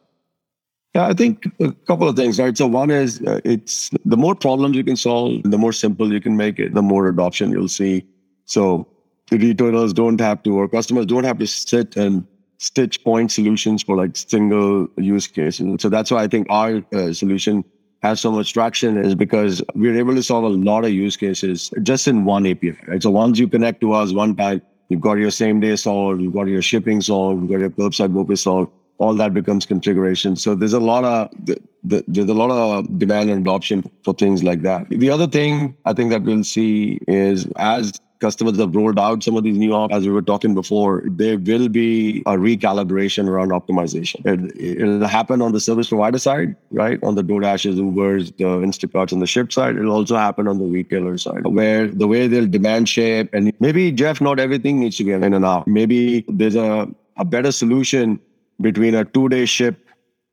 Yeah, 0.96 1.08
I 1.08 1.12
think 1.12 1.44
a 1.60 1.72
couple 1.86 2.08
of 2.08 2.16
things, 2.16 2.38
right? 2.38 2.56
So 2.56 2.66
one 2.66 2.90
is 2.90 3.20
uh, 3.20 3.42
it's 3.44 3.90
the 4.06 4.16
more 4.16 4.34
problems 4.34 4.76
you 4.76 4.82
can 4.82 4.96
solve, 4.96 5.42
the 5.42 5.58
more 5.58 5.74
simple 5.74 6.10
you 6.10 6.22
can 6.22 6.38
make 6.38 6.58
it, 6.58 6.72
the 6.72 6.80
more 6.80 7.06
adoption 7.06 7.50
you'll 7.50 7.68
see. 7.68 8.06
So 8.46 8.88
retailers 9.30 9.92
don't 9.92 10.18
have 10.22 10.42
to, 10.44 10.56
or 10.58 10.66
customers 10.66 11.04
don't 11.04 11.24
have 11.24 11.38
to 11.40 11.46
sit 11.46 11.98
and 11.98 12.26
stitch 12.56 13.04
point 13.04 13.30
solutions 13.30 13.82
for 13.82 13.94
like 13.94 14.16
single 14.16 14.88
use 14.96 15.26
cases. 15.26 15.82
So 15.82 15.90
that's 15.90 16.10
why 16.10 16.22
I 16.22 16.28
think 16.28 16.46
our 16.48 16.82
uh, 16.94 17.12
solution 17.12 17.62
has 18.02 18.18
so 18.18 18.32
much 18.32 18.54
traction 18.54 18.96
is 18.96 19.14
because 19.14 19.62
we're 19.74 19.98
able 19.98 20.14
to 20.14 20.22
solve 20.22 20.44
a 20.44 20.48
lot 20.48 20.86
of 20.86 20.92
use 20.92 21.18
cases 21.18 21.70
just 21.82 22.08
in 22.08 22.24
one 22.24 22.46
API. 22.46 22.74
Right? 22.88 23.02
So 23.02 23.10
once 23.10 23.38
you 23.38 23.48
connect 23.48 23.82
to 23.82 23.92
us 23.92 24.14
one 24.14 24.34
time, 24.34 24.62
you've 24.88 25.02
got 25.02 25.18
your 25.18 25.30
same 25.30 25.60
day 25.60 25.76
solved, 25.76 26.22
you've 26.22 26.32
got 26.32 26.46
your 26.46 26.62
shipping 26.62 27.02
solved, 27.02 27.42
you've 27.42 27.50
got 27.50 27.60
your 27.60 27.68
curbside 27.68 28.14
book 28.14 28.34
solved 28.38 28.72
all 28.98 29.14
that 29.14 29.34
becomes 29.34 29.66
configuration. 29.66 30.36
So 30.36 30.54
there's 30.54 30.72
a 30.72 30.80
lot 30.80 31.04
of 31.04 31.30
the, 31.44 31.60
the, 31.84 32.04
there's 32.08 32.28
a 32.28 32.34
lot 32.34 32.50
of 32.50 32.98
demand 32.98 33.30
and 33.30 33.40
adoption 33.40 33.90
for 34.04 34.14
things 34.14 34.42
like 34.42 34.62
that. 34.62 34.88
The 34.88 35.10
other 35.10 35.26
thing 35.26 35.76
I 35.84 35.92
think 35.92 36.10
that 36.10 36.22
we'll 36.22 36.44
see 36.44 36.98
is 37.06 37.46
as 37.56 37.92
customers 38.20 38.58
have 38.58 38.74
rolled 38.74 38.98
out 38.98 39.22
some 39.22 39.36
of 39.36 39.44
these 39.44 39.58
new 39.58 39.70
apps, 39.70 39.92
as 39.92 40.06
we 40.06 40.12
were 40.12 40.22
talking 40.22 40.54
before, 40.54 41.02
there 41.06 41.38
will 41.38 41.68
be 41.68 42.20
a 42.26 42.32
recalibration 42.32 43.28
around 43.28 43.50
optimization. 43.50 44.24
It, 44.24 44.82
will 44.82 45.06
happen 45.06 45.42
on 45.42 45.52
the 45.52 45.60
service 45.60 45.88
provider 45.88 46.18
side, 46.18 46.56
right? 46.70 46.98
On 47.02 47.14
the 47.14 47.22
DoorDashes, 47.22 47.76
Ubers, 47.76 48.36
the 48.36 48.44
Instacarts 48.44 49.12
on 49.12 49.20
the 49.20 49.26
ship 49.26 49.52
side. 49.52 49.76
It'll 49.76 49.92
also 49.92 50.16
happen 50.16 50.48
on 50.48 50.58
the 50.58 50.64
retailer 50.64 51.18
side, 51.18 51.46
where 51.46 51.88
the 51.88 52.06
way 52.06 52.26
they'll 52.26 52.46
demand 52.46 52.88
shape 52.88 53.32
and 53.32 53.52
maybe 53.60 53.92
Jeff, 53.92 54.20
not 54.20 54.40
everything 54.40 54.80
needs 54.80 54.96
to 54.96 55.04
be 55.04 55.12
in 55.12 55.22
and 55.22 55.44
out. 55.44 55.66
Maybe 55.66 56.24
there's 56.28 56.56
a, 56.56 56.88
a 57.16 57.24
better 57.24 57.52
solution 57.52 58.20
between 58.60 58.94
a 58.94 59.04
two 59.04 59.28
day 59.28 59.44
ship 59.46 59.78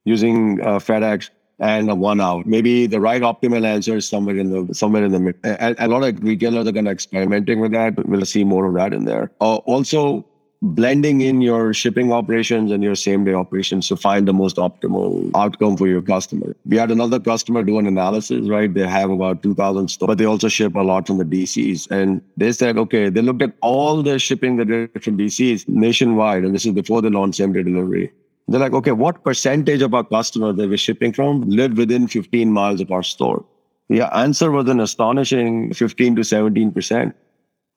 using 0.05 0.62
uh, 0.62 0.79
FedEx 0.79 1.29
and 1.59 1.89
a 1.89 1.95
one 1.95 2.19
hour. 2.19 2.43
Maybe 2.45 2.88
the 2.88 2.99
right 2.99 3.21
optimal 3.21 3.65
answer 3.65 3.97
is 3.97 4.07
somewhere 4.07 4.38
in 4.38 4.49
the 4.49 4.73
somewhere 4.73 5.03
in 5.05 5.12
the 5.12 5.19
middle. 5.19 5.39
A, 5.43 5.75
a 5.77 5.88
lot 5.88 6.03
of 6.03 6.21
retailers 6.23 6.67
are 6.67 6.71
kind 6.71 6.88
of 6.88 6.93
experimenting 6.93 7.59
with 7.59 7.71
that. 7.71 8.05
We'll 8.07 8.25
see 8.25 8.43
more 8.43 8.65
of 8.65 8.73
that 8.75 8.93
in 8.93 9.05
there. 9.05 9.31
Uh, 9.39 9.57
also, 9.57 10.25
blending 10.63 11.19
in 11.19 11.41
your 11.41 11.73
shipping 11.73 12.13
operations 12.13 12.71
and 12.71 12.82
your 12.82 12.95
same 12.95 13.26
day 13.26 13.34
operations 13.34 13.86
to 13.89 13.97
find 13.97 14.26
the 14.26 14.34
most 14.34 14.56
optimal 14.56 15.30
outcome 15.36 15.76
for 15.76 15.88
your 15.88 16.02
customer. 16.02 16.56
We 16.65 16.78
had 16.78 16.89
another 16.89 17.19
customer 17.19 17.63
do 17.63 17.80
an 17.80 17.86
analysis, 17.86 18.47
right? 18.47 18.73
They 18.73 18.88
have 18.88 19.10
about 19.10 19.43
2,000 19.43 19.89
stores, 19.89 20.08
but 20.08 20.17
they 20.17 20.26
also 20.26 20.47
ship 20.47 20.73
a 20.76 20.80
lot 20.80 21.06
from 21.06 21.17
the 21.17 21.26
DCs. 21.26 21.91
And 21.91 22.21
they 22.38 22.54
said, 22.54 22.78
okay, 22.78 23.10
they 23.10 23.21
looked 23.21 23.41
at 23.41 23.54
all 23.62 24.02
the 24.02 24.17
shipping 24.17 24.56
that 24.56 24.69
they 24.69 24.88
from 25.02 25.17
DCs 25.17 25.67
nationwide, 25.67 26.45
and 26.45 26.56
this 26.56 26.65
is 26.65 26.71
before 26.71 27.02
the 27.02 27.10
launch 27.10 27.36
same 27.36 27.52
day 27.52 27.62
delivery. 27.62 28.10
They're 28.47 28.60
like, 28.60 28.73
okay, 28.73 28.93
what 28.93 29.23
percentage 29.23 29.82
of 29.82 29.93
our 29.93 30.06
customers 30.06 30.56
that 30.56 30.69
we're 30.69 30.78
shipping 30.78 31.12
from 31.12 31.41
live 31.49 31.78
within 31.78 32.08
15 32.08 32.52
miles 32.52 32.80
of 32.80 32.89
our 32.89 33.04
store? 33.04 33.43
The 33.89 34.15
answer 34.15 34.49
was 34.49 34.69
an 34.69 34.80
astonishing 34.80 35.73
15 35.73 36.15
to 36.15 36.21
17% 36.21 37.13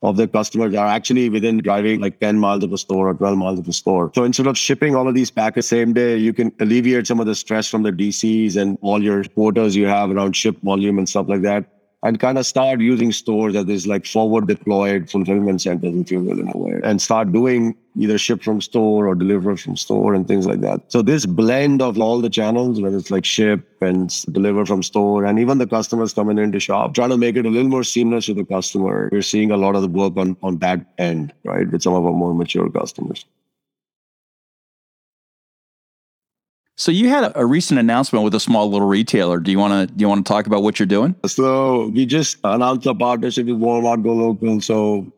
of 0.03 0.17
their 0.17 0.27
customers 0.27 0.75
are 0.75 0.87
actually 0.87 1.29
within 1.29 1.59
driving 1.59 2.01
like 2.01 2.21
10 2.21 2.39
miles 2.39 2.63
of 2.63 2.73
a 2.73 2.79
store 2.79 3.09
or 3.09 3.15
12 3.15 3.39
miles 3.39 3.59
of 3.59 3.67
a 3.67 3.73
store. 3.73 4.13
So 4.15 4.25
instead 4.25 4.47
of 4.47 4.59
shipping 4.59 4.95
all 4.95 5.09
of 5.09 5.15
these 5.15 5.31
packets 5.31 5.69
same 5.69 5.93
day, 5.93 6.17
you 6.17 6.33
can 6.33 6.53
alleviate 6.61 7.07
some 7.07 7.19
of 7.19 7.27
the 7.27 7.35
stress 7.35 7.69
from 7.69 7.83
the 7.83 7.93
DCs 7.93 8.57
and 8.57 8.79
all 8.83 9.03
your 9.03 9.25
quotas 9.25 9.75
you 9.75 9.87
have 9.87 10.11
around 10.11 10.37
ship 10.37 10.57
volume 10.63 10.99
and 10.99 11.09
stuff 11.09 11.29
like 11.29 11.43
that. 11.43 11.65
And 12.07 12.21
kind 12.21 12.39
of 12.39 12.47
start 12.47 12.81
using 12.81 13.11
stores 13.11 13.57
as 13.57 13.65
this 13.67 13.85
like 13.87 14.07
forward 14.07 14.47
deployed 14.47 15.11
fulfillment 15.11 15.61
centers, 15.61 15.93
if 15.95 16.11
you 16.13 16.21
will, 16.21 16.39
in 16.39 16.49
a 16.55 16.57
way, 16.57 16.81
and 16.85 17.03
start 17.03 17.33
doing 17.33 17.75
either 17.99 18.17
ship 18.17 18.43
from 18.45 18.61
store 18.61 19.09
or 19.09 19.15
deliver 19.17 19.57
from 19.57 19.77
store 19.77 20.15
and 20.15 20.29
things 20.29 20.47
like 20.47 20.61
that. 20.61 20.81
So 20.87 21.03
this 21.03 21.27
blend 21.27 21.83
of 21.83 21.99
all 21.99 22.21
the 22.21 22.31
channels, 22.31 22.81
whether 22.81 22.97
it's 22.97 23.11
like 23.11 23.25
ship 23.25 23.67
and 23.81 24.09
deliver 24.33 24.65
from 24.65 24.85
store, 24.85 25.25
and 25.25 25.41
even 25.41 25.59
the 25.59 25.67
customers 25.67 26.13
coming 26.13 26.39
in 26.39 26.53
to 26.53 26.61
shop, 26.61 26.95
trying 26.95 27.11
to 27.11 27.17
make 27.17 27.35
it 27.35 27.45
a 27.45 27.51
little 27.51 27.69
more 27.69 27.85
seamless 27.85 28.27
to 28.27 28.35
the 28.35 28.45
customer. 28.45 29.09
We're 29.11 29.23
seeing 29.23 29.51
a 29.51 29.57
lot 29.57 29.75
of 29.75 29.83
the 29.83 29.89
work 29.89 30.17
on 30.17 30.37
on 30.43 30.59
that 30.59 30.87
end, 30.99 31.33
right, 31.45 31.69
with 31.71 31.83
some 31.83 31.95
of 31.95 32.07
our 32.07 32.13
more 32.13 32.35
mature 32.35 32.71
customers. 32.71 33.25
So 36.79 36.93
you 36.93 37.09
had 37.09 37.25
a, 37.25 37.41
a, 37.41 37.47
recent 37.47 37.81
announcement 37.81 38.23
with 38.23 38.35
a 38.35 38.41
small 38.41 38.71
little 38.71 38.87
retailer. 38.87 39.41
Do 39.41 39.51
you 39.51 39.59
want 39.59 39.89
to 39.89 39.95
do 39.95 40.03
you 40.03 40.09
want 40.09 40.27
to 40.27 40.31
talk 40.31 40.47
about 40.47 40.63
what 40.63 40.79
you're 40.79 40.87
doing? 40.87 41.15
So 41.25 41.89
we 41.89 42.05
just 42.05 42.37
announced 42.45 42.87
a 42.87 42.95
partnership 42.95 43.47
with 43.47 43.57
Walmart 43.57 44.03
Go 44.03 44.13
Local. 44.13 44.61
So 44.61 45.11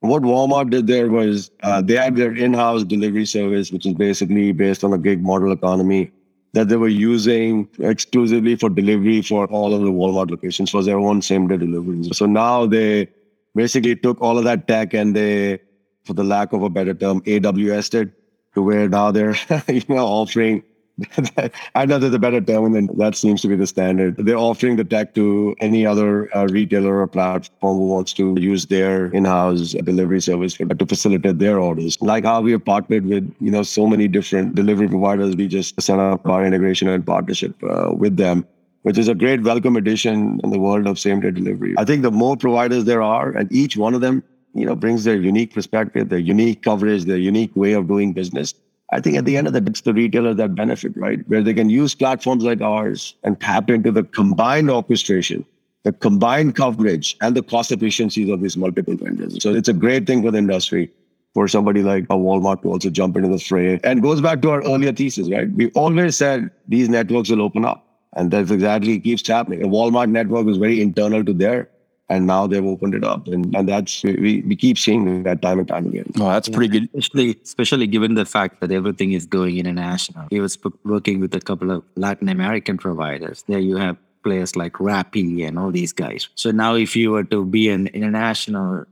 what 0.00 0.22
Walmart 0.22 0.70
did 0.70 0.86
there 0.86 1.10
was 1.10 1.50
uh, 1.64 1.82
they 1.82 1.96
had 1.96 2.14
their 2.14 2.32
in-house 2.32 2.84
delivery 2.84 3.26
service, 3.26 3.72
which 3.72 3.86
is 3.86 3.94
basically 3.94 4.52
based 4.52 4.84
on 4.84 4.92
a 4.92 4.98
gig 4.98 5.20
model 5.20 5.50
economy 5.50 6.12
that 6.52 6.68
they 6.68 6.76
were 6.76 6.86
using 6.86 7.68
exclusively 7.80 8.54
for 8.54 8.70
delivery 8.70 9.20
for 9.20 9.48
all 9.48 9.74
of 9.74 9.80
the 9.80 9.90
Walmart 9.90 10.30
locations 10.30 10.70
for 10.70 10.84
their 10.84 10.98
own 10.98 11.20
same-day 11.20 11.56
deliveries. 11.56 12.16
So 12.16 12.26
now 12.26 12.66
they 12.66 13.08
basically 13.56 13.96
took 13.96 14.20
all 14.20 14.38
of 14.38 14.44
that 14.44 14.68
tech 14.68 14.94
and 14.94 15.16
they, 15.16 15.58
for 16.04 16.14
the 16.14 16.22
lack 16.22 16.52
of 16.52 16.62
a 16.62 16.70
better 16.70 16.94
term, 16.94 17.20
AWS 17.22 18.02
it 18.02 18.12
to 18.54 18.62
where 18.62 18.88
now 18.88 19.10
they're 19.10 19.34
you 19.66 19.82
know 19.88 20.06
offering 20.06 20.62
I 21.74 21.86
know 21.86 21.98
there's 21.98 22.14
a 22.14 22.18
better 22.18 22.40
term, 22.40 22.76
and 22.76 22.88
that 22.98 23.16
seems 23.16 23.42
to 23.42 23.48
be 23.48 23.56
the 23.56 23.66
standard. 23.66 24.16
They're 24.16 24.36
offering 24.38 24.76
the 24.76 24.84
tech 24.84 25.14
to 25.14 25.54
any 25.60 25.84
other 25.84 26.34
uh, 26.36 26.46
retailer 26.46 27.00
or 27.00 27.06
platform 27.08 27.78
who 27.78 27.88
wants 27.88 28.12
to 28.14 28.36
use 28.38 28.66
their 28.66 29.06
in-house 29.06 29.72
delivery 29.72 30.20
service 30.20 30.54
to 30.54 30.86
facilitate 30.86 31.38
their 31.38 31.58
orders. 31.58 32.00
Like 32.00 32.24
how 32.24 32.40
we 32.40 32.52
have 32.52 32.64
partnered 32.64 33.06
with 33.06 33.34
you 33.40 33.50
know 33.50 33.64
so 33.64 33.86
many 33.86 34.06
different 34.06 34.54
delivery 34.54 34.88
providers, 34.88 35.34
we 35.34 35.48
just 35.48 35.80
set 35.82 35.98
up 35.98 36.26
our 36.28 36.46
integration 36.46 36.88
and 36.88 37.04
partnership 37.04 37.56
uh, 37.64 37.92
with 37.92 38.16
them 38.16 38.46
which 38.84 38.98
is 38.98 39.08
a 39.08 39.14
great 39.14 39.42
welcome 39.42 39.76
addition 39.76 40.38
in 40.44 40.50
the 40.50 40.58
world 40.58 40.86
of 40.86 40.98
same 40.98 41.18
day 41.18 41.30
delivery. 41.30 41.74
I 41.78 41.86
think 41.86 42.02
the 42.02 42.10
more 42.10 42.36
providers 42.36 42.84
there 42.84 43.00
are, 43.00 43.30
and 43.30 43.50
each 43.50 43.78
one 43.78 43.94
of 43.94 44.02
them, 44.02 44.22
you 44.52 44.66
know, 44.66 44.76
brings 44.76 45.04
their 45.04 45.16
unique 45.16 45.54
perspective, 45.54 46.10
their 46.10 46.18
unique 46.18 46.62
coverage, 46.62 47.04
their 47.04 47.16
unique 47.16 47.56
way 47.56 47.72
of 47.72 47.88
doing 47.88 48.12
business. 48.12 48.54
I 48.94 49.00
think 49.00 49.16
at 49.16 49.24
the 49.24 49.36
end 49.36 49.48
of 49.48 49.52
the 49.52 49.60
day, 49.60 49.70
it's 49.70 49.80
the 49.80 49.92
retailers 49.92 50.36
that 50.36 50.54
benefit, 50.54 50.96
right? 50.96 51.18
Where 51.28 51.42
they 51.42 51.52
can 51.52 51.68
use 51.68 51.96
platforms 51.96 52.44
like 52.44 52.60
ours 52.60 53.16
and 53.24 53.40
tap 53.40 53.68
into 53.68 53.90
the 53.90 54.04
combined 54.04 54.70
orchestration, 54.70 55.44
the 55.82 55.92
combined 55.92 56.54
coverage, 56.54 57.16
and 57.20 57.36
the 57.36 57.42
cost 57.42 57.72
efficiencies 57.72 58.30
of 58.30 58.40
these 58.40 58.56
multiple 58.56 58.94
vendors. 58.96 59.42
So 59.42 59.52
it's 59.52 59.68
a 59.68 59.72
great 59.72 60.06
thing 60.06 60.22
for 60.22 60.30
the 60.30 60.38
industry 60.38 60.92
for 61.34 61.48
somebody 61.48 61.82
like 61.82 62.04
a 62.04 62.14
Walmart 62.14 62.62
to 62.62 62.68
also 62.68 62.88
jump 62.88 63.16
into 63.16 63.28
the 63.28 63.40
fray. 63.40 63.80
And 63.82 64.00
goes 64.00 64.20
back 64.20 64.40
to 64.42 64.50
our 64.50 64.62
earlier 64.62 64.92
thesis, 64.92 65.28
right? 65.28 65.50
We 65.50 65.72
always 65.72 66.16
said 66.16 66.52
these 66.68 66.88
networks 66.88 67.30
will 67.30 67.42
open 67.42 67.64
up. 67.64 67.84
And 68.16 68.30
that's 68.30 68.52
exactly 68.52 69.00
keeps 69.00 69.26
happening. 69.26 69.58
The 69.58 69.66
Walmart 69.66 70.08
network 70.08 70.46
is 70.46 70.56
very 70.56 70.80
internal 70.80 71.24
to 71.24 71.32
their 71.32 71.68
and 72.08 72.26
now 72.26 72.46
they've 72.46 72.64
opened 72.64 72.94
it 72.94 73.04
up. 73.04 73.26
And, 73.28 73.54
and 73.54 73.68
that's 73.68 74.02
we, 74.02 74.42
we 74.46 74.56
keep 74.56 74.78
seeing 74.78 75.22
that 75.22 75.42
time 75.42 75.58
and 75.58 75.68
time 75.68 75.86
again. 75.86 76.06
Oh 76.18 76.28
that's 76.28 76.48
pretty 76.48 76.80
good. 76.80 76.88
especially 76.94 77.38
especially 77.42 77.86
given 77.86 78.14
the 78.14 78.24
fact 78.24 78.60
that 78.60 78.70
everything 78.70 79.12
is 79.12 79.26
going 79.26 79.58
international. 79.58 80.26
He 80.30 80.40
was 80.40 80.58
working 80.84 81.20
with 81.20 81.34
a 81.34 81.40
couple 81.40 81.70
of 81.70 81.82
latin 81.96 82.28
american 82.28 82.78
providers. 82.78 83.44
There 83.48 83.58
you 83.58 83.76
have 83.76 83.96
players 84.22 84.56
like 84.56 84.74
Rappi 84.74 85.46
and 85.46 85.58
all 85.58 85.70
these 85.70 85.92
guys. 85.92 86.28
So 86.34 86.50
now 86.50 86.74
if 86.74 86.96
you 86.96 87.10
were 87.10 87.24
to 87.24 87.44
be 87.44 87.68
an 87.68 87.88
international 87.88 88.86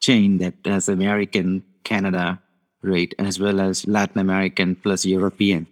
chain 0.00 0.38
that 0.38 0.54
has 0.64 0.88
american 0.88 1.62
canada 1.84 2.40
rate 2.82 3.14
as 3.18 3.40
well 3.40 3.60
as 3.60 3.86
latin 3.86 4.20
american 4.20 4.76
plus 4.76 5.04
european 5.04 5.66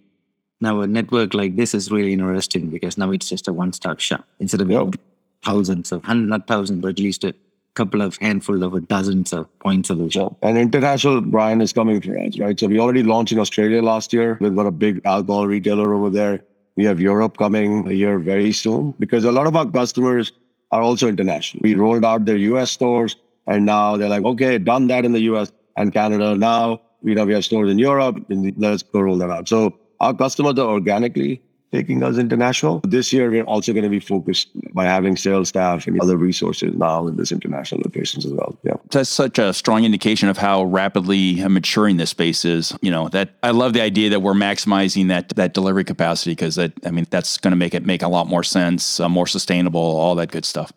now 0.61 0.81
a 0.81 0.87
network 0.87 1.33
like 1.33 1.55
this 1.55 1.75
is 1.75 1.93
really 1.93 2.13
interesting 2.13 2.69
because 2.69 2.99
now 2.99 3.13
it's 3.13 3.29
just 3.29 3.47
a 3.47 3.53
one-stop 3.53 4.01
shop 4.01 4.27
instead 4.41 4.61
of 4.61 4.71
yep 4.71 4.95
thousands 5.45 5.93
of, 5.93 6.07
not 6.09 6.47
thousands, 6.47 6.81
but 6.83 6.89
at 6.89 6.99
least 6.99 7.25
a 7.25 7.35
couple 7.75 8.01
of 8.01 8.17
handful 8.17 8.63
of 8.63 8.89
dozens 8.89 9.33
of 9.33 9.47
point 9.61 9.87
solutions. 9.87 10.33
And 10.43 10.59
international, 10.59 11.21
Brian, 11.21 11.61
is 11.61 11.73
coming 11.73 11.99
us, 11.99 12.39
right? 12.39 12.59
So 12.59 12.67
we 12.67 12.81
already 12.81 13.03
launched 13.03 13.33
in 13.33 13.39
Australia 13.39 13.83
last 13.83 14.13
year. 14.13 14.39
We've 14.41 14.57
got 14.57 14.67
a 14.67 14.71
big 14.71 15.03
alcohol 15.05 15.47
retailer 15.47 15.95
over 15.95 16.11
there. 16.11 16.43
We 16.77 16.85
have 16.85 17.01
Europe 17.01 17.39
coming 17.39 17.89
here 17.89 18.19
very 18.19 18.53
soon 18.53 18.95
because 18.99 19.25
a 19.25 19.33
lot 19.33 19.47
of 19.47 19.57
our 19.57 19.71
customers 19.71 20.33
are 20.73 20.83
also 20.83 21.09
international. 21.09 21.61
We 21.63 21.75
rolled 21.75 22.05
out 22.05 22.25
their 22.25 22.37
US 22.37 22.71
stores 22.71 23.17
and 23.47 23.65
now 23.65 23.97
they're 23.97 24.09
like, 24.09 24.25
okay, 24.25 24.59
done 24.59 24.89
that 24.89 25.05
in 25.05 25.13
the 25.13 25.21
US 25.33 25.53
and 25.77 25.93
Canada. 25.93 26.35
Now, 26.35 26.81
you 27.03 27.15
know, 27.15 27.25
we 27.25 27.35
have 27.35 27.45
stores 27.45 27.71
in 27.71 27.79
Europe 27.79 28.17
and 28.29 28.53
let's 28.59 28.83
go 28.83 29.01
roll 29.01 29.19
that 29.19 29.31
out. 29.31 29.49
So 29.49 29.79
our 30.01 30.15
customers 30.15 30.59
are 30.59 30.69
organically 30.69 31.41
taking 31.73 32.03
us 32.03 32.19
international. 32.19 32.81
This 32.85 33.13
year, 33.13 33.31
we're 33.31 33.45
also 33.45 33.73
going 33.73 33.85
to 33.85 33.91
be 33.91 34.01
focused 34.01 34.49
by 34.73 34.85
having 34.85 35.17
sales 35.17 35.49
staff 35.49 35.87
and 35.87 36.01
other 36.01 36.17
resources 36.17 36.75
now 36.75 37.07
in 37.07 37.17
this 37.17 37.33
international 37.33 37.83
locations 37.85 38.25
as 38.25 38.33
well. 38.33 38.57
Yeah. 38.63 38.75
That's 38.91 39.11
such 39.11 39.39
a 39.39 39.53
strong 39.53 39.85
indication 39.85 40.29
of 40.29 40.39
how 40.39 40.65
rapidly 40.65 41.47
maturing 41.49 41.97
this 41.97 42.11
space 42.11 42.45
is. 42.45 42.77
You 42.83 42.91
know, 42.91 43.09
that 43.09 43.31
I 43.43 43.51
love 43.51 43.73
the 43.73 43.83
idea 43.83 44.11
that 44.11 44.21
we're 44.21 44.35
maximizing 44.35 45.09
that 45.09 45.31
that 45.31 45.55
delivery 45.55 45.85
capacity 45.85 46.33
because 46.33 46.55
that 46.57 46.73
I 46.85 46.91
mean 46.91 47.07
that's 47.11 47.39
going 47.39 47.53
to 47.53 47.57
make 47.57 47.75
it 47.75 47.85
make 47.85 48.03
a 48.03 48.09
lot 48.09 48.27
more 48.27 48.43
sense, 48.43 49.01
uh, 49.01 49.09
more 49.09 49.27
sustainable, 49.27 49.81
all 49.81 50.15
that 50.17 50.31
good 50.31 50.45
stuff. 50.45 50.73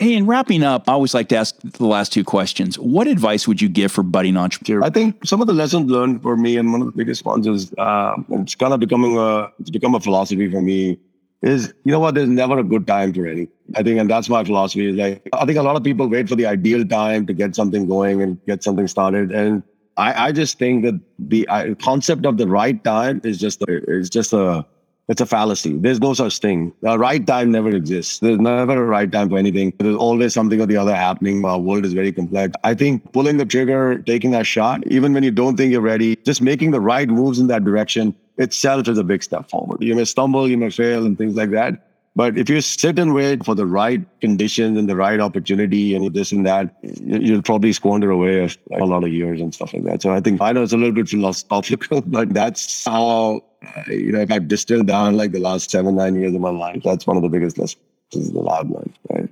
Hey, 0.00 0.14
in 0.14 0.26
wrapping 0.26 0.62
up, 0.62 0.88
I 0.88 0.92
always 0.92 1.12
like 1.12 1.28
to 1.28 1.36
ask 1.36 1.60
the 1.60 1.84
last 1.84 2.10
two 2.10 2.24
questions. 2.24 2.78
What 2.78 3.06
advice 3.06 3.46
would 3.46 3.60
you 3.60 3.68
give 3.68 3.92
for 3.92 4.02
budding 4.02 4.34
entrepreneurs? 4.38 4.82
I 4.82 4.88
think 4.88 5.26
some 5.26 5.42
of 5.42 5.46
the 5.46 5.52
lessons 5.52 5.90
learned 5.90 6.22
for 6.22 6.38
me, 6.38 6.56
and 6.56 6.72
one 6.72 6.80
of 6.80 6.86
the 6.86 6.96
biggest 6.96 7.22
ones 7.26 7.46
is 7.46 7.70
uh, 7.76 8.14
it's 8.30 8.54
kind 8.54 8.72
of 8.72 8.80
becoming 8.80 9.18
a 9.18 9.52
it's 9.60 9.68
become 9.68 9.94
a 9.94 10.00
philosophy 10.00 10.50
for 10.50 10.62
me. 10.62 10.98
Is 11.42 11.74
you 11.84 11.92
know 11.92 12.00
what? 12.00 12.14
There's 12.14 12.30
never 12.30 12.58
a 12.58 12.64
good 12.64 12.86
time 12.86 13.12
for 13.12 13.26
any. 13.26 13.48
I 13.76 13.82
think, 13.82 14.00
and 14.00 14.08
that's 14.08 14.30
my 14.30 14.42
philosophy. 14.42 14.88
Is 14.88 14.96
like 14.96 15.28
I 15.34 15.44
think 15.44 15.58
a 15.58 15.62
lot 15.62 15.76
of 15.76 15.84
people 15.84 16.08
wait 16.08 16.30
for 16.30 16.34
the 16.34 16.46
ideal 16.46 16.82
time 16.86 17.26
to 17.26 17.34
get 17.34 17.54
something 17.54 17.86
going 17.86 18.22
and 18.22 18.42
get 18.46 18.64
something 18.64 18.88
started, 18.88 19.32
and 19.32 19.62
I, 19.98 20.28
I 20.28 20.32
just 20.32 20.58
think 20.58 20.82
that 20.84 20.98
the 21.18 21.46
concept 21.82 22.24
of 22.24 22.38
the 22.38 22.46
right 22.46 22.82
time 22.84 23.20
is 23.22 23.38
just 23.38 23.62
is 23.68 24.08
just 24.08 24.32
a 24.32 24.64
it's 25.10 25.20
a 25.20 25.26
fallacy. 25.26 25.76
There's 25.76 26.00
no 26.00 26.14
such 26.14 26.38
thing. 26.38 26.72
The 26.82 26.96
right 26.96 27.26
time 27.26 27.50
never 27.50 27.68
exists. 27.74 28.20
There's 28.20 28.38
never 28.38 28.80
a 28.80 28.86
right 28.86 29.10
time 29.10 29.28
for 29.28 29.38
anything. 29.38 29.72
There's 29.78 29.96
always 29.96 30.32
something 30.32 30.60
or 30.60 30.66
the 30.66 30.76
other 30.76 30.94
happening. 30.94 31.44
Our 31.44 31.58
world 31.58 31.84
is 31.84 31.92
very 31.92 32.12
complex. 32.12 32.54
I 32.62 32.74
think 32.74 33.12
pulling 33.12 33.36
the 33.36 33.44
trigger, 33.44 33.98
taking 33.98 34.30
that 34.30 34.46
shot, 34.46 34.86
even 34.86 35.12
when 35.12 35.24
you 35.24 35.32
don't 35.32 35.56
think 35.56 35.72
you're 35.72 35.80
ready, 35.80 36.14
just 36.24 36.40
making 36.40 36.70
the 36.70 36.80
right 36.80 37.08
moves 37.08 37.40
in 37.40 37.48
that 37.48 37.64
direction 37.64 38.14
itself 38.38 38.86
is 38.86 38.98
a 38.98 39.04
big 39.04 39.24
step 39.24 39.50
forward. 39.50 39.82
You 39.82 39.96
may 39.96 40.04
stumble, 40.04 40.48
you 40.48 40.56
may 40.56 40.70
fail, 40.70 41.04
and 41.04 41.18
things 41.18 41.34
like 41.34 41.50
that. 41.50 41.89
But 42.16 42.36
if 42.36 42.50
you 42.50 42.60
sit 42.60 42.98
and 42.98 43.14
wait 43.14 43.44
for 43.44 43.54
the 43.54 43.66
right 43.66 44.04
conditions 44.20 44.76
and 44.76 44.88
the 44.88 44.96
right 44.96 45.20
opportunity 45.20 45.94
and 45.94 46.12
this 46.12 46.32
and 46.32 46.44
that, 46.44 46.74
you'll 46.82 47.42
probably 47.42 47.72
squander 47.72 48.10
away 48.10 48.50
a 48.72 48.84
lot 48.84 49.04
of 49.04 49.12
years 49.12 49.40
and 49.40 49.54
stuff 49.54 49.72
like 49.72 49.84
that. 49.84 50.02
So 50.02 50.10
I 50.10 50.20
think 50.20 50.40
I 50.40 50.50
know 50.52 50.62
it's 50.62 50.72
a 50.72 50.76
little 50.76 50.92
bit 50.92 51.08
philosophical, 51.08 52.00
but 52.06 52.34
that's 52.34 52.84
how 52.84 53.44
you 53.86 54.12
know, 54.12 54.20
if 54.20 54.32
I've 54.32 54.48
distilled 54.48 54.86
down 54.86 55.16
like 55.16 55.32
the 55.32 55.40
last 55.40 55.70
seven, 55.70 55.96
nine 55.96 56.14
years 56.16 56.34
of 56.34 56.40
my 56.40 56.50
life, 56.50 56.82
that's 56.82 57.06
one 57.06 57.16
of 57.16 57.22
the 57.22 57.28
biggest 57.28 57.58
lessons 57.58 57.76
that 58.12 58.48
I've 58.50 58.68
learned. 58.68 58.98
Right. 59.08 59.28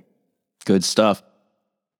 Good 0.65 0.83
stuff. 0.83 1.21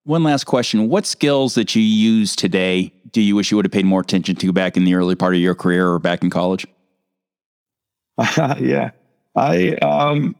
One 0.05 0.23
last 0.23 0.45
question. 0.45 0.89
What 0.89 1.05
skills 1.05 1.55
that 1.55 1.75
you 1.75 1.81
use 1.81 2.35
today 2.35 2.93
do 3.11 3.21
you 3.21 3.35
wish 3.35 3.51
you 3.51 3.57
would 3.57 3.65
have 3.65 3.71
paid 3.71 3.85
more 3.85 4.01
attention 4.01 4.35
to 4.35 4.53
back 4.53 4.77
in 4.77 4.85
the 4.85 4.95
early 4.95 5.15
part 5.15 5.33
of 5.33 5.41
your 5.41 5.55
career 5.55 5.89
or 5.89 5.99
back 5.99 6.23
in 6.23 6.29
college? 6.29 6.65
yeah. 8.37 8.91
I 9.35 9.73
um 9.81 10.35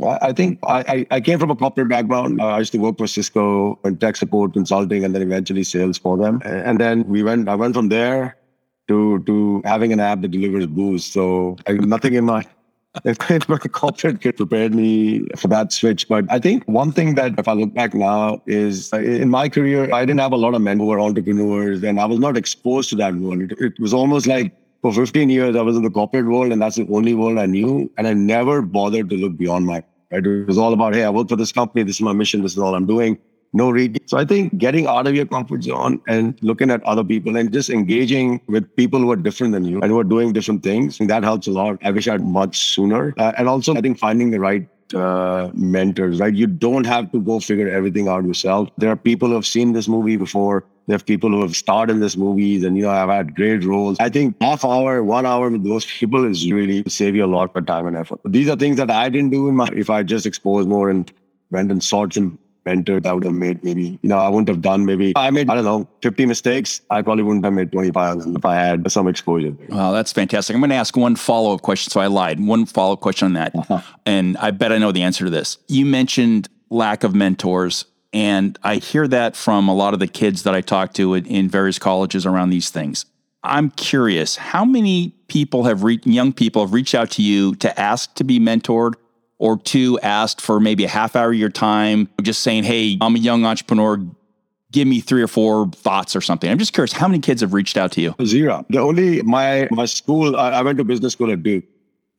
I 0.00 0.32
think 0.32 0.58
I, 0.66 1.06
I 1.10 1.20
came 1.20 1.38
from 1.38 1.50
a 1.50 1.56
corporate 1.56 1.88
background. 1.88 2.40
I 2.40 2.58
used 2.58 2.72
to 2.72 2.78
work 2.78 2.98
for 2.98 3.06
Cisco 3.06 3.78
in 3.84 3.98
tech 3.98 4.16
support 4.16 4.54
consulting 4.54 5.04
and 5.04 5.14
then 5.14 5.22
eventually 5.22 5.64
sales 5.64 5.98
for 5.98 6.16
them. 6.16 6.40
And 6.44 6.80
then 6.80 7.06
we 7.06 7.22
went 7.22 7.48
I 7.48 7.54
went 7.54 7.74
from 7.74 7.88
there 7.88 8.36
to 8.88 9.22
to 9.24 9.62
having 9.64 9.92
an 9.92 10.00
app 10.00 10.22
that 10.22 10.28
delivers 10.28 10.66
booze. 10.66 11.04
So 11.04 11.56
I, 11.66 11.72
nothing 11.72 12.14
in 12.14 12.24
my 12.24 12.44
if 13.04 13.48
my 13.48 13.58
corporate 13.58 14.20
kid 14.20 14.36
prepared 14.36 14.74
me 14.74 15.26
for 15.36 15.48
that 15.48 15.72
switch. 15.72 16.08
But 16.08 16.24
I 16.30 16.38
think 16.38 16.64
one 16.64 16.92
thing 16.92 17.14
that 17.14 17.38
if 17.38 17.46
I 17.46 17.52
look 17.52 17.74
back 17.74 17.94
now 17.94 18.42
is 18.46 18.92
uh, 18.92 18.98
in 18.98 19.28
my 19.28 19.48
career, 19.48 19.92
I 19.92 20.04
didn't 20.04 20.20
have 20.20 20.32
a 20.32 20.36
lot 20.36 20.54
of 20.54 20.62
men 20.62 20.78
who 20.78 20.86
were 20.86 21.00
entrepreneurs 21.00 21.82
and 21.82 22.00
I 22.00 22.06
was 22.06 22.18
not 22.18 22.36
exposed 22.36 22.90
to 22.90 22.96
that 22.96 23.14
world. 23.14 23.52
It 23.58 23.78
was 23.78 23.94
almost 23.94 24.26
like 24.26 24.52
for 24.82 24.92
15 24.92 25.30
years, 25.30 25.56
I 25.56 25.62
was 25.62 25.76
in 25.76 25.82
the 25.82 25.90
corporate 25.90 26.26
world 26.26 26.52
and 26.52 26.60
that's 26.60 26.76
the 26.76 26.86
only 26.92 27.14
world 27.14 27.38
I 27.38 27.46
knew. 27.46 27.90
And 27.96 28.06
I 28.06 28.12
never 28.14 28.60
bothered 28.62 29.08
to 29.10 29.16
look 29.16 29.36
beyond 29.36 29.66
my, 29.66 29.82
right? 30.10 30.26
It 30.26 30.46
was 30.46 30.58
all 30.58 30.72
about, 30.72 30.94
hey, 30.94 31.04
I 31.04 31.10
work 31.10 31.28
for 31.28 31.36
this 31.36 31.52
company. 31.52 31.84
This 31.84 31.96
is 31.96 32.02
my 32.02 32.12
mission. 32.12 32.42
This 32.42 32.52
is 32.52 32.58
all 32.58 32.74
I'm 32.74 32.86
doing 32.86 33.18
no 33.52 33.70
reading. 33.70 34.02
So 34.06 34.16
I 34.16 34.24
think 34.24 34.56
getting 34.58 34.86
out 34.86 35.06
of 35.06 35.14
your 35.14 35.26
comfort 35.26 35.62
zone 35.62 36.00
and 36.08 36.38
looking 36.42 36.70
at 36.70 36.82
other 36.84 37.04
people 37.04 37.36
and 37.36 37.52
just 37.52 37.70
engaging 37.70 38.40
with 38.48 38.74
people 38.76 39.00
who 39.00 39.10
are 39.10 39.16
different 39.16 39.52
than 39.52 39.64
you 39.64 39.80
and 39.80 39.90
who 39.90 39.98
are 39.98 40.04
doing 40.04 40.32
different 40.32 40.62
things, 40.62 40.98
that 40.98 41.22
helps 41.22 41.46
a 41.46 41.50
lot. 41.50 41.78
I 41.82 41.90
wish 41.90 42.08
I 42.08 42.12
had 42.12 42.24
much 42.24 42.74
sooner. 42.74 43.14
Uh, 43.18 43.32
and 43.36 43.48
also, 43.48 43.74
I 43.74 43.80
think 43.80 43.98
finding 43.98 44.30
the 44.30 44.40
right 44.40 44.66
uh, 44.94 45.50
mentors, 45.54 46.20
right? 46.20 46.34
You 46.34 46.46
don't 46.46 46.84
have 46.84 47.10
to 47.12 47.20
go 47.20 47.40
figure 47.40 47.68
everything 47.68 48.08
out 48.08 48.24
yourself. 48.24 48.68
There 48.78 48.90
are 48.90 48.96
people 48.96 49.28
who 49.28 49.34
have 49.34 49.46
seen 49.46 49.72
this 49.72 49.88
movie 49.88 50.16
before. 50.16 50.64
There 50.88 50.96
are 50.96 50.98
people 50.98 51.30
who 51.30 51.42
have 51.42 51.56
starred 51.56 51.90
in 51.90 52.00
this 52.00 52.16
movie 52.16 52.64
and, 52.64 52.76
you 52.76 52.82
know, 52.82 52.90
have 52.90 53.08
had 53.08 53.34
great 53.36 53.64
roles. 53.64 53.96
I 54.00 54.08
think 54.08 54.36
half 54.40 54.64
hour, 54.64 55.02
one 55.04 55.26
hour 55.26 55.48
with 55.48 55.64
those 55.64 55.86
people 55.86 56.24
is 56.24 56.50
really 56.50 56.82
save 56.88 57.14
you 57.14 57.24
a 57.24 57.26
lot 57.26 57.54
of 57.54 57.66
time 57.66 57.86
and 57.86 57.96
effort. 57.96 58.20
These 58.24 58.48
are 58.48 58.56
things 58.56 58.76
that 58.78 58.90
I 58.90 59.08
didn't 59.08 59.30
do 59.30 59.48
in 59.48 59.54
my, 59.54 59.68
if 59.74 59.90
I 59.90 60.02
just 60.02 60.26
exposed 60.26 60.68
more 60.68 60.90
and 60.90 61.10
went 61.50 61.70
and 61.70 61.82
sought 61.82 62.14
some 62.14 62.38
mentor 62.64 63.00
that 63.00 63.14
would 63.14 63.24
have 63.24 63.34
made 63.34 63.62
maybe, 63.64 63.98
you 64.02 64.08
know, 64.08 64.18
I 64.18 64.28
wouldn't 64.28 64.48
have 64.48 64.62
done 64.62 64.84
maybe, 64.84 65.12
I 65.16 65.30
made, 65.30 65.50
I 65.50 65.54
don't 65.54 65.64
know, 65.64 65.88
50 66.02 66.26
mistakes. 66.26 66.80
I 66.90 67.02
probably 67.02 67.24
wouldn't 67.24 67.44
have 67.44 67.54
made 67.54 67.72
25 67.72 68.22
if 68.36 68.44
I 68.44 68.54
had 68.54 68.90
some 68.90 69.08
exposure. 69.08 69.54
Well, 69.68 69.92
that's 69.92 70.12
fantastic. 70.12 70.54
I'm 70.54 70.60
going 70.60 70.70
to 70.70 70.76
ask 70.76 70.96
one 70.96 71.16
follow 71.16 71.54
up 71.54 71.62
question. 71.62 71.90
So 71.90 72.00
I 72.00 72.06
lied. 72.06 72.40
One 72.40 72.66
follow 72.66 72.94
up 72.94 73.00
question 73.00 73.26
on 73.26 73.32
that. 73.34 73.54
Uh-huh. 73.54 73.80
And 74.06 74.36
I 74.38 74.50
bet 74.50 74.72
I 74.72 74.78
know 74.78 74.92
the 74.92 75.02
answer 75.02 75.24
to 75.24 75.30
this. 75.30 75.58
You 75.68 75.86
mentioned 75.86 76.48
lack 76.70 77.04
of 77.04 77.14
mentors. 77.14 77.84
And 78.14 78.58
I 78.62 78.76
hear 78.76 79.08
that 79.08 79.36
from 79.36 79.68
a 79.68 79.74
lot 79.74 79.94
of 79.94 80.00
the 80.00 80.06
kids 80.06 80.42
that 80.42 80.54
I 80.54 80.60
talk 80.60 80.92
to 80.94 81.14
in 81.14 81.48
various 81.48 81.78
colleges 81.78 82.26
around 82.26 82.50
these 82.50 82.68
things. 82.68 83.06
I'm 83.44 83.70
curious, 83.70 84.36
how 84.36 84.64
many 84.64 85.14
people 85.28 85.64
have 85.64 85.82
re- 85.82 86.00
young 86.04 86.32
people 86.32 86.62
have 86.62 86.72
reached 86.72 86.94
out 86.94 87.10
to 87.12 87.22
you 87.22 87.54
to 87.56 87.80
ask 87.80 88.14
to 88.14 88.24
be 88.24 88.38
mentored 88.38 88.94
or 89.42 89.58
two 89.58 89.98
asked 90.04 90.40
for 90.40 90.60
maybe 90.60 90.84
a 90.84 90.88
half 90.88 91.16
hour 91.16 91.32
of 91.32 91.34
your 91.36 91.50
time, 91.50 92.08
just 92.22 92.42
saying, 92.42 92.62
Hey, 92.62 92.96
I'm 93.00 93.16
a 93.16 93.18
young 93.18 93.44
entrepreneur. 93.44 93.98
Give 94.70 94.86
me 94.86 95.00
three 95.00 95.20
or 95.20 95.26
four 95.26 95.68
thoughts 95.72 96.14
or 96.14 96.20
something. 96.20 96.48
I'm 96.48 96.58
just 96.58 96.72
curious, 96.72 96.92
how 96.92 97.08
many 97.08 97.18
kids 97.18 97.40
have 97.40 97.52
reached 97.52 97.76
out 97.76 97.90
to 97.92 98.00
you? 98.00 98.14
Zero. 98.24 98.64
The 98.70 98.78
only, 98.78 99.20
my, 99.22 99.68
my 99.72 99.84
school, 99.84 100.36
I, 100.36 100.50
I 100.50 100.62
went 100.62 100.78
to 100.78 100.84
business 100.84 101.12
school 101.14 101.32
at 101.32 101.42
Duke. 101.42 101.64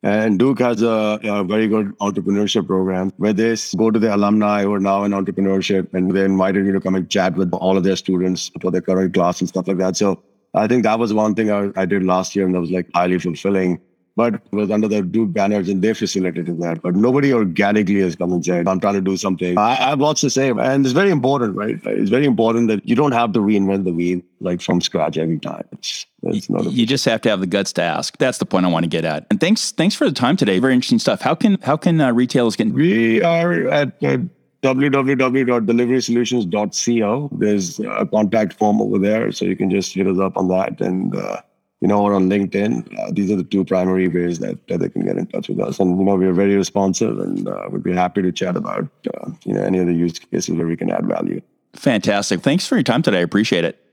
And 0.03 0.37
Duke 0.37 0.59
has 0.59 0.81
a, 0.81 1.17
a, 1.23 1.45
very 1.45 1.69
good 1.69 1.97
entrepreneurship 1.99 2.67
program 2.67 3.13
where 3.15 3.31
they 3.31 3.55
go 3.77 3.89
to 3.89 3.97
the 3.97 4.13
alumni 4.13 4.63
who 4.63 4.73
are 4.73 4.79
now 4.81 5.05
in 5.05 5.13
entrepreneurship 5.13 5.93
and 5.93 6.11
they 6.11 6.25
invited 6.25 6.65
me 6.65 6.73
to 6.73 6.81
come 6.81 6.95
and 6.95 7.09
chat 7.09 7.35
with 7.37 7.53
all 7.53 7.77
of 7.77 7.85
their 7.85 7.95
students 7.95 8.51
for 8.59 8.69
their 8.69 8.81
current 8.81 9.13
class 9.13 9.39
and 9.39 9.47
stuff 9.47 9.65
like 9.65 9.77
that. 9.77 9.95
So 9.95 10.21
I 10.53 10.67
think 10.67 10.83
that 10.83 10.99
was 10.99 11.13
one 11.13 11.35
thing 11.35 11.51
I, 11.51 11.71
I 11.77 11.85
did 11.85 12.03
last 12.03 12.35
year 12.35 12.45
and 12.45 12.53
that 12.53 12.59
was 12.59 12.69
like 12.69 12.89
highly 12.93 13.17
fulfilling 13.17 13.79
but 14.15 14.39
was 14.51 14.69
under 14.69 14.87
the 14.87 15.01
Duke 15.01 15.33
banners 15.33 15.67
and 15.69 15.81
they 15.81 15.91
facilitated 15.93 16.61
that. 16.61 16.83
But 16.83 16.95
nobody 16.95 17.33
organically 17.33 17.99
has 18.01 18.15
come 18.15 18.31
and 18.31 18.45
said, 18.45 18.67
I'm 18.67 18.79
trying 18.79 18.93
to 18.93 19.01
do 19.01 19.17
something. 19.17 19.57
I, 19.57 19.73
have 19.75 19.99
lots 19.99 20.21
to 20.21 20.29
say. 20.29 20.49
And 20.49 20.85
it's 20.85 20.93
very 20.93 21.09
important, 21.09 21.55
right? 21.55 21.79
It's 21.83 22.11
very 22.11 22.25
important 22.25 22.67
that 22.67 22.87
you 22.87 22.95
don't 22.95 23.13
have 23.13 23.33
to 23.33 23.39
reinvent 23.39 23.85
the 23.85 23.93
wheel 23.93 24.21
like 24.39 24.61
from 24.61 24.81
scratch 24.81 25.17
every 25.17 25.39
time. 25.39 25.63
It's, 25.71 26.05
it's 26.23 26.47
not 26.49 26.71
you 26.71 26.85
just 26.85 27.05
have 27.05 27.21
to 27.21 27.29
have 27.29 27.39
the 27.39 27.47
guts 27.47 27.73
to 27.73 27.81
ask. 27.81 28.15
That's 28.17 28.37
the 28.37 28.45
point 28.45 28.67
I 28.67 28.69
want 28.69 28.83
to 28.83 28.89
get 28.89 29.03
at. 29.03 29.25
And 29.31 29.39
thanks, 29.39 29.71
thanks 29.71 29.95
for 29.95 30.05
the 30.05 30.11
time 30.11 30.37
today. 30.37 30.59
Very 30.59 30.75
interesting 30.75 30.99
stuff. 30.99 31.21
How 31.21 31.33
can 31.33 31.57
how 31.61 31.75
can 31.75 31.99
uh, 31.99 32.11
retailers 32.11 32.55
get? 32.55 32.67
We 32.67 33.23
are 33.23 33.67
at 33.69 33.87
uh, 34.03 34.19
www.deliverysolutions.co. 34.61 37.29
There's 37.33 37.79
a 37.79 38.05
contact 38.05 38.53
form 38.53 38.79
over 38.81 38.99
there, 38.99 39.31
so 39.31 39.45
you 39.45 39.55
can 39.55 39.71
just 39.71 39.95
hit 39.95 40.05
us 40.07 40.19
up 40.19 40.37
on 40.37 40.49
that 40.49 40.79
and. 40.81 41.15
Uh, 41.15 41.41
you 41.83 41.89
know, 41.89 42.01
or 42.01 42.13
on 42.13 42.29
LinkedIn. 42.29 42.97
Uh, 42.97 43.11
these 43.11 43.29
are 43.29 43.35
the 43.35 43.43
two 43.43 43.65
primary 43.65 44.07
ways 44.07 44.39
that, 44.39 44.65
that 44.69 44.79
they 44.79 44.87
can 44.87 45.05
get 45.05 45.17
in 45.17 45.27
touch 45.27 45.49
with 45.49 45.59
us. 45.59 45.81
And, 45.81 45.99
you 45.99 46.05
know, 46.05 46.15
we're 46.15 46.31
very 46.31 46.55
responsive 46.55 47.19
and 47.19 47.45
uh, 47.45 47.67
we'd 47.69 47.83
be 47.83 47.91
happy 47.91 48.21
to 48.21 48.31
chat 48.31 48.55
about, 48.55 48.87
uh, 49.13 49.31
you 49.43 49.53
know, 49.53 49.61
any 49.61 49.79
of 49.79 49.87
the 49.87 49.93
use 49.93 50.17
cases 50.17 50.55
where 50.55 50.65
we 50.65 50.77
can 50.77 50.89
add 50.89 51.05
value. 51.05 51.41
Fantastic. 51.73 52.39
Thanks 52.39 52.65
for 52.65 52.77
your 52.77 52.83
time 52.83 53.01
today. 53.01 53.17
I 53.17 53.23
appreciate 53.23 53.65
it. 53.65 53.83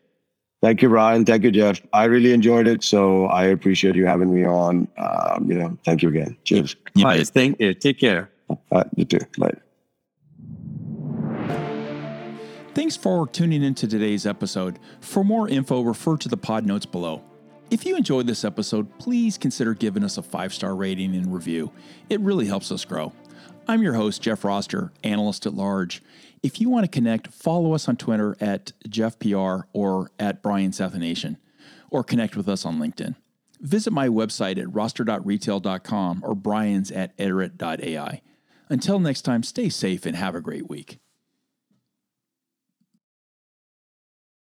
Thank 0.63 0.83
you, 0.83 0.89
Ryan. 0.89 1.25
Thank 1.25 1.43
you, 1.43 1.51
Jeff. 1.51 1.81
I 1.93 2.05
really 2.05 2.33
enjoyed 2.33 2.69
it. 2.69 2.85
So 2.85 3.27
I 3.27 3.47
appreciate 3.47 3.97
you 3.97 4.07
having 4.07 4.33
me 4.33 4.47
on. 4.47 4.87
Um, 4.97 5.51
you 5.51 5.59
know, 5.59 5.77
thank 5.85 6.03
you 6.03 6.11
again. 6.11 6.37
Cheers. 6.45 6.77
Bye. 6.95 7.25
Thank 7.25 7.59
you. 7.59 7.75
Take 7.75 7.99
care. 7.99 8.31
Uh, 8.71 8.85
you 8.95 9.05
too. 9.05 9.19
Bye. 9.37 9.51
Thanks 12.73 12.97
for 12.97 13.27
tuning 13.27 13.65
into 13.65 13.89
today's 13.89 14.27
episode. 14.27 14.79
For 15.01 15.25
more 15.25 15.49
info, 15.49 15.81
refer 15.81 16.17
to 16.19 16.29
the 16.29 16.37
pod 16.37 16.65
notes 16.67 16.87
below. 16.87 17.25
If 17.71 17.87
you 17.87 17.97
enjoyed 17.97 18.27
this 18.27 18.45
episode, 18.45 18.99
please 18.99 19.39
consider 19.39 19.75
giving 19.75 20.03
us 20.03 20.19
a 20.19 20.23
five 20.23 20.53
star 20.53 20.75
rating 20.75 21.15
and 21.15 21.33
review. 21.33 21.71
It 22.09 22.21
really 22.21 22.47
helps 22.47 22.73
us 22.73 22.85
grow. 22.85 23.13
I'm 23.69 23.81
your 23.81 23.95
host, 23.95 24.21
Jeff 24.21 24.45
Roster, 24.45 24.91
analyst 25.05 25.47
at 25.47 25.55
large. 25.55 26.03
If 26.43 26.61
you 26.61 26.69
want 26.69 26.85
to 26.85 26.91
connect, 26.91 27.29
follow 27.29 27.73
us 27.73 27.89
on 27.89 27.97
Twitter 27.97 28.37
at 28.41 28.73
JeffPR 28.89 29.65
or 29.73 30.11
at 30.19 30.43
Brian 30.43 30.73
Sathianathan, 30.73 31.37
or 31.91 32.03
connect 32.03 32.37
with 32.37 32.49
us 32.49 32.65
on 32.65 32.79
LinkedIn. 32.79 33.15
Visit 33.61 33.93
my 33.93 34.09
website 34.09 34.59
at 34.59 34.75
roster.retail.com 34.75 36.23
or 36.25 36.35
brian's 36.35 36.91
at 36.91 37.13
iterate.ai. 37.19 38.21
Until 38.69 38.99
next 38.99 39.23
time, 39.23 39.45
stay 39.45 39.69
safe 39.69 40.07
and 40.07 40.17
have 40.17 40.35
a 40.35 40.41
great 40.41 40.69
week. 40.69 40.99